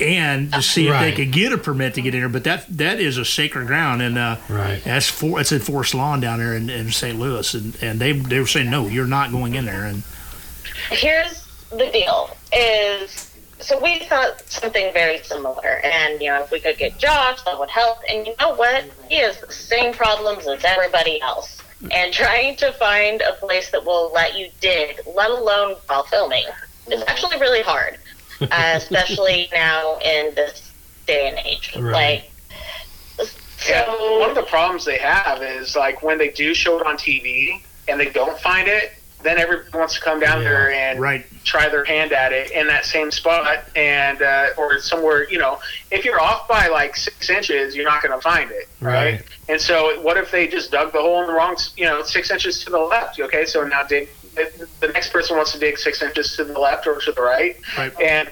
and 0.00 0.52
to 0.52 0.62
see 0.62 0.86
if 0.86 0.92
Right. 0.92 1.10
they 1.10 1.12
could 1.24 1.32
get 1.32 1.52
a 1.52 1.58
permit 1.58 1.94
to 1.94 2.02
get 2.02 2.14
in 2.14 2.20
there. 2.20 2.28
But 2.28 2.44
that 2.44 2.64
that 2.78 2.98
is 3.00 3.18
a 3.18 3.24
sacred 3.24 3.66
ground, 3.66 4.02
and 4.02 4.18
uh, 4.18 4.36
Right. 4.48 4.82
that's 4.84 5.08
for 5.08 5.40
it's 5.40 5.52
in 5.52 5.60
Forest 5.60 5.94
Lawn 5.94 6.20
down 6.20 6.38
there 6.38 6.54
in, 6.56 6.68
in 6.70 6.90
St. 6.90 7.18
Louis, 7.18 7.54
and, 7.54 7.76
and 7.82 8.00
they 8.00 8.12
they 8.12 8.38
were 8.40 8.46
saying 8.46 8.70
no, 8.70 8.86
you're 8.88 9.06
not 9.06 9.30
going 9.30 9.54
in 9.54 9.64
there, 9.64 9.84
and 9.84 10.02
Here's 10.90 11.41
the 11.78 11.90
deal: 11.90 12.36
is 12.52 13.32
so 13.62 13.80
we 13.80 14.00
thought 14.00 14.42
something 14.50 14.92
very 14.92 15.22
similar. 15.22 15.80
And, 15.84 16.20
you 16.20 16.28
know, 16.28 16.42
if 16.42 16.50
we 16.50 16.60
could 16.60 16.78
get 16.78 16.98
Josh, 16.98 17.42
that 17.44 17.58
would 17.58 17.70
help. 17.70 17.98
And 18.08 18.26
you 18.26 18.34
know 18.40 18.54
what? 18.54 18.84
He 19.08 19.18
has 19.18 19.40
the 19.40 19.52
same 19.52 19.94
problems 19.94 20.46
as 20.46 20.64
everybody 20.64 21.20
else. 21.20 21.58
And 21.90 22.12
trying 22.12 22.56
to 22.56 22.72
find 22.72 23.20
a 23.22 23.34
place 23.34 23.70
that 23.70 23.84
will 23.84 24.10
let 24.12 24.36
you 24.36 24.48
dig, 24.60 25.00
let 25.14 25.30
alone 25.30 25.76
while 25.86 26.04
filming, 26.04 26.44
is 26.90 27.02
actually 27.06 27.38
really 27.38 27.62
hard. 27.62 27.98
Uh, 28.40 28.72
especially 28.74 29.48
now 29.52 29.98
in 29.98 30.34
this 30.34 30.72
day 31.06 31.28
and 31.28 31.38
age. 31.46 31.76
Right. 31.76 32.24
Like, 33.18 33.28
Yeah, 33.68 33.84
so 33.84 34.18
one 34.18 34.30
of 34.30 34.34
the 34.34 34.42
problems 34.42 34.84
they 34.84 34.98
have 34.98 35.40
is 35.44 35.76
like 35.76 36.02
when 36.02 36.18
they 36.18 36.30
do 36.30 36.52
show 36.52 36.80
it 36.80 36.84
on 36.84 36.96
TV 36.96 37.62
and 37.86 38.00
they 38.00 38.10
don't 38.10 38.36
find 38.40 38.66
it, 38.66 38.94
then 39.22 39.38
everybody 39.38 39.76
wants 39.76 39.94
to 39.94 40.00
come 40.00 40.20
down 40.20 40.42
Yeah, 40.42 40.48
there 40.48 40.70
and 40.72 41.00
right. 41.00 41.24
try 41.44 41.68
their 41.68 41.84
hand 41.84 42.12
at 42.12 42.32
it 42.32 42.50
in 42.50 42.66
that 42.68 42.84
same 42.84 43.10
spot 43.10 43.64
and 43.76 44.20
uh, 44.22 44.48
or 44.58 44.78
somewhere. 44.80 45.28
You 45.30 45.38
know, 45.38 45.58
if 45.90 46.04
you're 46.04 46.20
off 46.20 46.46
by 46.48 46.68
like 46.68 46.96
six 46.96 47.30
inches, 47.30 47.74
you're 47.76 47.84
not 47.88 48.02
going 48.02 48.14
to 48.16 48.20
find 48.20 48.50
it, 48.50 48.68
right? 48.80 48.92
Right. 49.14 49.22
And 49.48 49.60
so, 49.60 50.00
what 50.02 50.16
if 50.16 50.30
they 50.30 50.46
just 50.48 50.70
dug 50.70 50.92
the 50.92 51.00
hole 51.00 51.20
in 51.22 51.26
the 51.26 51.32
wrong, 51.32 51.56
you 51.76 51.84
know, 51.84 52.02
six 52.02 52.30
inches 52.30 52.62
to 52.64 52.70
the 52.70 52.78
left? 52.78 53.18
Okay, 53.20 53.44
so 53.44 53.64
now 53.66 53.82
dig. 53.82 54.08
The 54.34 54.88
next 54.88 55.12
person 55.12 55.36
wants 55.36 55.52
to 55.52 55.58
dig 55.58 55.78
six 55.78 56.00
inches 56.02 56.36
to 56.36 56.44
the 56.44 56.58
left 56.58 56.86
or 56.86 56.98
to 57.00 57.12
the 57.12 57.20
right, 57.20 57.56
Right. 57.76 57.92
and 58.00 58.30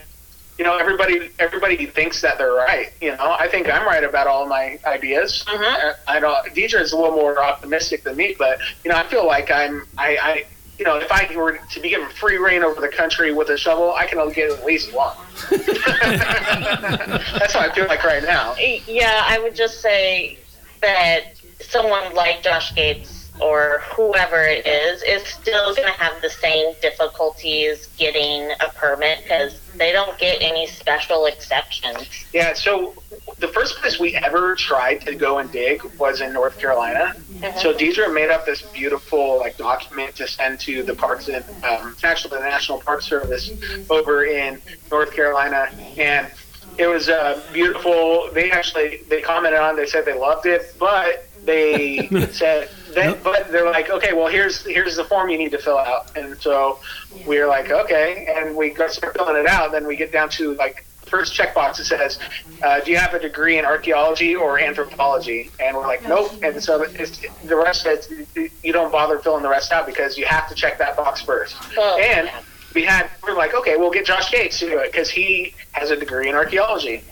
you 0.57 0.65
know 0.65 0.77
everybody 0.79 1.31
everybody 1.39 1.85
thinks 1.87 2.23
that 2.23 2.39
they're 2.39 2.55
right. 2.55 2.91
You 3.03 3.11
know, 3.17 3.37
I 3.39 3.49
think 3.49 3.69
I'm 3.69 3.87
right 3.87 4.03
about 4.05 4.27
all 4.27 4.47
my 4.47 4.79
ideas. 4.87 5.45
Mhm. 5.47 5.61
I, 5.63 6.17
I 6.17 6.21
don't. 6.21 6.37
Deidre 6.55 6.81
is 6.81 6.93
a 6.93 6.97
little 6.97 7.15
more 7.17 7.43
optimistic 7.43 8.05
than 8.05 8.17
me, 8.17 8.35
but 8.39 8.59
you 8.85 8.91
know, 8.91 8.97
I 8.97 9.03
feel 9.05 9.27
like 9.27 9.51
I'm. 9.51 9.87
I, 9.99 10.17
I 10.23 10.45
you 10.81 10.87
know, 10.87 10.97
if 10.97 11.13
I 11.13 11.31
were 11.37 11.59
to 11.59 11.81
be 11.81 11.91
given 11.91 12.09
free 12.09 12.39
reign 12.39 12.63
over 12.63 12.81
the 12.81 12.89
country 12.89 13.35
with 13.35 13.51
a 13.51 13.59
shovel, 13.59 13.93
I 13.93 14.07
can 14.07 14.19
only 14.19 14.33
get 14.33 14.51
at 14.51 14.65
least 14.65 14.95
one. 14.95 15.15
That's 15.51 17.53
how 17.53 17.61
I 17.61 17.71
feel 17.75 17.87
like 17.87 18.03
right 18.03 18.23
now. 18.23 18.55
Yeah, 18.57 19.25
I 19.27 19.39
would 19.41 19.55
just 19.55 19.83
say 19.83 20.39
that 20.81 21.35
someone 21.61 22.15
like 22.15 22.43
Josh 22.43 22.75
Gates 22.75 23.20
or 23.41 23.83
whoever 23.95 24.43
it 24.45 24.67
is 24.67 25.03
is 25.03 25.23
still 25.27 25.75
going 25.75 25.89
to 25.89 25.99
have 25.99 26.21
the 26.23 26.31
same 26.31 26.75
difficulties 26.83 27.87
getting 27.99 28.51
a 28.61 28.69
permit 28.75 29.23
because 29.23 29.61
they 29.77 29.93
don't 29.93 30.19
get 30.19 30.39
any 30.41 30.67
special 30.67 31.27
exceptions. 31.27 32.27
Yeah, 32.33 32.53
so 32.55 32.95
the 33.39 33.49
first 33.49 33.79
place 33.79 33.99
we 33.99 34.15
ever 34.17 34.55
tried 34.55 35.01
to 35.03 35.15
go 35.15 35.39
and 35.39 35.51
dig 35.51 35.83
was 35.99 36.21
in 36.21 36.33
North 36.33 36.59
Carolina. 36.59 37.15
So 37.59 37.73
Deidre 37.73 38.13
made 38.13 38.31
up 38.31 38.45
this 38.45 38.63
beautiful 38.63 39.39
like 39.39 39.57
document 39.57 40.15
to 40.17 40.29
send 40.29 40.61
to 40.61 40.83
the 40.83 40.95
parks 40.95 41.29
and 41.29 41.45
um, 41.65 41.97
actually 42.03 42.37
the 42.37 42.45
National 42.45 42.81
Park 42.81 43.01
Service 43.01 43.51
over 43.89 44.25
in 44.25 44.61
North 44.91 45.13
Carolina, 45.13 45.71
and 45.97 46.31
it 46.79 46.87
was 46.87 47.09
uh, 47.09 47.43
beautiful. 47.53 48.31
They 48.33 48.51
actually 48.51 49.03
they 49.09 49.21
commented 49.23 49.61
on. 49.61 49.75
it. 49.75 49.77
They 49.77 49.87
said 49.87 50.05
they 50.05 50.19
loved 50.19 50.47
it, 50.47 50.75
but 50.79 51.30
they 51.51 52.27
said. 52.33 52.71
Then, 52.95 53.17
but 53.23 53.53
they're 53.53 53.71
like, 53.71 53.89
okay, 53.89 54.13
well, 54.15 54.27
here's 54.27 54.67
here's 54.67 54.97
the 54.97 55.05
form 55.05 55.31
you 55.31 55.39
need 55.39 55.53
to 55.53 55.59
fill 55.59 55.79
out, 55.79 56.17
and 56.17 56.37
so 56.43 56.81
we're 57.25 57.47
like, 57.47 57.71
okay, 57.71 58.27
and 58.37 58.57
we 58.57 58.71
go 58.71 58.89
start 58.89 59.17
filling 59.17 59.37
it 59.37 59.47
out. 59.47 59.71
Then 59.71 59.87
we 59.87 59.95
get 59.95 60.11
down 60.11 60.29
to 60.31 60.55
like 60.57 60.85
first 61.07 61.33
checkbox 61.39 61.79
it 61.79 61.85
says, 61.85 62.19
uh, 62.65 62.81
"Do 62.81 62.91
you 62.91 62.97
have 62.97 63.15
a 63.15 63.21
degree 63.21 63.59
in 63.59 63.65
archaeology 63.65 64.35
or 64.35 64.59
anthropology?" 64.59 65.51
And 65.61 65.77
we're 65.77 65.87
like, 65.87 66.03
"Nope." 66.09 66.33
And 66.43 66.61
so 66.63 66.83
it's, 66.83 67.21
the 67.45 67.57
rest 67.57 67.87
of 67.87 68.01
it, 68.35 68.51
you 68.65 68.73
don't 68.73 68.91
bother 68.91 69.19
filling 69.21 69.45
the 69.45 69.49
rest 69.49 69.71
out 69.71 69.87
because 69.87 70.19
you 70.19 70.27
have 70.27 70.49
to 70.49 70.55
check 70.57 70.79
that 70.79 70.97
box 70.97 71.21
first. 71.23 71.55
Well, 71.77 71.97
And 71.99 72.29
we 72.75 72.83
had 72.85 73.09
we're 73.23 73.37
like, 73.37 73.55
"Okay, 73.55 73.77
we'll 73.77 73.91
get 73.93 74.05
Josh 74.05 74.33
Gates 74.33 74.59
to 74.61 74.67
do 74.67 74.79
it 74.79 74.91
because 74.91 75.11
he 75.11 75.55
has 75.73 75.91
a 75.93 75.97
degree 75.97 76.29
in 76.29 76.35
archaeology 76.35 77.05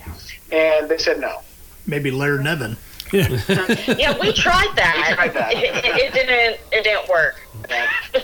And 0.51 0.89
they 0.89 0.97
said 0.97 1.19
no. 1.21 1.39
Maybe 1.85 2.11
Laird 2.11 2.43
Niven. 2.43 2.75
Yeah, 3.11 4.17
we 4.19 4.31
tried 4.33 4.71
that. 4.75 5.05
We 5.09 5.15
tried 5.15 5.33
that. 5.33 5.53
It, 5.53 5.85
it, 5.85 5.85
it 5.85 6.13
didn't. 6.13 6.59
It 6.71 6.83
didn't 6.83 7.07
work. 7.09 7.35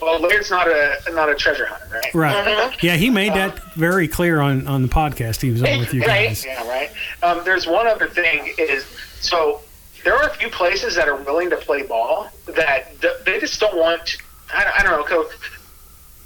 Well, 0.01 0.19
Laird's 0.21 0.49
not 0.49 0.67
a 0.67 0.95
not 1.11 1.29
a 1.29 1.35
treasure 1.35 1.65
hunter, 1.65 2.01
right? 2.13 2.13
Right. 2.15 2.83
Yeah, 2.83 2.95
he 2.95 3.09
made 3.09 3.33
that 3.33 3.73
very 3.75 4.07
clear 4.07 4.39
on, 4.41 4.65
on 4.67 4.81
the 4.81 4.87
podcast 4.87 5.41
he 5.41 5.51
was 5.51 5.61
on 5.63 5.79
with 5.79 5.93
you 5.93 6.01
Right. 6.01 6.29
guys. 6.29 6.45
Yeah, 6.45 6.67
right. 6.67 6.89
Um, 7.21 7.41
there's 7.45 7.67
one 7.67 7.85
other 7.87 8.07
thing 8.07 8.53
is 8.57 8.85
so 9.19 9.61
there 10.03 10.15
are 10.15 10.27
a 10.27 10.33
few 10.33 10.49
places 10.49 10.95
that 10.95 11.07
are 11.07 11.15
willing 11.17 11.49
to 11.51 11.57
play 11.57 11.83
ball 11.83 12.29
that 12.47 12.91
they 13.25 13.39
just 13.39 13.59
don't 13.59 13.75
want. 13.77 14.17
I, 14.53 14.71
I 14.79 14.83
don't 14.83 14.91
know. 14.93 14.97
know. 15.01 15.23
'cause 15.23 15.33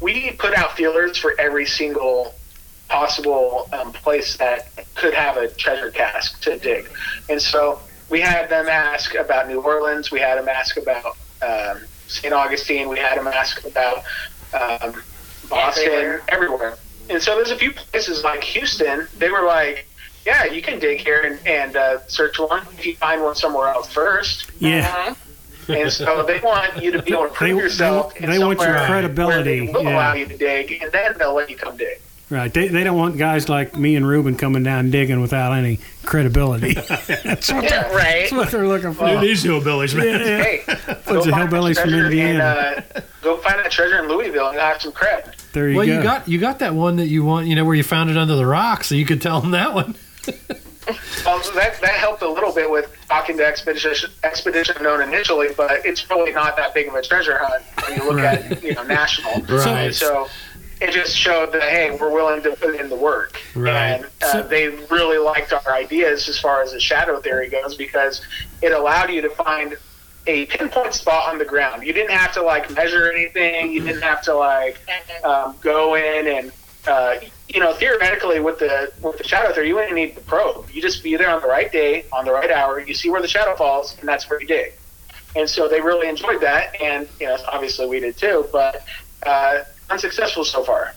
We 0.02 0.32
put 0.32 0.54
out 0.54 0.78
feelers 0.78 1.18
for 1.18 1.34
every 1.40 1.66
single 1.66 2.34
possible 2.88 3.70
um, 3.74 3.92
place 3.94 4.38
that 4.38 4.68
could 4.96 5.14
have 5.14 5.38
a 5.38 5.48
treasure 5.50 5.92
cask 5.92 6.42
to 6.42 6.58
dig, 6.58 6.90
and 7.30 7.42
so 7.42 7.80
we 8.10 8.20
had 8.22 8.50
them 8.50 8.68
ask 8.68 9.16
about 9.16 9.48
New 9.48 9.62
Orleans. 9.62 10.12
We 10.12 10.20
had 10.20 10.38
them 10.38 10.48
ask 10.50 10.78
about 10.78 11.18
um, 11.42 11.82
St. 12.08 12.34
Augustine. 12.34 12.90
We 12.90 12.98
had 13.00 13.18
them 13.18 13.28
ask 13.28 13.66
about 13.66 13.98
um, 14.54 15.02
Boston, 15.50 15.86
Everywhere. 15.88 16.22
everywhere. 16.30 16.78
And 17.10 17.22
so 17.22 17.36
there's 17.36 17.52
a 17.52 17.56
few 17.58 17.72
places 17.72 18.24
like 18.24 18.44
Houston. 18.44 19.08
They 19.18 19.30
were 19.32 19.44
like, 19.44 19.88
"Yeah, 20.26 20.46
you 20.46 20.62
can 20.62 20.80
dig 20.80 21.00
here 21.00 21.22
and, 21.22 21.40
and 21.48 21.76
uh, 21.76 22.06
search 22.08 22.38
one 22.40 22.66
if 22.78 22.86
you 22.86 22.96
find 22.96 23.22
one 23.24 23.36
somewhere 23.36 23.70
else 23.70 23.88
first. 23.92 24.50
Yeah. 24.60 25.16
And 25.68 25.92
so 25.92 26.24
they 26.24 26.40
want 26.40 26.82
you 26.82 26.92
to 26.92 27.02
be 27.04 27.14
able 27.14 27.28
to 27.28 27.30
prove 27.34 27.56
They- 27.58 27.64
yourself. 27.64 28.14
they- 28.16 28.26
in 28.26 28.32
they 28.32 28.40
want 28.40 28.60
your 28.60 28.74
credibility, 28.86 29.62
Where 29.62 29.68
they 29.68 29.74
will 29.74 29.84
yeah. 29.84 29.96
allow 29.96 30.14
you 30.14 30.26
to 30.26 30.38
dig, 30.38 30.80
and 30.82 30.92
then 30.92 31.14
they'll 31.20 31.36
let 31.36 31.50
you 31.50 31.56
come 31.58 31.78
dig. 31.78 32.00
Right. 32.30 32.54
They, 32.54 32.68
they 32.68 32.84
don't 32.84 32.98
want 32.98 33.18
guys 33.18 33.50
like 33.50 33.76
me 33.76 33.96
and 33.96 34.08
Reuben 34.08 34.36
coming 34.36 34.62
down 34.62 34.92
digging 34.92 35.20
without 35.20 35.52
any 35.54 35.80
credibility. 36.04 36.74
that's, 37.08 37.52
what, 37.52 37.64
Yeah. 37.64 37.92
Right. 37.94 38.22
that's 38.22 38.32
what 38.32 38.52
they're 38.52 38.68
looking 38.68 38.94
for. 38.94 39.08
Dude, 39.08 39.22
these 39.22 39.44
hillbillies, 39.44 39.96
man. 39.96 40.20
Yeah. 40.20 40.44
Hey, 40.44 40.64
Bunch 40.66 40.78
of 40.78 41.06
find 41.06 41.26
that 41.26 41.50
hillbillies 41.50 41.80
from 41.82 41.90
treasure 41.90 42.06
Indiana. 42.06 42.84
In, 42.96 42.98
uh, 42.98 43.02
go 43.22 43.38
find 43.38 43.60
that 43.60 43.72
treasure 43.72 43.98
in 44.00 44.08
Louisville 44.08 44.50
and 44.50 44.60
have 44.60 44.82
some 44.82 44.92
cred. 44.92 45.36
There 45.54 45.70
you 45.70 45.74
go. 45.74 45.78
well, 45.80 45.88
go. 45.88 45.94
you 45.94 46.04
got 46.04 46.28
you 46.28 46.40
got 46.40 46.60
that 46.60 46.76
one 46.76 46.98
that 46.98 47.08
you 47.08 47.24
want, 47.24 47.48
you 47.48 47.56
know, 47.56 47.66
where 47.66 47.76
you 47.76 47.84
found 47.84 48.12
it 48.12 48.18
under 48.18 48.36
the 48.36 48.46
rock, 48.46 48.84
so 48.84 48.94
you 48.94 49.06
could 49.06 49.22
tell 49.22 49.42
them 49.42 49.52
that 49.52 49.74
one. 49.74 49.96
Well, 51.24 51.38
that 51.54 51.80
that 51.82 51.92
helped 51.92 52.24
a 52.24 52.28
little 52.28 52.52
bit 52.52 52.70
with 52.72 52.92
talking 53.08 53.38
to 53.38 53.46
Expedition 53.46 54.10
Expedition 54.24 54.76
Unknown 54.78 55.02
initially, 55.02 55.50
but 55.56 55.86
it's 55.86 56.10
really 56.10 56.32
not 56.32 56.58
that 56.58 56.74
big 56.74 56.88
of 56.88 56.96
a 56.96 57.02
treasure 57.04 57.38
hunt 57.40 57.64
when 57.86 57.98
you 58.00 58.10
look 58.10 58.20
at 58.20 58.52
it, 58.52 58.64
you 58.64 58.74
know 58.74 58.82
national. 58.84 59.42
Right. 59.42 59.68
And 59.68 59.96
so 59.96 60.28
it 60.82 60.92
just 60.92 61.16
showed 61.18 61.52
that 61.54 61.62
hey, 61.64 61.96
we're 62.00 62.12
willing 62.12 62.42
to 62.44 62.56
put 62.56 62.76
in 62.76 62.90
the 62.90 62.96
work, 62.96 63.40
Right. 63.56 63.74
and 64.02 64.08
uh, 64.22 64.42
they 64.44 64.70
really 64.90 65.18
liked 65.18 65.52
our 65.54 65.74
ideas 65.74 66.30
as 66.30 66.40
far 66.40 66.62
as 66.62 66.72
the 66.74 66.80
shadow 66.80 67.20
theory 67.20 67.50
goes 67.50 67.76
because 67.76 68.22
it 68.62 68.72
allowed 68.72 69.10
you 69.10 69.22
to 69.22 69.30
find 69.30 69.78
a 70.28 70.46
pinpoint 70.48 70.94
spot 70.94 71.30
on 71.32 71.38
the 71.40 71.46
ground. 71.46 71.84
You 71.84 71.92
didn't 71.94 72.12
have 72.16 72.34
to 72.34 72.42
like 72.44 72.70
measure 72.72 73.12
anything. 73.12 73.72
You 73.72 73.82
didn't 73.84 74.04
have 74.04 74.22
to 74.24 74.36
like 74.36 74.78
um, 75.24 75.56
go 75.62 75.96
in 75.96 76.28
and 76.28 76.52
uh, 76.88 77.16
you 77.48 77.60
know 77.60 77.74
theoretically 77.74 78.40
with 78.40 78.60
the 78.60 78.92
with 79.02 79.18
the 79.18 79.24
shadow 79.24 79.52
theory, 79.54 79.68
you 79.70 79.76
wouldn't 79.76 79.94
need 79.96 80.16
the 80.16 80.22
probe. 80.22 80.70
You 80.72 80.82
just 80.82 81.04
be 81.04 81.16
there 81.18 81.30
on 81.30 81.42
the 81.42 81.48
right 81.48 81.72
day, 81.72 82.06
on 82.14 82.26
the 82.26 82.32
right 82.32 82.52
hour. 82.52 82.80
You 82.80 82.94
see 82.94 83.10
where 83.10 83.22
the 83.22 83.28
shadow 83.28 83.56
falls, 83.56 83.98
and 84.00 84.08
that's 84.08 84.30
where 84.30 84.40
you 84.40 84.48
dig. 84.48 84.74
And 85.36 85.50
so 85.50 85.68
they 85.68 85.82
really 85.82 86.08
enjoyed 86.08 86.42
that, 86.42 86.80
and 86.82 87.08
you 87.20 87.28
know 87.28 87.38
obviously 87.52 87.88
we 87.88 88.00
did 88.00 88.18
too, 88.18 88.48
but 88.52 88.86
uh, 89.26 89.60
unsuccessful 89.90 90.44
so 90.44 90.64
far. 90.64 90.94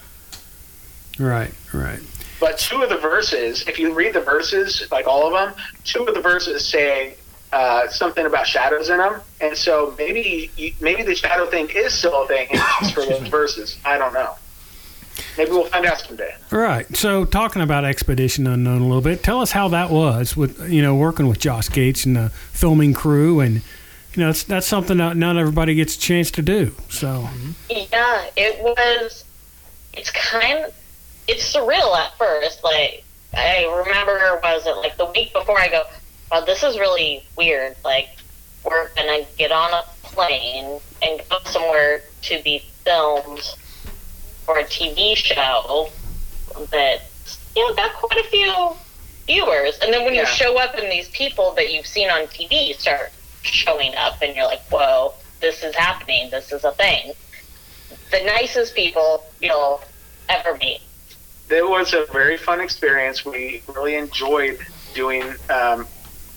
Right. 1.19 1.53
Right. 1.73 2.01
But 2.41 2.59
two 2.59 2.83
of 2.83 2.89
the 2.89 2.97
verses, 2.97 3.67
if 3.69 3.79
you 3.79 3.95
read 3.95 4.15
the 4.15 4.21
verses, 4.21 4.89
like 4.91 5.07
all 5.07 5.27
of 5.27 5.33
them, 5.33 5.55
two 5.85 6.05
of 6.05 6.15
the 6.15 6.21
verses 6.21 6.67
say 6.67 7.15
uh, 7.53 7.87
something 7.89 8.27
about 8.27 8.47
shadows 8.47 8.89
in 8.89 8.99
them, 8.99 9.21
and 9.41 9.57
so 9.57 9.95
maybe 9.97 10.51
you, 10.57 10.73
maybe 10.81 11.03
the 11.03 11.15
shadow 11.15 11.47
thing 11.47 11.69
is 11.71 11.93
still 11.93 12.25
a 12.25 12.27
thing 12.27 12.49
for 12.95 13.05
those 13.05 13.29
verses. 13.29 13.79
I 13.85 13.97
don't 13.97 14.13
know. 14.13 14.35
Maybe 15.37 15.51
we'll 15.51 15.67
find 15.67 15.87
out 15.87 16.01
someday. 16.01 16.35
Right. 16.51 16.97
So, 16.97 17.25
talking 17.25 17.63
about 17.63 17.85
Expedition 17.85 18.47
Unknown 18.47 18.81
a 18.81 18.87
little 18.87 19.03
bit, 19.03 19.23
tell 19.23 19.41
us 19.41 19.53
how 19.53 19.69
that 19.69 19.91
was 19.91 20.37
with 20.37 20.69
you 20.71 20.83
know 20.83 20.97
working 20.97 21.29
with 21.29 21.39
Josh 21.39 21.69
Gates 21.71 22.05
and 22.05 22.17
the 22.17 22.31
filming 22.31 22.93
crew, 22.93 23.41
and 23.41 23.63
you 24.15 24.23
know 24.23 24.31
it's, 24.31 24.43
that's 24.45 24.67
something 24.67 24.99
that 24.99 25.17
not 25.17 25.37
everybody 25.37 25.75
gets 25.75 25.97
a 25.97 26.01
chance 26.01 26.31
to 26.33 26.43
do. 26.43 26.75
So, 26.89 27.29
Yeah, 27.71 28.27
it 28.37 28.63
was. 28.63 29.25
It's 29.95 30.11
kind. 30.11 30.67
It's 31.29 31.55
surreal 31.55 31.97
at 31.97 32.17
first. 32.19 32.63
Like 32.65 33.05
I 33.35 33.65
remember, 33.87 34.41
was 34.43 34.67
it 34.67 34.77
like 34.77 34.97
the 34.97 35.07
week 35.07 35.33
before? 35.33 35.59
I 35.59 35.69
go, 35.69 35.85
"Wow, 36.31 36.41
this 36.41 36.63
is 36.63 36.79
really 36.79 37.25
weird." 37.37 37.77
Like 37.85 38.09
we're 38.65 38.89
gonna 38.95 39.25
get 39.39 39.51
on 39.53 39.73
a 39.73 39.83
plane 40.03 40.79
and 41.03 41.21
go 41.31 41.39
somewhere 41.47 42.03
to 42.23 42.43
be 42.43 42.59
filmed 42.85 43.41
for 44.45 44.59
a 44.59 44.65
TV 44.65 45.17
show 45.17 45.89
that 46.71 47.03
you 47.57 47.67
know 47.69 47.75
got 47.75 47.95
quite 47.95 48.19
a 48.25 48.29
few 48.29 48.77
viewers, 49.27 49.79
and 49.83 49.93
then 49.93 50.05
when 50.05 50.15
Yeah. 50.15 50.21
you 50.23 50.27
show 50.27 50.59
up 50.59 50.75
and 50.75 50.91
these 50.91 51.09
people 51.11 51.53
that 51.53 51.73
you've 51.73 51.87
seen 51.87 52.11
on 52.11 52.27
TV 52.27 52.75
start 52.79 53.11
showing 53.43 53.95
up, 53.97 54.23
and 54.23 54.35
you're 54.35 54.47
like, 54.47 54.63
"Whoa, 54.71 55.15
this 55.41 55.63
is 55.63 55.75
happening. 55.75 56.31
This 56.31 56.53
is 56.53 56.65
a 56.65 56.73
thing." 56.73 57.15
the 58.13 58.21
nicest 58.25 58.75
people 58.75 59.25
you'll 59.41 59.83
ever 60.29 60.57
meet. 60.59 60.81
it 61.51 61.69
was 61.69 61.93
a 61.93 62.07
very 62.13 62.37
fun 62.37 62.61
experience. 62.61 63.25
We 63.25 63.63
really 63.75 63.97
enjoyed 63.97 64.59
doing 64.95 65.35
um, 65.51 65.87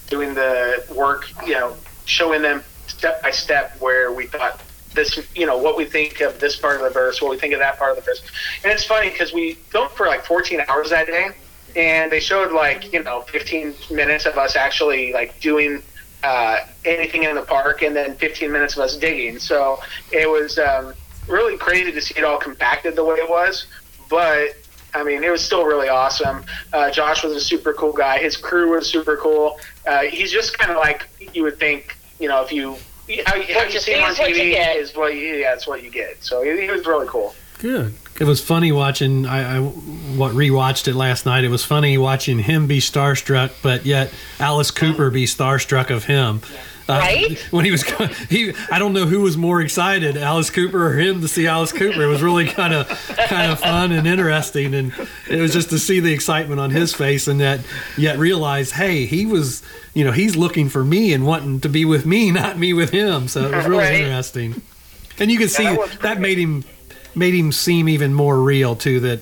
doing 0.09 0.33
the 0.33 0.83
work. 0.95 1.27
You 1.45 1.53
know, 1.53 1.75
showing 2.05 2.41
them 2.41 2.63
step 2.87 3.21
by 3.21 3.31
step 3.31 3.79
where 3.79 4.11
we 4.11 4.27
thought 4.27 4.61
this, 4.93 5.19
you 5.35 5.45
know, 5.45 5.57
what 5.57 5.75
we 5.75 5.85
think 5.85 6.21
of 6.21 6.39
this 6.39 6.55
part 6.55 6.77
of 6.77 6.81
the 6.81 6.89
verse, 6.89 7.21
what 7.21 7.29
we 7.29 7.37
think 7.37 7.53
of 7.53 7.59
that 7.59 7.77
part 7.77 7.91
of 7.91 7.97
the 7.97 8.01
verse. 8.03 8.21
And 8.63 8.71
it's 8.71 8.85
funny 8.85 9.09
because 9.09 9.33
we 9.33 9.53
filmed 9.53 9.91
for 9.91 10.07
like 10.07 10.25
14 10.25 10.61
hours 10.69 10.89
that 10.89 11.07
day, 11.07 11.29
and 11.75 12.11
they 12.11 12.19
showed 12.19 12.51
like 12.51 12.91
you 12.93 13.03
know 13.03 13.21
15 13.21 13.75
minutes 13.91 14.25
of 14.25 14.37
us 14.37 14.55
actually 14.55 15.13
like 15.13 15.39
doing 15.39 15.81
uh, 16.25 16.65
anything 16.85 17.23
in 17.23 17.35
the 17.35 17.43
park, 17.43 17.83
and 17.83 17.95
then 17.95 18.15
15 18.15 18.51
minutes 18.51 18.75
of 18.75 18.79
us 18.79 18.97
digging. 18.97 19.37
So 19.37 19.79
it 20.11 20.27
was 20.27 20.57
um, 20.57 20.93
really 21.27 21.55
crazy 21.57 21.91
to 21.91 22.01
see 22.01 22.15
it 22.17 22.23
all 22.23 22.39
compacted 22.39 22.95
the 22.95 23.03
way 23.03 23.15
it 23.15 23.29
was, 23.29 23.67
but. 24.09 24.49
I 24.93 25.03
mean, 25.03 25.25
it 25.25 25.29
was 25.29 25.43
still 25.43 25.65
really 25.65 25.89
awesome. 25.89 26.45
Uh, 26.71 26.89
Josh 26.89 27.21
was 27.21 27.33
a 27.33 27.41
super 27.41 27.73
cool 27.73 27.91
guy. 27.91 28.17
His 28.17 28.37
crew 28.37 28.71
was 28.71 28.89
super 28.89 29.17
cool. 29.17 29.59
Uh, 29.85 30.03
he's 30.03 30.31
just 30.31 30.57
kind 30.57 30.71
of 30.71 30.77
like 30.77 31.05
you 31.33 31.43
would 31.43 31.59
think, 31.59 31.97
you 32.17 32.29
know, 32.29 32.41
if 32.41 32.49
you 32.53 32.77
how, 33.25 33.33
how 33.41 33.63
you 33.63 33.79
see 33.79 33.91
him 33.91 34.05
on 34.05 34.11
is 34.11 34.19
what 34.19 34.29
you 34.29 34.35
TV 34.35 34.75
is 34.77 34.95
what 34.95 35.13
you, 35.13 35.19
yeah, 35.19 35.51
that's 35.51 35.67
what 35.67 35.83
you 35.83 35.91
get. 35.91 36.23
So 36.23 36.43
he, 36.43 36.61
he 36.61 36.71
was 36.71 36.85
really 36.87 37.07
cool. 37.07 37.35
Good. 37.59 37.93
It 38.19 38.23
was 38.25 38.39
funny 38.41 38.71
watching. 38.71 39.25
I, 39.25 39.57
I 39.57 39.59
what 39.61 40.33
rewatched 40.33 40.87
it 40.87 40.95
last 40.95 41.25
night. 41.25 41.43
It 41.43 41.49
was 41.49 41.65
funny 41.65 41.97
watching 41.97 42.39
him 42.39 42.67
be 42.67 42.79
starstruck, 42.79 43.51
but 43.61 43.85
yet 43.85 44.11
Alice 44.39 44.71
Cooper 44.71 45.09
be 45.09 45.25
starstruck 45.25 45.89
of 45.89 46.05
him. 46.05 46.41
Uh, 46.87 46.99
Right? 47.01 47.39
when 47.51 47.65
he 47.65 47.71
was 47.71 47.83
he, 48.29 48.53
I 48.71 48.77
don't 48.79 48.93
know 48.93 49.05
who 49.07 49.21
was 49.21 49.35
more 49.35 49.59
excited, 49.59 50.15
Alice 50.17 50.49
Cooper 50.51 50.85
or 50.87 50.93
him 50.93 51.19
to 51.21 51.27
see 51.27 51.47
Alice 51.47 51.71
Cooper. 51.73 52.03
It 52.03 52.07
was 52.07 52.21
really 52.21 52.45
kind 52.45 52.73
of 52.73 52.87
kind 53.27 53.51
of 53.51 53.59
fun 53.59 53.91
and 53.91 54.07
interesting, 54.07 54.73
and 54.75 54.93
it 55.29 55.41
was 55.41 55.51
just 55.51 55.69
to 55.71 55.79
see 55.79 55.99
the 55.99 56.13
excitement 56.13 56.59
on 56.61 56.69
his 56.69 56.93
face, 56.93 57.27
and 57.27 57.41
that 57.41 57.61
yet 57.97 58.17
realize, 58.19 58.71
hey, 58.71 59.05
he 59.07 59.25
was, 59.25 59.63
you 59.95 60.05
know, 60.05 60.11
he's 60.11 60.35
looking 60.37 60.69
for 60.69 60.85
me 60.85 61.11
and 61.13 61.25
wanting 61.25 61.59
to 61.61 61.69
be 61.69 61.85
with 61.85 62.05
me, 62.05 62.29
not 62.43 62.57
me 62.59 62.71
with 62.71 62.91
him. 62.91 63.27
So 63.27 63.45
it 63.45 63.55
was 63.55 63.65
really 63.65 63.83
Right. 63.83 64.01
interesting, 64.01 64.61
and 65.17 65.31
you 65.31 65.39
can 65.39 65.49
see 65.49 65.63
that 65.65 65.97
that, 66.01 66.19
made 66.21 66.37
him 66.37 66.63
made 67.15 67.33
him 67.33 67.51
seem 67.51 67.89
even 67.89 68.13
more 68.13 68.39
real 68.39 68.75
too. 68.75 68.99
That 68.99 69.21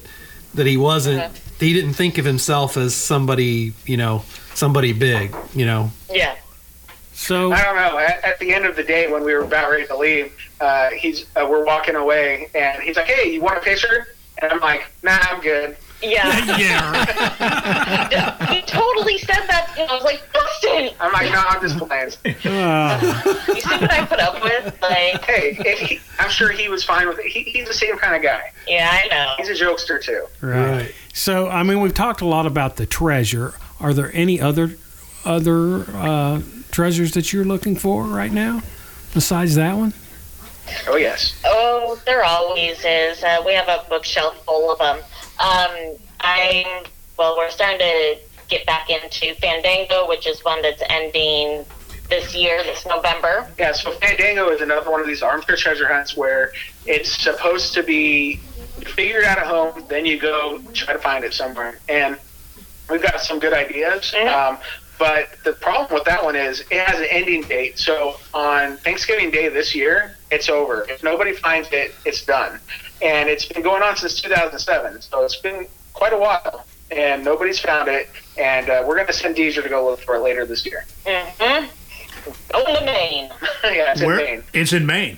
that 0.53 0.65
he 0.65 0.77
wasn't. 0.77 1.21
Uh-huh. 1.21 1.33
He 1.59 1.73
didn't 1.73 1.93
think 1.93 2.17
of 2.17 2.25
himself 2.25 2.75
as 2.75 2.93
somebody, 2.93 3.73
you 3.85 3.95
know, 3.95 4.23
somebody 4.53 4.91
big, 4.91 5.35
you 5.53 5.65
know. 5.65 5.91
Yeah. 6.11 6.35
So 7.13 7.53
I 7.53 7.63
don't 7.63 7.75
know. 7.75 7.97
At, 7.99 8.23
at 8.23 8.39
the 8.39 8.53
end 8.53 8.65
of 8.65 8.75
the 8.75 8.83
day, 8.83 9.09
when 9.09 9.23
we 9.23 9.33
were 9.33 9.43
about 9.43 9.69
ready 9.69 9.85
to 9.87 9.95
leave, 9.95 10.33
uh, 10.59 10.89
he's 10.89 11.25
uh, 11.35 11.47
we're 11.49 11.65
walking 11.65 11.95
away, 11.95 12.49
and 12.53 12.81
he's 12.81 12.97
like, 12.97 13.05
"Hey, 13.05 13.31
you 13.31 13.41
want 13.41 13.57
a 13.57 13.61
picture?" 13.61 14.07
And 14.41 14.51
I'm 14.51 14.59
like, 14.59 14.91
"Nah, 15.03 15.19
I'm 15.21 15.39
good." 15.41 15.77
Yeah. 16.03 16.57
yeah. 16.57 18.47
he 18.53 18.61
totally 18.61 19.17
said 19.17 19.45
that. 19.47 19.73
And 19.77 19.89
I 19.89 19.95
was 19.95 20.03
like, 20.03 20.21
Dustin, 20.33 20.91
I'm 20.99 21.11
like, 21.13 21.31
"No, 21.31 21.43
I'm 21.47 21.61
just 21.61 21.77
playing." 21.77 22.11
Uh, 22.45 23.21
you 23.47 23.61
see 23.61 23.77
what 23.77 23.91
I 23.91 24.05
put 24.05 24.19
up 24.19 24.43
with? 24.43 24.81
Like, 24.81 25.23
hey, 25.25 25.57
if 25.59 25.79
he, 25.79 25.99
I'm 26.19 26.29
sure 26.29 26.51
he 26.51 26.69
was 26.69 26.83
fine 26.83 27.07
with 27.07 27.19
it. 27.19 27.27
He, 27.27 27.43
he's 27.43 27.67
the 27.67 27.73
same 27.73 27.97
kind 27.97 28.15
of 28.15 28.21
guy. 28.21 28.51
yeah, 28.67 28.89
I 28.91 29.07
know. 29.07 29.33
He's 29.37 29.49
a 29.49 29.63
jokester 29.63 30.01
too. 30.01 30.25
right. 30.41 30.93
So 31.13 31.47
I 31.47 31.63
mean, 31.63 31.81
we've 31.81 31.93
talked 31.93 32.21
a 32.21 32.27
lot 32.27 32.45
about 32.45 32.75
the 32.75 32.85
treasure. 32.85 33.53
Are 33.79 33.93
there 33.93 34.11
any 34.13 34.39
other 34.39 34.77
other 35.25 35.85
uh, 35.95 36.41
treasures 36.71 37.13
that 37.13 37.31
you're 37.33 37.45
looking 37.45 37.75
for 37.75 38.03
right 38.03 38.31
now 38.31 38.61
besides 39.13 39.55
that 39.55 39.77
one? 39.77 39.93
Oh 40.87 40.95
yes. 40.95 41.39
Oh, 41.45 41.99
there 42.05 42.23
always 42.23 42.83
is. 42.85 43.23
Uh, 43.23 43.41
we 43.45 43.53
have 43.53 43.67
a 43.67 43.85
bookshelf 43.89 44.43
full 44.45 44.71
of 44.71 44.79
them. 44.79 44.99
Um, 45.39 45.95
I'm 46.19 46.83
well. 47.17 47.35
We're 47.37 47.49
starting 47.49 47.79
to 47.79 48.17
get 48.49 48.65
back 48.65 48.89
into 48.89 49.33
Fandango, 49.35 50.07
which 50.07 50.27
is 50.27 50.43
one 50.43 50.61
that's 50.61 50.81
ending 50.89 51.65
this 52.09 52.35
year, 52.35 52.61
this 52.63 52.85
November. 52.85 53.51
Yeah, 53.57 53.71
so 53.71 53.91
Fandango 53.91 54.49
is 54.49 54.61
another 54.61 54.91
one 54.91 55.01
of 55.01 55.07
these 55.07 55.21
armchair 55.23 55.55
treasure 55.55 55.87
hunts 55.87 56.15
where 56.15 56.51
it's 56.85 57.09
supposed 57.11 57.73
to 57.73 57.83
be 57.83 58.35
figured 58.95 59.23
out 59.23 59.37
at 59.37 59.47
home, 59.47 59.83
then 59.87 60.05
you 60.05 60.19
go 60.19 60.59
try 60.73 60.93
to 60.93 60.99
find 60.99 61.23
it 61.23 61.33
somewhere. 61.33 61.79
And 61.89 62.17
we've 62.89 63.01
got 63.01 63.21
some 63.21 63.39
good 63.39 63.53
ideas. 63.53 64.11
Mhm. 64.11 64.27
Um, 64.27 64.57
but 64.99 65.29
the 65.43 65.53
problem 65.53 65.93
with 65.93 66.03
that 66.05 66.23
one 66.23 66.35
is 66.35 66.61
it 66.69 66.79
has 66.79 66.99
an 66.99 67.07
ending 67.09 67.41
date. 67.43 67.79
So 67.79 68.19
on 68.33 68.77
Thanksgiving 68.77 69.31
Day 69.31 69.47
this 69.49 69.73
year, 69.73 70.15
it's 70.29 70.49
over. 70.49 70.85
If 70.89 71.03
nobody 71.03 71.33
finds 71.33 71.71
it, 71.71 71.95
it's 72.05 72.23
done. 72.23 72.59
And 73.03 73.29
it's 73.29 73.45
been 73.45 73.61
going 73.63 73.83
on 73.83 73.95
since 73.97 74.21
2007. 74.21 75.01
So 75.01 75.23
it's 75.23 75.35
been 75.35 75.67
quite 75.93 76.13
a 76.13 76.17
while. 76.17 76.65
And 76.91 77.23
nobody's 77.25 77.59
found 77.59 77.89
it. 77.89 78.09
And 78.37 78.69
uh, 78.69 78.83
we're 78.87 78.95
going 78.95 79.07
to 79.07 79.13
send 79.13 79.35
Deezer 79.35 79.63
to 79.63 79.69
go 79.69 79.85
look 79.85 79.99
for 80.01 80.15
it 80.15 80.19
later 80.19 80.45
this 80.45 80.65
year. 80.65 80.85
Mm-hmm. 81.05 81.67
Going 82.51 82.75
to 82.79 82.85
Maine. 82.85 83.29
yeah, 83.63 83.91
it's 83.91 84.01
in 84.01 84.07
Where? 84.07 84.17
Maine. 84.17 84.43
It's 84.53 84.73
in 84.73 84.85
Maine. 84.85 85.17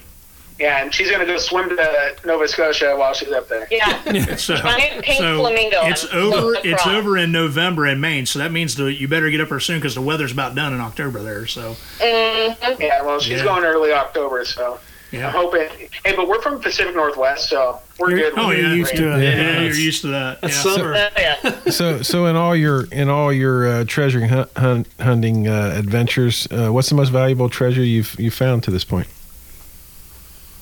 Yeah, 0.57 0.81
and 0.81 0.93
she's 0.93 1.09
going 1.09 1.19
to 1.19 1.25
go 1.25 1.37
swim 1.37 1.67
to 1.67 2.15
Nova 2.25 2.47
Scotia 2.47 2.95
while 2.97 3.13
she's 3.13 3.29
up 3.31 3.49
there. 3.49 3.67
Yeah. 3.69 4.01
So, 4.37 4.55
Giant 4.55 5.03
pink 5.03 5.17
so 5.19 5.39
flamingo 5.39 5.79
It's 5.83 6.05
over. 6.13 6.53
It's 6.63 6.81
across. 6.81 6.87
over 6.87 7.17
in 7.17 7.33
November 7.33 7.85
in 7.87 7.99
Maine. 7.99 8.25
So 8.25 8.39
that 8.39 8.53
means 8.53 8.75
the, 8.75 8.85
you 8.93 9.07
better 9.09 9.29
get 9.29 9.41
up 9.41 9.49
there 9.49 9.59
soon 9.59 9.79
because 9.79 9.95
the 9.95 10.01
weather's 10.01 10.31
about 10.31 10.55
done 10.55 10.73
in 10.73 10.79
October 10.79 11.21
there. 11.21 11.45
So 11.45 11.75
Mm-hmm. 11.99 12.81
Yeah, 12.81 13.01
well, 13.03 13.19
she's 13.19 13.39
Yeah. 13.39 13.43
going 13.43 13.63
early 13.65 13.91
October, 13.91 14.45
so 14.45 14.79
I'm 15.13 15.21
hoping. 15.31 15.67
Hey, 16.03 16.15
but 16.15 16.27
we're 16.27 16.41
from 16.41 16.59
Pacific 16.59 16.93
Northwest, 16.95 17.47
so 17.49 17.79
we're 17.99 18.09
You're- 18.11 18.21
good. 18.31 18.33
Oh 18.37 18.47
We're 18.47 18.55
yeah, 18.61 18.73
used 18.73 18.95
to 18.97 19.13
it. 19.17 19.23
Yeah, 19.23 19.29
Yeah. 19.35 19.61
you're 19.61 19.73
used 19.75 20.01
to 20.01 20.07
that. 20.07 20.41
That's 20.41 20.65
yeah. 20.65 20.75
summer. 20.75 20.93
Yeah. 21.17 21.69
So, 21.69 22.01
so 22.01 22.25
in 22.25 22.35
all 22.35 22.55
your 22.55 22.85
in 22.91 23.07
all 23.09 23.31
your 23.31 23.67
uh, 23.67 23.83
treasure 23.85 24.25
hunt, 24.27 24.49
hunt, 24.57 24.87
hunting 24.99 25.47
uh, 25.47 25.73
adventures, 25.77 26.47
uh, 26.51 26.69
what's 26.69 26.89
the 26.89 26.95
most 26.95 27.09
valuable 27.09 27.49
treasure 27.49 27.83
you've 27.83 28.19
you 28.19 28.29
found 28.31 28.63
to 28.63 28.71
this 28.71 28.83
point? 28.83 29.07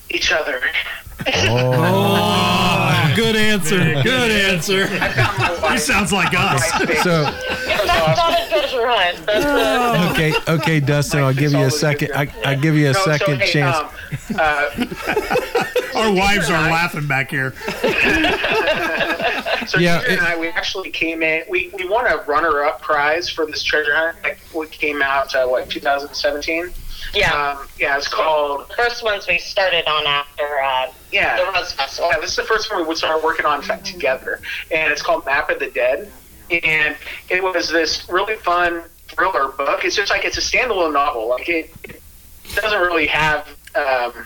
each 0.09 0.31
other. 0.31 0.61
Oh, 1.25 1.71
Good 3.15 3.35
answer. 3.35 3.77
Good 4.03 4.31
answer. 4.31 4.87
I 4.89 5.69
He 5.73 5.77
sounds 5.77 6.11
like 6.11 6.33
us. 6.37 6.69
so 7.03 7.23
That's 7.23 7.87
not 7.87 8.39
a 8.41 8.49
treasure 8.49 8.87
hunt. 8.87 9.25
That's 9.25 9.45
uh, 9.45 10.09
okay, 10.13 10.33
okay, 10.47 10.79
Dustin, 10.79 11.21
I'll 11.21 11.33
give 11.33 11.51
you 11.51 11.63
a 11.63 11.71
second. 11.71 12.11
I 12.13 12.27
I 12.45 12.55
give 12.55 12.75
you 12.75 12.89
a 12.89 12.93
No, 12.93 12.99
so, 12.99 13.11
second 13.17 13.41
hey, 13.41 13.51
chance. 13.51 13.77
Um, 13.77 13.89
uh, 14.39 14.69
Our 15.95 16.11
wives 16.11 16.49
are 16.49 16.69
laughing 16.71 17.07
back 17.07 17.29
here. 17.29 17.53
so 19.67 19.77
Yeah, 19.77 19.99
Peter 19.99 20.11
and 20.13 20.21
I, 20.21 20.37
we 20.39 20.47
actually 20.49 20.89
came 20.89 21.21
in. 21.23 21.43
We 21.49 21.69
we 21.77 21.87
won 21.87 22.07
a 22.07 22.17
runner-up 22.23 22.81
prize 22.81 23.29
for 23.29 23.45
this 23.45 23.61
treasure 23.63 23.93
hunt. 23.95 24.17
Like, 24.23 24.39
we 24.55 24.67
came 24.67 25.01
out 25.03 25.33
uh, 25.35 25.45
what 25.47 25.69
2017. 25.69 26.71
Yeah. 27.13 27.55
Um, 27.59 27.67
yeah, 27.77 27.97
it's 27.97 28.07
called. 28.07 28.71
First 28.75 29.03
ones 29.03 29.27
we 29.27 29.37
started 29.37 29.87
on 29.87 30.05
after 30.05 30.43
uh, 30.61 30.87
the 31.09 31.15
Yeah, 31.17 31.41
Rose 31.51 31.71
Festival. 31.73 32.09
Yeah, 32.11 32.19
this 32.19 32.31
is 32.31 32.35
the 32.37 32.43
first 32.43 32.71
one 32.71 32.81
we 32.81 32.87
would 32.87 32.97
start 32.97 33.23
working 33.23 33.45
on 33.45 33.61
fa- 33.61 33.81
together, 33.83 34.39
and 34.71 34.91
it's 34.91 35.01
called 35.01 35.25
Map 35.25 35.49
of 35.49 35.59
the 35.59 35.67
Dead. 35.69 36.11
And 36.51 36.95
it 37.29 37.41
was 37.41 37.69
this 37.69 38.07
really 38.09 38.35
fun 38.35 38.83
thriller 39.07 39.49
book. 39.49 39.85
It's 39.85 39.95
just 39.95 40.11
like 40.11 40.25
it's 40.25 40.37
a 40.37 40.41
standalone 40.41 40.93
novel. 40.93 41.29
Like 41.29 41.47
it, 41.49 41.71
it 41.83 42.01
doesn't 42.55 42.79
really 42.81 43.07
have 43.07 43.47
um, 43.75 44.25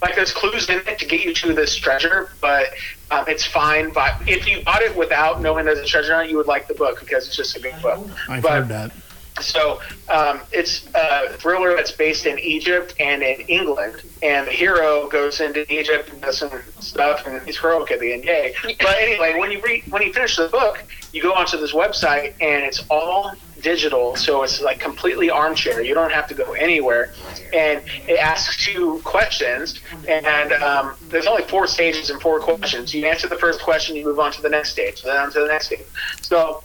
like 0.00 0.14
there's 0.16 0.32
clues 0.32 0.68
in 0.68 0.78
it 0.86 0.98
to 0.98 1.06
get 1.06 1.24
you 1.24 1.34
to 1.34 1.52
this 1.54 1.76
treasure, 1.76 2.30
but 2.40 2.66
um, 3.10 3.24
it's 3.28 3.44
fine. 3.46 3.92
But 3.92 4.14
if 4.26 4.46
you 4.48 4.62
bought 4.64 4.82
it 4.82 4.96
without 4.96 5.40
knowing 5.42 5.64
there's 5.66 5.78
a 5.78 5.84
treasure 5.86 6.14
on 6.14 6.24
it, 6.24 6.30
you 6.30 6.36
would 6.38 6.46
like 6.46 6.66
the 6.68 6.74
book 6.74 7.00
because 7.00 7.26
it's 7.26 7.36
just 7.36 7.56
a 7.56 7.60
good 7.60 7.74
book. 7.82 8.08
I've 8.28 8.42
But- 8.42 8.52
heard 8.52 8.68
that. 8.68 8.92
So 9.40 9.80
um, 10.08 10.40
it's 10.52 10.86
a 10.94 11.30
thriller 11.38 11.74
that's 11.74 11.92
based 11.92 12.26
in 12.26 12.38
Egypt 12.38 12.94
and 13.00 13.22
in 13.22 13.40
England, 13.42 14.02
and 14.22 14.46
the 14.46 14.52
hero 14.52 15.08
goes 15.08 15.40
into 15.40 15.70
Egypt 15.72 16.10
and 16.10 16.20
does 16.20 16.38
some 16.38 16.62
stuff, 16.80 17.26
and 17.26 17.42
he's 17.42 17.58
heroic 17.58 17.90
at 17.90 18.00
the 18.00 18.12
end. 18.12 18.24
Yay! 18.24 18.54
But 18.62 18.96
anyway, 18.98 19.38
when 19.38 19.50
you 19.50 19.60
read, 19.62 19.84
when 19.90 20.02
you 20.02 20.12
finish 20.12 20.36
the 20.36 20.48
book, 20.48 20.84
you 21.12 21.22
go 21.22 21.32
onto 21.32 21.56
this 21.58 21.72
website, 21.72 22.34
and 22.40 22.64
it's 22.64 22.84
all 22.90 23.32
digital, 23.60 24.16
so 24.16 24.42
it's 24.42 24.60
like 24.60 24.80
completely 24.80 25.30
armchair. 25.30 25.82
You 25.82 25.94
don't 25.94 26.12
have 26.12 26.26
to 26.28 26.34
go 26.34 26.52
anywhere, 26.52 27.12
and 27.54 27.82
it 28.08 28.18
asks 28.18 28.66
you 28.66 29.00
questions, 29.04 29.80
and 30.08 30.52
um, 30.52 30.94
there's 31.08 31.26
only 31.26 31.44
four 31.44 31.66
stages 31.66 32.10
and 32.10 32.20
four 32.20 32.40
questions. 32.40 32.92
You 32.94 33.06
answer 33.06 33.28
the 33.28 33.36
first 33.36 33.62
question, 33.62 33.96
you 33.96 34.04
move 34.04 34.18
on 34.18 34.32
to 34.32 34.42
the 34.42 34.50
next 34.50 34.72
stage, 34.72 35.02
then 35.02 35.16
on 35.16 35.32
to 35.32 35.40
the 35.40 35.46
next 35.46 35.66
stage. 35.66 35.86
So 36.20 36.62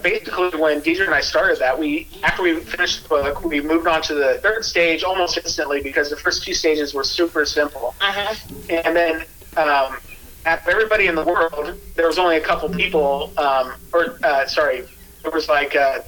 basically 0.00 0.58
when 0.58 0.80
Deidre 0.80 1.06
and 1.06 1.14
I 1.14 1.20
started 1.20 1.58
that, 1.58 1.78
we 1.78 2.08
after 2.22 2.42
we 2.42 2.60
finished 2.60 3.02
the 3.02 3.08
book, 3.08 3.44
we 3.44 3.60
moved 3.60 3.86
on 3.86 4.02
to 4.02 4.14
the 4.14 4.38
third 4.42 4.64
stage 4.64 5.02
almost 5.04 5.36
instantly 5.36 5.82
because 5.82 6.10
the 6.10 6.16
first 6.16 6.44
two 6.44 6.54
stages 6.54 6.94
were 6.94 7.04
super 7.04 7.44
simple, 7.44 7.94
Uh-huh. 8.00 8.34
and 8.70 8.96
then 8.96 9.24
um, 9.56 9.98
out 10.46 10.66
everybody 10.68 11.06
in 11.06 11.14
the 11.14 11.24
world, 11.24 11.78
there 11.94 12.06
was 12.06 12.18
only 12.18 12.36
a 12.36 12.40
couple 12.40 12.68
people, 12.70 13.32
um, 13.36 13.74
or 13.92 14.18
uh, 14.24 14.46
sorry, 14.46 14.84
there 15.22 15.30
was 15.30 15.48
like 15.48 15.76
uh, 15.76 16.00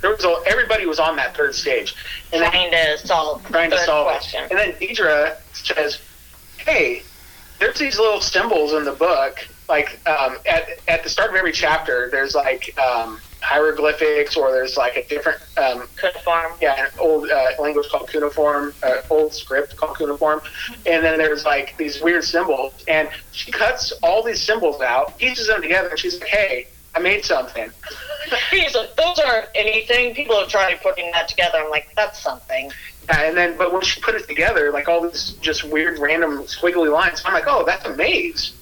there 0.00 0.10
was 0.10 0.24
a, 0.24 0.40
everybody 0.46 0.86
was 0.86 0.98
on 0.98 1.16
that 1.16 1.36
third 1.36 1.54
stage, 1.54 1.94
and 2.32 2.40
then 2.42 2.50
Trying 2.50 2.70
to 2.70 3.06
solve 3.06 3.44
trying 3.46 3.70
to 3.70 3.78
solve 3.78 4.06
question. 4.06 4.44
it. 4.44 4.50
And 4.50 4.58
then 4.58 4.72
Deidre 4.74 5.36
says, 5.52 5.98
"Hey, 6.58 7.02
there's 7.58 7.78
these 7.78 7.98
little 7.98 8.20
symbols 8.20 8.72
in 8.72 8.84
the 8.84 8.92
book. 8.92 9.46
Like 9.70 10.06
um, 10.06 10.36
at 10.46 10.68
at 10.88 11.02
the 11.02 11.08
start 11.08 11.30
of 11.30 11.36
every 11.36 11.52
chapter, 11.52 12.08
there's 12.10 12.34
like 12.34 12.76
um, 12.78 13.20
hieroglyphics 13.40 14.36
or 14.36 14.50
there's 14.50 14.76
like 14.76 14.96
a 14.96 15.06
different 15.06 15.40
um, 15.56 15.88
Cuneiform. 15.96 16.52
yeah, 16.60 16.86
an 16.86 16.90
old 16.98 17.30
uh, 17.30 17.50
language 17.58 17.88
called 17.88 18.08
cuneiform, 18.08 18.74
uh, 18.82 19.00
old 19.08 19.32
script 19.32 19.76
called 19.76 19.96
cuneiform, 19.96 20.42
and 20.86 21.04
then 21.04 21.16
there's 21.16 21.44
like 21.44 21.76
these 21.78 22.02
weird 22.02 22.24
symbols, 22.24 22.74
and 22.88 23.08
she 23.32 23.50
cuts 23.50 23.92
all 24.02 24.22
these 24.22 24.42
symbols 24.42 24.82
out, 24.82 25.16
pieces 25.16 25.46
them 25.46 25.62
together, 25.62 25.88
and 25.88 25.98
she's 25.98 26.20
like, 26.20 26.28
"Hey, 26.28 26.66
I 26.94 26.98
made 26.98 27.24
something." 27.24 27.70
He's 28.50 28.74
like, 28.74 28.94
those 28.96 29.18
aren't 29.18 29.48
anything. 29.54 30.14
People 30.14 30.38
have 30.38 30.48
tried 30.48 30.80
putting 30.82 31.10
that 31.12 31.26
together. 31.26 31.58
I'm 31.58 31.70
like, 31.70 31.88
that's 31.96 32.18
something. 32.18 32.70
Yeah, 33.08 33.22
and 33.22 33.36
then, 33.36 33.56
but 33.56 33.72
when 33.72 33.82
she 33.82 34.00
put 34.00 34.14
it 34.14 34.28
together, 34.28 34.70
like 34.70 34.88
all 34.88 35.00
these 35.00 35.32
just 35.40 35.64
weird, 35.64 35.98
random, 35.98 36.42
squiggly 36.42 36.92
lines, 36.92 37.22
I'm 37.24 37.32
like, 37.32 37.46
"Oh, 37.46 37.64
that's 37.64 37.84
a 37.86 37.96
maze." 37.96 38.52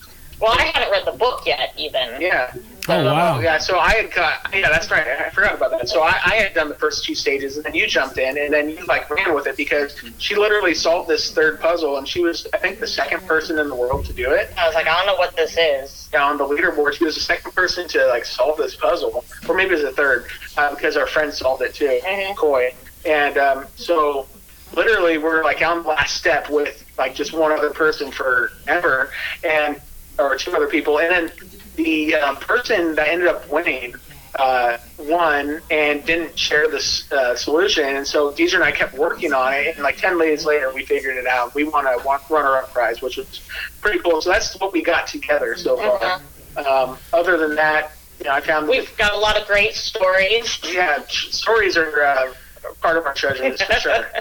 Well, 0.40 0.54
I 0.56 0.62
hadn't 0.62 0.90
read 0.90 1.04
the 1.04 1.16
book 1.18 1.42
yet, 1.46 1.72
even. 1.76 2.20
Yeah. 2.20 2.52
Oh, 2.90 3.04
wow. 3.04 3.38
Yeah, 3.40 3.58
so 3.58 3.78
I 3.78 3.94
had 3.96 4.10
got, 4.12 4.48
yeah, 4.54 4.70
that's 4.70 4.90
right. 4.90 5.06
I 5.06 5.28
forgot 5.30 5.56
about 5.56 5.72
that. 5.72 5.88
So 5.90 6.02
I, 6.02 6.18
I 6.24 6.34
had 6.36 6.54
done 6.54 6.68
the 6.70 6.74
first 6.74 7.04
two 7.04 7.14
stages, 7.14 7.56
and 7.56 7.64
then 7.66 7.74
you 7.74 7.86
jumped 7.86 8.16
in, 8.16 8.38
and 8.38 8.50
then 8.52 8.70
you 8.70 8.82
like 8.86 9.10
ran 9.10 9.34
with 9.34 9.46
it 9.46 9.58
because 9.58 9.94
she 10.18 10.36
literally 10.36 10.72
solved 10.74 11.08
this 11.08 11.30
third 11.32 11.60
puzzle, 11.60 11.98
and 11.98 12.08
she 12.08 12.22
was, 12.22 12.46
I 12.54 12.58
think, 12.58 12.80
the 12.80 12.86
second 12.86 13.26
person 13.26 13.58
in 13.58 13.68
the 13.68 13.74
world 13.74 14.06
to 14.06 14.14
do 14.14 14.30
it. 14.30 14.50
I 14.56 14.64
was 14.66 14.74
like, 14.74 14.86
I 14.86 14.96
don't 14.96 15.06
know 15.06 15.16
what 15.18 15.36
this 15.36 15.56
is. 15.58 16.08
On 16.18 16.38
the 16.38 16.44
leaderboard, 16.44 16.94
she 16.94 17.04
was 17.04 17.14
the 17.16 17.20
second 17.20 17.52
person 17.54 17.86
to 17.88 18.06
like 18.06 18.24
solve 18.24 18.56
this 18.56 18.74
puzzle, 18.74 19.22
or 19.46 19.54
maybe 19.54 19.70
it 19.70 19.74
was 19.74 19.82
the 19.82 19.92
third, 19.92 20.26
uh, 20.56 20.74
because 20.74 20.96
our 20.96 21.06
friend 21.06 21.32
solved 21.34 21.60
it 21.62 21.74
too, 21.74 22.00
Mhm. 22.04 22.36
Coy. 22.36 22.74
And 23.04 23.36
um, 23.36 23.66
so 23.76 24.26
literally, 24.74 25.18
we're 25.18 25.44
like 25.44 25.60
on 25.60 25.82
the 25.82 25.88
last 25.90 26.16
step 26.16 26.48
with 26.48 26.84
like 26.96 27.14
just 27.14 27.34
one 27.34 27.52
other 27.52 27.68
person 27.70 28.10
forever, 28.10 29.10
and 29.44 29.78
or 30.18 30.36
two 30.36 30.52
other 30.54 30.66
people, 30.68 30.98
and 30.98 31.10
then 31.10 31.32
the 31.76 32.14
um, 32.16 32.36
person 32.36 32.94
that 32.96 33.08
ended 33.08 33.28
up 33.28 33.48
winning 33.50 33.94
uh, 34.38 34.76
won 34.98 35.60
and 35.70 36.04
didn't 36.04 36.38
share 36.38 36.68
this 36.68 37.10
uh, 37.12 37.34
solution, 37.34 37.84
and 37.84 38.06
so 38.06 38.30
Deidre 38.32 38.54
and 38.56 38.64
I 38.64 38.72
kept 38.72 38.94
working 38.94 39.32
on 39.32 39.54
it, 39.54 39.74
and 39.74 39.82
like 39.82 39.96
ten 39.96 40.18
days 40.18 40.44
later, 40.44 40.72
we 40.72 40.84
figured 40.84 41.16
it 41.16 41.26
out. 41.26 41.54
We 41.54 41.64
won 41.64 41.86
a 41.86 41.98
one- 42.00 42.20
runner-up 42.28 42.72
prize, 42.72 43.00
which 43.00 43.16
was 43.16 43.40
pretty 43.80 43.98
cool. 44.00 44.20
So 44.20 44.30
that's 44.30 44.58
what 44.60 44.72
we 44.72 44.82
got 44.82 45.06
together 45.06 45.56
so 45.56 45.76
far. 45.76 46.20
Um, 46.56 46.98
other 47.12 47.36
than 47.38 47.54
that, 47.56 47.92
you 48.18 48.24
know, 48.24 48.32
I 48.32 48.40
found 48.40 48.68
We've 48.68 48.94
got 48.96 49.12
a 49.14 49.18
lot 49.18 49.40
of 49.40 49.46
great 49.46 49.74
stories. 49.74 50.58
yeah, 50.64 51.02
stories 51.08 51.76
are 51.76 52.02
uh, 52.02 52.32
part 52.80 52.96
of 52.96 53.06
our 53.06 53.14
treasures 53.14 53.60
for 53.62 53.72
sure. 53.74 54.06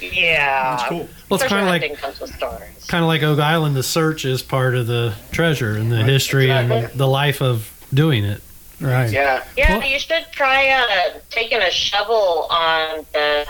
Yeah. 0.00 0.76
That's 0.76 0.88
cool. 0.88 1.08
Well, 1.30 1.40
it's 1.40 1.48
kind 1.48 1.62
of 1.62 1.68
like 1.68 1.80
hunting 1.82 1.96
comes 1.96 2.20
with 2.20 2.34
stories. 2.34 2.84
kind 2.88 3.02
of 3.02 3.08
like 3.08 3.22
Oak 3.22 3.38
Island. 3.38 3.74
The 3.76 3.82
search 3.82 4.24
is 4.26 4.42
part 4.42 4.74
of 4.74 4.86
the 4.86 5.14
treasure 5.32 5.76
and 5.76 5.90
the 5.90 6.02
history 6.04 6.50
and 6.50 6.88
the 6.90 7.06
life 7.06 7.40
of 7.40 7.70
doing 7.94 8.24
it. 8.24 8.42
Right. 8.80 9.10
Yeah, 9.10 9.44
Yeah, 9.56 9.78
Well- 9.78 9.86
you 9.88 9.98
should 9.98 10.26
try 10.32 10.68
uh, 10.68 11.18
taking 11.30 11.58
a 11.62 11.70
shovel 11.70 12.48
on 12.50 13.06
the 13.14 13.46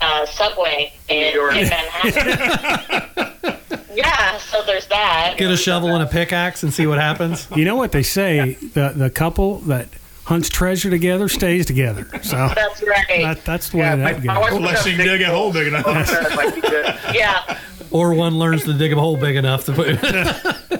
uh, 0.00 0.26
subway 0.26 0.92
in, 1.08 1.20
New 1.32 1.40
York. 1.40 1.54
in 1.54 1.68
Manhattan. 1.68 3.58
yeah, 3.94 4.36
so 4.38 4.62
there's 4.64 4.86
that. 4.88 5.36
Get 5.38 5.50
a 5.50 5.56
shovel 5.56 5.94
and 5.94 6.02
a 6.02 6.06
pickaxe 6.06 6.62
and 6.64 6.74
see 6.74 6.86
what 6.86 6.98
happens. 6.98 7.48
You 7.54 7.64
know 7.64 7.76
what 7.76 7.92
they 7.92 8.02
say? 8.02 8.54
The 8.54 8.92
the 8.94 9.08
couple 9.10 9.60
that 9.60 9.88
hunts 10.26 10.48
treasure 10.48 10.90
together 10.90 11.28
stays 11.28 11.66
together. 11.66 12.04
So 12.22 12.36
That's 12.54 12.82
right. 12.82 13.22
that, 13.22 13.44
that's 13.44 13.70
the 13.70 13.76
way 13.78 13.84
yeah. 13.84 13.96
That 13.96 14.22
goes. 14.24 14.52
Unless 14.52 14.86
you 14.86 14.96
dig 14.96 15.22
a 15.22 15.26
hole 15.26 15.52
big 15.52 15.68
enough. 15.68 15.86
like 16.36 16.62
yeah. 17.14 17.58
Or 17.92 18.12
one 18.12 18.36
learns 18.36 18.64
to 18.64 18.74
dig 18.74 18.92
a 18.92 18.96
hole 18.96 19.16
big 19.16 19.36
enough 19.36 19.64
to 19.66 19.72
put. 19.72 19.98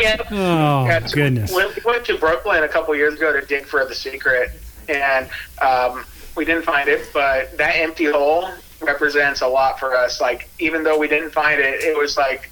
Yeah. 0.00 0.16
Oh 0.30 0.86
Yeah, 0.86 1.00
goodness. 1.12 1.52
We 1.54 1.66
we 1.66 1.82
went 1.84 2.04
to 2.06 2.18
Brooklyn 2.18 2.62
a 2.64 2.68
couple 2.68 2.94
years 2.96 3.14
ago 3.14 3.38
to 3.38 3.46
dig 3.46 3.66
for 3.66 3.84
the 3.84 3.94
secret, 3.94 4.50
and 4.88 5.28
um, 5.62 6.04
we 6.36 6.44
didn't 6.44 6.62
find 6.64 6.88
it. 6.88 7.08
But 7.12 7.56
that 7.58 7.76
empty 7.76 8.06
hole 8.06 8.48
represents 8.80 9.42
a 9.42 9.46
lot 9.46 9.78
for 9.78 9.94
us. 9.94 10.20
Like 10.20 10.48
even 10.58 10.84
though 10.84 10.98
we 10.98 11.06
didn't 11.06 11.30
find 11.30 11.60
it, 11.60 11.82
it 11.82 11.96
was 11.96 12.16
like 12.16 12.50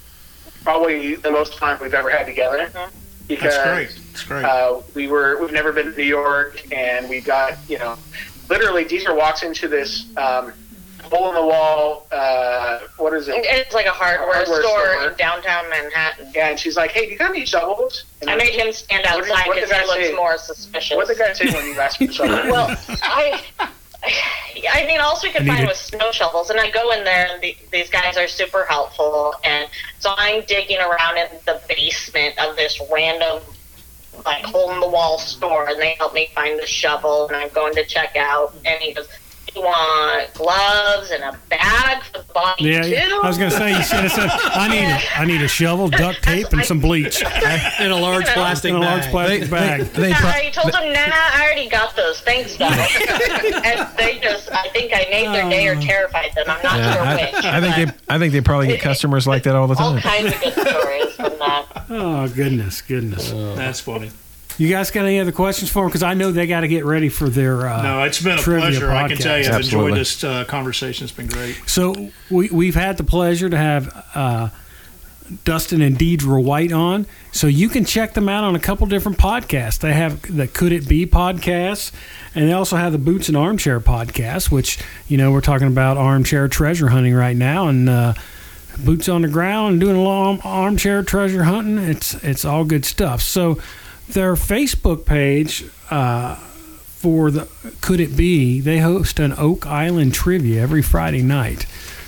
probably 0.63 1.15
the 1.15 1.31
most 1.31 1.57
fun 1.59 1.77
we've 1.81 1.93
ever 1.93 2.09
had 2.09 2.25
together. 2.25 2.69
Because 3.27 3.55
That's 3.55 3.63
great. 3.95 4.05
That's 4.11 4.23
great. 4.23 4.43
uh, 4.45 4.81
we 4.95 5.07
were 5.07 5.39
we've 5.41 5.51
never 5.53 5.71
been 5.71 5.91
to 5.91 5.97
New 5.97 6.03
York, 6.03 6.61
and 6.73 7.09
we 7.09 7.21
got 7.21 7.57
you 7.69 7.79
know, 7.79 7.97
literally 8.49 8.85
Deezer 8.85 9.15
walks 9.17 9.43
into 9.43 9.67
this 9.67 10.05
um, 10.17 10.51
hole 11.03 11.29
in 11.29 11.35
the 11.35 11.41
wall. 11.45 12.05
Uh, 12.11 12.79
what 12.97 13.13
is 13.13 13.27
it? 13.29 13.35
It's 13.37 13.73
like 13.73 13.85
a 13.85 13.91
hardware, 13.91 14.33
Hardware 14.33 14.61
store, 14.61 14.93
store. 14.97 15.07
in 15.11 15.17
downtown 15.17 15.69
Manhattan. 15.69 16.31
Yeah, 16.35 16.49
and 16.49 16.59
she's 16.59 16.75
like, 16.75 16.91
"Hey, 16.91 17.05
do 17.05 17.11
you 17.13 17.17
got 17.17 17.29
any 17.31 17.45
shovels?" 17.45 18.03
And 18.21 18.29
I 18.29 18.35
made 18.35 18.53
him 18.53 18.71
stand 18.73 19.05
What 19.05 19.23
did- 19.23 19.31
outside 19.31 19.47
what 19.47 19.55
because 19.55 19.69
he 19.69 19.75
the 19.77 19.81
guy 19.81 19.87
looks 19.87 20.07
say? 20.09 20.15
more 20.15 20.37
suspicious. 20.37 20.95
What 20.97 21.07
did 21.07 21.17
the 21.17 21.23
guy 21.23 21.33
say 21.33 21.45
when 21.51 21.65
you 21.65 21.79
asked 21.79 21.97
for 21.97 22.07
shovels? 22.11 22.51
Well, 22.51 22.77
I, 23.01 23.41
I 24.05 24.85
mean, 24.85 24.99
all 24.99 25.17
we 25.23 25.31
could 25.31 25.45
find 25.45 25.67
was 25.67 25.79
snow 25.79 26.11
shovels, 26.11 26.49
and 26.49 26.59
I 26.59 26.69
go 26.69 26.91
in 26.91 27.03
there, 27.03 27.27
and 27.31 27.41
the, 27.41 27.55
these 27.71 27.89
guys 27.89 28.17
are 28.17 28.27
super 28.27 28.65
helpful, 28.65 29.35
and 29.43 29.69
so 29.99 30.13
I'm 30.17 30.43
digging 30.45 30.79
around 30.79 31.17
in 31.17 31.27
the 31.45 31.61
basement 31.67 32.37
of 32.37 32.55
this 32.55 32.81
random, 32.91 33.41
like 34.25 34.43
hole 34.43 34.71
in 34.71 34.79
the 34.79 34.87
wall 34.87 35.19
store, 35.19 35.69
and 35.69 35.79
they 35.79 35.93
help 35.93 36.13
me 36.13 36.29
find 36.35 36.59
the 36.59 36.67
shovel, 36.67 37.27
and 37.27 37.35
I'm 37.35 37.49
going 37.49 37.73
to 37.75 37.85
check 37.85 38.15
out, 38.15 38.53
and 38.65 38.81
he 38.81 38.93
goes. 38.93 39.07
You 39.55 39.61
want 39.61 40.33
gloves 40.33 41.11
and 41.11 41.23
a 41.23 41.37
bag 41.49 42.03
for 42.03 42.19
the 42.23 42.33
body 42.33 42.63
Yeah, 42.65 42.81
too? 42.81 42.89
yeah. 42.89 43.19
I 43.21 43.27
was 43.27 43.37
gonna 43.37 43.51
say 43.51 43.69
you 43.77 43.83
should 43.83 43.99
have 43.99 44.11
said 44.11 44.29
I 44.31 44.67
need 44.67 44.83
a, 44.85 45.19
I 45.21 45.25
need 45.25 45.41
a 45.41 45.47
shovel, 45.47 45.89
duct 45.89 46.23
tape, 46.23 46.51
and 46.53 46.65
some 46.65 46.79
bleach 46.79 47.21
in 47.21 47.91
a 47.91 47.95
large 47.95 48.25
plastic 48.25 48.69
in 48.69 48.75
a 48.75 48.79
large 48.79 49.03
bag. 49.03 49.11
plastic 49.11 49.49
bag. 49.51 49.81
They 49.93 50.09
Yeah, 50.09 50.19
pro- 50.19 50.29
I 50.29 50.49
told 50.49 50.73
them, 50.73 50.91
nah, 50.93 50.99
I 51.05 51.41
already 51.43 51.69
got 51.69 51.95
those. 51.95 52.19
Thanks, 52.21 52.55
though. 52.57 52.65
and 52.67 53.87
they 53.97 54.19
just, 54.19 54.51
I 54.51 54.69
think 54.69 54.91
I 54.93 55.05
made 55.11 55.27
their 55.27 55.49
day 55.49 55.67
or 55.67 55.75
uh. 55.75 55.81
terrified 55.81 56.33
them. 56.35 56.45
I'm 56.49 56.63
not 56.63 56.77
yeah, 56.77 56.93
sure 56.93 57.01
I, 57.03 57.15
which. 57.15 57.45
I 57.45 57.61
think 57.61 57.75
they 57.75 58.13
I 58.15 58.17
think 58.19 58.33
they 58.33 58.41
probably 58.41 58.67
get 58.67 58.79
customers 58.81 59.27
like 59.27 59.43
that 59.43 59.55
all 59.55 59.67
the 59.67 59.75
time. 59.75 59.95
all 59.95 60.01
time. 60.01 60.31
kinds 60.31 60.33
of 60.35 60.41
good 60.41 60.67
stories 60.67 61.15
from 61.15 61.39
that. 61.39 61.65
Oh 61.89 62.27
goodness, 62.29 62.81
goodness. 62.81 63.31
That's 63.31 63.79
funny. 63.81 64.09
You 64.57 64.69
guys 64.69 64.91
got 64.91 65.05
any 65.05 65.19
other 65.19 65.31
questions 65.31 65.71
for 65.71 65.83
them? 65.83 65.89
Because 65.89 66.03
I 66.03 66.13
know 66.13 66.31
they 66.31 66.45
got 66.47 66.61
to 66.61 66.67
get 66.67 66.85
ready 66.85 67.09
for 67.09 67.27
their. 67.29 67.67
Uh, 67.67 67.81
No, 67.81 68.03
it's 68.03 68.21
been 68.21 68.37
a 68.37 68.41
Trivia 68.41 68.61
pleasure. 68.69 68.91
I 68.91 69.07
can 69.07 69.17
tell 69.17 69.37
you, 69.39 69.45
I've 69.45 69.51
podcast. 69.55 69.63
enjoyed 69.63 69.95
this 69.95 70.23
uh, 70.23 70.45
conversation. 70.45 71.05
It's 71.05 71.13
been 71.13 71.27
great. 71.27 71.61
So 71.65 72.11
we 72.29 72.49
we've 72.49 72.75
had 72.75 72.97
the 72.97 73.03
pleasure 73.03 73.49
to 73.49 73.57
have 73.57 74.05
uh, 74.13 74.49
Dustin 75.43 75.81
and 75.81 75.97
Deidre 75.97 76.43
White 76.43 76.71
on, 76.71 77.07
so 77.31 77.47
you 77.47 77.67
can 77.69 77.85
check 77.85 78.13
them 78.13 78.29
out 78.29 78.43
on 78.43 78.55
a 78.55 78.59
couple 78.59 78.85
different 78.87 79.17
podcasts. 79.17 79.79
They 79.79 79.93
have 79.93 80.21
the 80.35 80.47
Could 80.47 80.71
It 80.71 80.87
Be 80.87 81.07
podcast, 81.07 81.91
and 82.35 82.47
they 82.47 82.53
also 82.53 82.75
have 82.75 82.91
the 82.91 82.97
Boots 82.99 83.29
and 83.29 83.37
Armchair 83.37 83.79
podcast, 83.79 84.51
which 84.51 84.77
you 85.07 85.17
know 85.17 85.31
we're 85.31 85.41
talking 85.41 85.67
about 85.67 85.97
armchair 85.97 86.47
treasure 86.47 86.89
hunting 86.89 87.15
right 87.15 87.35
now, 87.35 87.67
and 87.69 87.89
uh, 87.89 88.13
boots 88.77 89.09
on 89.09 89.23
the 89.23 89.27
ground 89.27 89.71
and 89.73 89.79
doing 89.81 89.95
a 89.95 90.03
long 90.03 90.39
armchair 90.41 91.01
treasure 91.03 91.43
hunting. 91.45 91.77
It's 91.79 92.13
it's 92.23 92.45
all 92.45 92.65
good 92.65 92.85
stuff. 92.85 93.21
So 93.21 93.59
their 94.09 94.35
Facebook 94.35 95.05
page. 95.05 95.65
Uh, 95.89 96.35
for 97.03 97.31
the 97.31 97.49
Could 97.81 97.99
It 97.99 98.15
Be, 98.15 98.61
they 98.61 98.79
host 98.79 99.19
an 99.19 99.33
Oak 99.37 99.67
Island 99.67 100.13
trivia 100.13 100.61
every 100.61 100.81
Friday 100.81 101.21
night. 101.21 101.65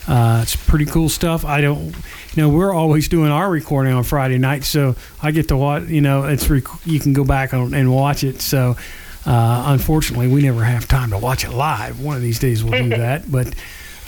Uh, 0.08 0.40
it's 0.42 0.56
pretty 0.56 0.86
cool 0.86 1.10
stuff. 1.10 1.44
I 1.44 1.60
don't, 1.60 1.88
you 1.88 1.94
know, 2.38 2.48
we're 2.48 2.74
always 2.74 3.10
doing 3.10 3.30
our 3.30 3.50
recording 3.50 3.92
on 3.92 4.06
Friday 4.06 4.38
night, 4.38 4.64
so 4.64 4.96
I 5.22 5.32
get 5.32 5.50
to 5.50 5.58
watch. 5.58 5.90
You 5.90 6.00
know, 6.00 6.24
it's 6.24 6.50
rec- 6.50 6.64
you 6.86 7.02
can 7.02 7.12
go 7.12 7.26
back 7.26 7.54
on, 7.54 7.74
and 7.74 7.94
watch 7.94 8.24
it. 8.24 8.40
So, 8.42 8.78
uh, 9.26 9.64
unfortunately, 9.68 10.30
we 10.30 10.42
never 10.42 10.64
have 10.64 10.88
time 10.88 11.10
to 11.10 11.18
watch 11.18 11.44
it 11.44 11.52
live. 11.52 12.00
One 12.00 12.16
of 12.16 12.22
these 12.22 12.40
days 12.40 12.64
we'll 12.64 12.82
do 12.82 12.90
that, 12.98 13.30
but 13.30 13.54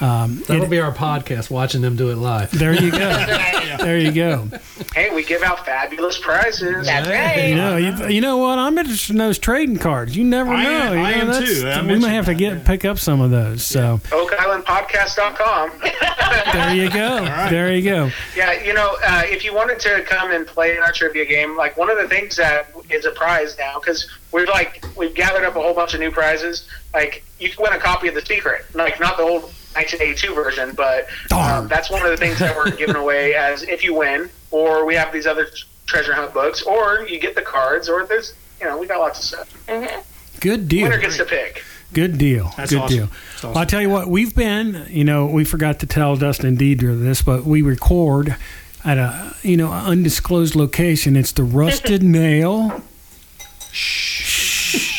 um, 0.01 0.43
That'll 0.47 0.63
it- 0.63 0.69
be 0.69 0.79
our 0.79 0.93
podcast, 0.93 1.49
watching 1.49 1.81
them 1.81 1.95
do 1.95 2.09
it 2.11 2.15
live. 2.17 2.51
there 2.51 2.73
you 2.73 2.91
go. 2.91 2.97
there 3.79 3.97
you 3.97 4.11
go. 4.11 4.47
Hey, 4.93 5.13
we 5.13 5.23
give 5.23 5.41
out 5.43 5.65
fabulous 5.65 6.17
prizes. 6.19 6.85
That's 6.85 7.47
You 7.47 7.55
know, 7.55 7.77
you, 7.77 8.07
you 8.07 8.21
know 8.21 8.37
what? 8.37 8.59
I'm 8.59 8.77
interested 8.77 9.11
in 9.13 9.17
those 9.17 9.37
trading 9.39 9.77
cards. 9.77 10.15
You 10.15 10.23
never 10.23 10.51
I 10.53 10.63
know. 10.63 10.69
am- 10.69 10.93
You 10.93 10.99
I 11.03 11.11
am 11.13 11.27
that's- 11.27 11.61
too. 11.61 11.67
I 11.67 11.81
we 11.81 11.99
may 11.99 12.09
have 12.09 12.25
to 12.25 12.31
that, 12.31 12.37
get 12.37 12.53
yeah. 12.57 12.63
pick 12.63 12.85
up 12.85 12.99
some 12.99 13.21
of 13.21 13.31
those. 13.31 13.63
So 13.65 13.99
OakIslandPodcast.com. 14.09 15.71
there 16.53 16.75
you 16.75 16.89
go. 16.91 17.25
There 17.49 17.73
you 17.73 17.81
go. 17.89 18.11
yeah, 18.35 18.53
you 18.63 18.73
know, 18.73 18.97
uh, 19.03 19.21
if 19.25 19.43
you 19.43 19.53
wanted 19.53 19.79
to 19.81 20.03
come 20.03 20.31
and 20.31 20.45
play 20.45 20.75
in 20.75 20.83
our 20.83 20.91
trivia 20.91 21.25
game, 21.25 21.55
like 21.55 21.77
one 21.77 21.89
of 21.89 21.97
the 21.97 22.07
things 22.07 22.35
that 22.37 22.67
is 22.89 23.05
a 23.05 23.11
prize 23.11 23.57
now, 23.57 23.79
because 23.79 24.09
we're 24.31 24.45
like 24.47 24.83
we've 24.97 25.13
gathered 25.15 25.43
up 25.45 25.55
a 25.55 25.61
whole 25.61 25.73
bunch 25.73 25.93
of 25.93 25.99
new 25.99 26.11
prizes. 26.11 26.67
Like 26.93 27.23
you 27.39 27.49
can 27.49 27.63
win 27.63 27.73
a 27.73 27.79
copy 27.79 28.07
of 28.07 28.15
The 28.15 28.21
Secret, 28.25 28.65
like 28.73 28.99
not 28.99 29.17
the 29.17 29.23
old 29.23 29.51
1982 29.73 30.33
version, 30.33 30.73
but 30.75 31.07
um, 31.31 31.67
that's 31.67 31.89
one 31.89 32.03
of 32.03 32.09
the 32.09 32.17
things 32.17 32.39
that 32.39 32.55
we're 32.55 32.71
giving 32.71 32.95
away 33.03 33.35
as 33.35 33.63
if 33.63 33.83
you 33.83 33.93
win, 33.93 34.29
or 34.51 34.85
we 34.85 34.95
have 34.95 35.11
these 35.13 35.27
other 35.27 35.47
treasure 35.85 36.13
hunt 36.13 36.33
books, 36.33 36.63
or 36.63 37.05
you 37.07 37.19
get 37.19 37.35
the 37.35 37.41
cards, 37.41 37.89
or 37.89 38.05
there's 38.05 38.33
you 38.59 38.65
know 38.65 38.77
we 38.77 38.87
got 38.87 38.99
lots 38.99 39.19
of 39.19 39.25
stuff. 39.25 40.39
Good 40.39 40.67
deal. 40.67 40.83
Winner 40.83 40.99
gets 40.99 41.17
to 41.17 41.25
pick. 41.25 41.63
Good 41.93 42.17
deal. 42.17 42.51
That's 42.57 42.71
Good 42.71 42.81
awesome. 42.81 42.97
deal. 42.97 43.05
That's 43.07 43.37
awesome. 43.37 43.49
Well, 43.51 43.59
I'll 43.59 43.65
tell 43.65 43.81
you 43.81 43.89
what, 43.89 44.07
we've 44.07 44.35
been, 44.35 44.85
you 44.89 45.05
know, 45.05 45.25
we 45.25 45.45
forgot 45.45 45.79
to 45.79 45.85
tell 45.85 46.17
Dustin 46.17 46.47
and 46.47 46.57
Deidre 46.57 46.99
this, 47.01 47.21
but 47.21 47.45
we 47.45 47.61
record 47.61 48.35
at 48.83 48.97
a 48.97 49.35
you 49.41 49.57
know 49.57 49.71
undisclosed 49.71 50.55
location. 50.55 51.15
It's 51.15 51.31
the 51.31 51.43
Rusted 51.43 52.03
Nail 52.17 52.81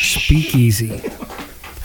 Speakeasy 0.09 1.01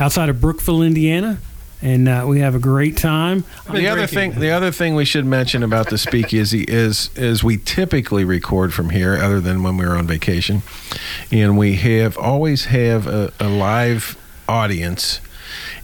outside 0.01 0.29
of 0.29 0.41
Brookville, 0.41 0.83
Indiana, 0.83 1.39
and 1.83 2.09
uh, 2.09 2.25
we 2.27 2.41
have 2.41 2.55
a 2.55 2.59
great 2.59 2.97
time. 2.97 3.45
The 3.71 3.89
other 3.89 4.07
thing, 4.07 4.33
the 4.39 4.51
other 4.51 4.71
thing 4.71 4.95
we 4.95 5.05
should 5.05 5.27
mention 5.27 5.63
about 5.63 5.91
the 5.91 5.99
speakeasy 5.99 6.65
is 6.67 7.11
is 7.17 7.45
we 7.45 7.59
typically 7.59 8.25
record 8.25 8.73
from 8.73 8.91
here, 8.91 9.17
other 9.17 9.41
than 9.41 9.63
when 9.63 9.77
we're 9.77 9.97
on 9.97 10.07
vacation, 10.07 10.63
and 11.31 11.59
we 11.59 11.77
have 11.77 12.17
always 12.17 12.67
have 12.67 13.07
a, 13.07 13.33
a 13.39 13.49
live 13.49 14.17
audience, 14.49 15.21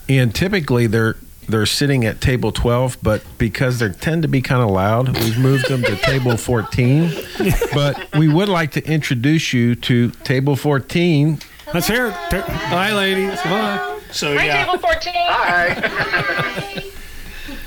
and 0.09 0.33
typically 0.33 0.87
they're 0.87 1.17
they're 1.47 1.65
sitting 1.65 2.05
at 2.05 2.21
table 2.21 2.53
12 2.53 2.99
but 3.01 3.23
because 3.37 3.79
they 3.79 3.89
tend 3.89 4.21
to 4.21 4.27
be 4.29 4.41
kind 4.41 4.61
of 4.61 4.69
loud 4.69 5.17
we've 5.17 5.39
moved 5.39 5.67
them 5.67 5.81
to 5.81 5.97
table 5.97 6.37
14 6.37 7.11
but 7.73 8.07
we 8.17 8.29
would 8.29 8.47
like 8.47 8.71
to 8.71 8.85
introduce 8.85 9.51
you 9.51 9.75
to 9.75 10.11
table 10.23 10.55
14 10.55 11.39
Let's 11.73 11.87
hear 11.87 12.07
it. 12.07 12.13
Hi, 12.13 12.93
ladies. 12.93 13.39
Come 13.39 13.53
on. 13.53 13.90
So 14.11 14.35
Hi, 14.37 14.45
yeah, 14.45 14.65
table 14.65 14.77
14. 14.77 15.13
Hi. 15.15 16.83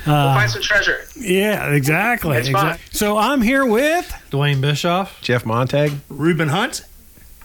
we'll 0.07 0.15
uh, 0.15 0.35
find 0.35 0.51
some 0.51 0.63
treasure. 0.63 1.05
Yeah, 1.17 1.73
exactly. 1.73 2.37
It's 2.37 2.49
fun. 2.51 2.67
exactly. 2.73 2.87
So 2.99 3.17
I'm 3.17 3.41
here 3.43 3.65
with 3.65 4.13
Dwayne 4.31 4.61
Bischoff. 4.61 5.21
jeff 5.23 5.47
montag 5.47 5.93
Reuben 6.09 6.49
Hunt. 6.49 6.83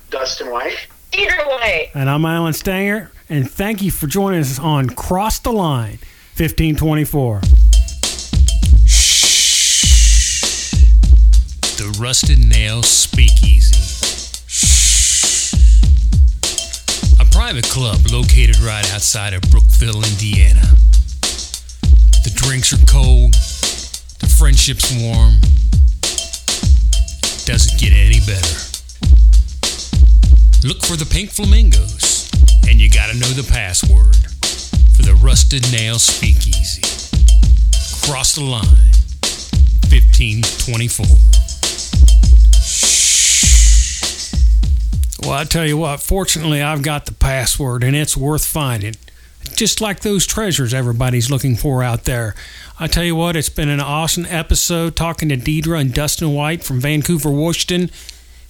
Dustin 0.10 0.52
White. 0.52 0.88
Either 1.14 1.38
way. 1.62 1.92
And 1.96 2.10
I'm 2.10 2.26
Alan 2.26 2.54
Stanger, 2.54 3.12
and 3.30 3.50
thank 3.50 3.82
you 3.82 3.90
for 3.92 4.08
joining 4.08 4.42
us 4.42 4.60
on 4.60 4.90
Cross 4.90 5.40
the 5.40 5.52
Line 5.52 6.00
1524. 6.38 7.40
The 11.78 11.98
Rusted 12.00 12.40
Nail 12.40 12.84
Speakeasy. 12.84 13.69
Private 17.50 17.70
club 17.72 17.98
located 18.12 18.60
right 18.60 18.94
outside 18.94 19.34
of 19.34 19.42
Brookville, 19.50 20.04
Indiana. 20.04 20.62
The 22.24 22.32
drinks 22.36 22.72
are 22.74 22.86
cold, 22.86 23.34
the 24.20 24.32
friendship's 24.38 24.94
warm. 25.02 25.34
Doesn't 27.48 27.80
get 27.80 27.92
any 27.92 28.20
better. 28.20 28.54
Look 30.64 30.86
for 30.86 30.96
the 30.96 31.10
pink 31.10 31.32
flamingos, 31.32 32.30
and 32.70 32.80
you 32.80 32.88
gotta 32.88 33.18
know 33.18 33.30
the 33.30 33.50
password 33.52 34.16
for 34.96 35.02
the 35.02 35.16
Rusted 35.16 35.72
Nail 35.72 35.98
Speakeasy. 35.98 36.84
Cross 38.06 38.36
the 38.36 38.44
line, 38.44 38.94
1524. 39.90 41.39
Well, 45.22 45.34
I 45.34 45.44
tell 45.44 45.66
you 45.66 45.78
what, 45.78 46.00
fortunately, 46.00 46.62
I've 46.62 46.82
got 46.82 47.06
the 47.06 47.14
password, 47.14 47.84
and 47.84 47.96
it's 47.96 48.16
worth 48.16 48.46
finding. 48.46 48.96
Just 49.56 49.82
like 49.82 50.00
those 50.00 50.26
treasures 50.26 50.74
everybody's 50.74 51.30
looking 51.30 51.58
for 51.58 51.84
out 51.84 52.06
there. 52.06 52.36
I 52.80 52.88
tell 52.88 53.04
you 53.04 53.16
what, 53.16 53.36
it's 53.36 53.50
been 53.50 53.68
an 53.68 53.82
awesome 53.82 54.26
episode 54.30 54.96
talking 54.96 55.28
to 55.30 55.36
Deidre 55.36 55.80
and 55.80 55.94
Dustin 55.94 56.34
White 56.34 56.64
from 56.64 56.80
Vancouver, 56.80 57.30
Washington, 57.30 57.92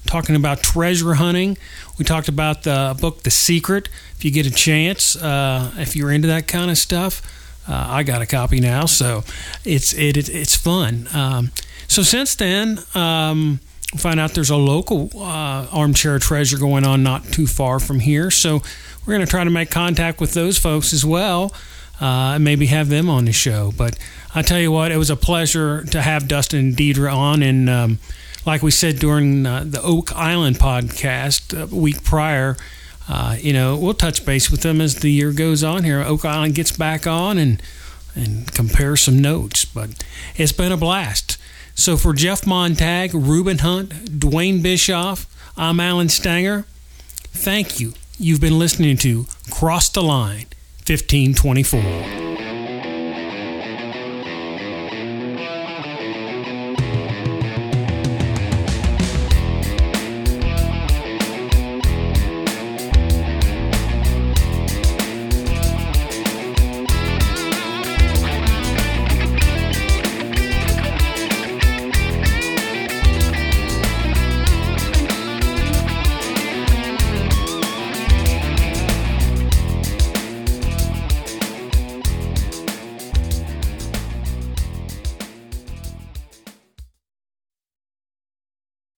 talking 0.06 0.36
about 0.36 0.62
treasure 0.62 1.16
hunting. 1.16 1.58
We 1.98 2.06
talked 2.06 2.28
about 2.28 2.64
the 2.64 2.96
book 3.02 3.24
The 3.24 3.32
Secret. 3.32 3.90
If 4.16 4.24
you 4.24 4.30
get 4.30 4.46
a 4.46 4.52
chance, 4.52 5.16
uh, 5.16 5.72
if 5.78 5.96
you're 5.96 6.12
into 6.12 6.28
that 6.28 6.48
kind 6.48 6.70
of 6.70 6.78
stuff, 6.78 7.22
uh, 7.68 7.86
I 7.88 8.04
got 8.04 8.22
a 8.22 8.28
copy 8.28 8.60
now, 8.60 8.86
so 8.86 9.24
it's 9.66 9.94
it, 9.94 10.18
it 10.18 10.30
it's 10.30 10.56
fun. 10.56 11.08
Um, 11.14 11.52
so 11.88 12.04
since 12.04 12.36
then, 12.36 12.80
um, 12.94 13.60
find 13.98 14.20
out 14.20 14.34
there's 14.34 14.50
a 14.50 14.56
local 14.56 15.10
uh, 15.16 15.68
armchair 15.72 16.20
treasure 16.20 16.58
going 16.58 16.86
on 16.86 17.04
not 17.04 17.26
too 17.26 17.48
far 17.48 17.80
from 17.80 18.00
here. 18.00 18.30
So 18.30 18.62
we're 19.06 19.14
going 19.14 19.26
to 19.26 19.30
try 19.30 19.44
to 19.44 19.50
make 19.50 19.72
contact 19.72 20.22
with 20.22 20.34
those 20.34 20.58
folks 20.58 20.94
as 20.94 21.04
well. 21.06 21.54
Uh, 22.02 22.36
and 22.36 22.46
maybe 22.46 22.68
have 22.68 22.88
them 22.88 23.10
on 23.10 23.26
the 23.26 23.34
show. 23.34 23.74
But 23.76 24.00
I 24.34 24.42
tell 24.42 24.58
you 24.58 24.72
what, 24.72 24.90
it 24.94 24.96
was 24.96 25.10
a 25.10 25.18
pleasure 25.18 25.84
to 25.84 26.02
have 26.02 26.30
Dustin 26.30 26.60
and 26.60 26.74
Deidre 26.74 27.14
on. 27.14 27.44
And 27.44 27.70
um, 27.70 28.00
like 28.46 28.62
we 28.62 28.72
said 28.72 29.00
during 29.00 29.46
uh, 29.46 29.66
the 29.68 29.82
Oak 29.82 30.16
Island 30.16 30.56
podcast 30.60 31.60
a 31.60 31.76
week 31.76 32.02
prior, 32.06 32.56
uh, 33.10 33.36
you 33.38 33.52
know, 33.52 33.76
we'll 33.76 33.96
touch 33.96 34.26
base 34.26 34.50
with 34.50 34.62
them 34.62 34.80
as 34.80 34.96
the 34.96 35.10
year 35.10 35.34
goes 35.34 35.62
on 35.62 35.84
here. 35.84 36.02
Oak 36.02 36.24
Island 36.24 36.56
gets 36.56 36.72
back 36.72 37.06
on 37.06 37.38
and 37.38 37.62
and 38.16 38.52
compare 38.54 38.96
some 38.96 39.20
notes. 39.20 39.66
But 39.66 39.90
it's 40.36 40.52
been 40.52 40.72
a 40.72 40.78
blast. 40.78 41.39
So 41.80 41.96
for 41.96 42.12
Jeff 42.12 42.46
Montag, 42.46 43.14
Reuben 43.14 43.60
Hunt, 43.60 44.20
Dwayne 44.20 44.62
Bischoff, 44.62 45.26
I'm 45.56 45.80
Alan 45.80 46.10
Stanger. 46.10 46.66
Thank 47.32 47.80
you. 47.80 47.94
You've 48.18 48.42
been 48.42 48.60
listening 48.60 48.98
to 48.98 49.28
Cross 49.50 49.92
the 49.92 50.04
Line 50.04 50.48
1524. 50.86 52.29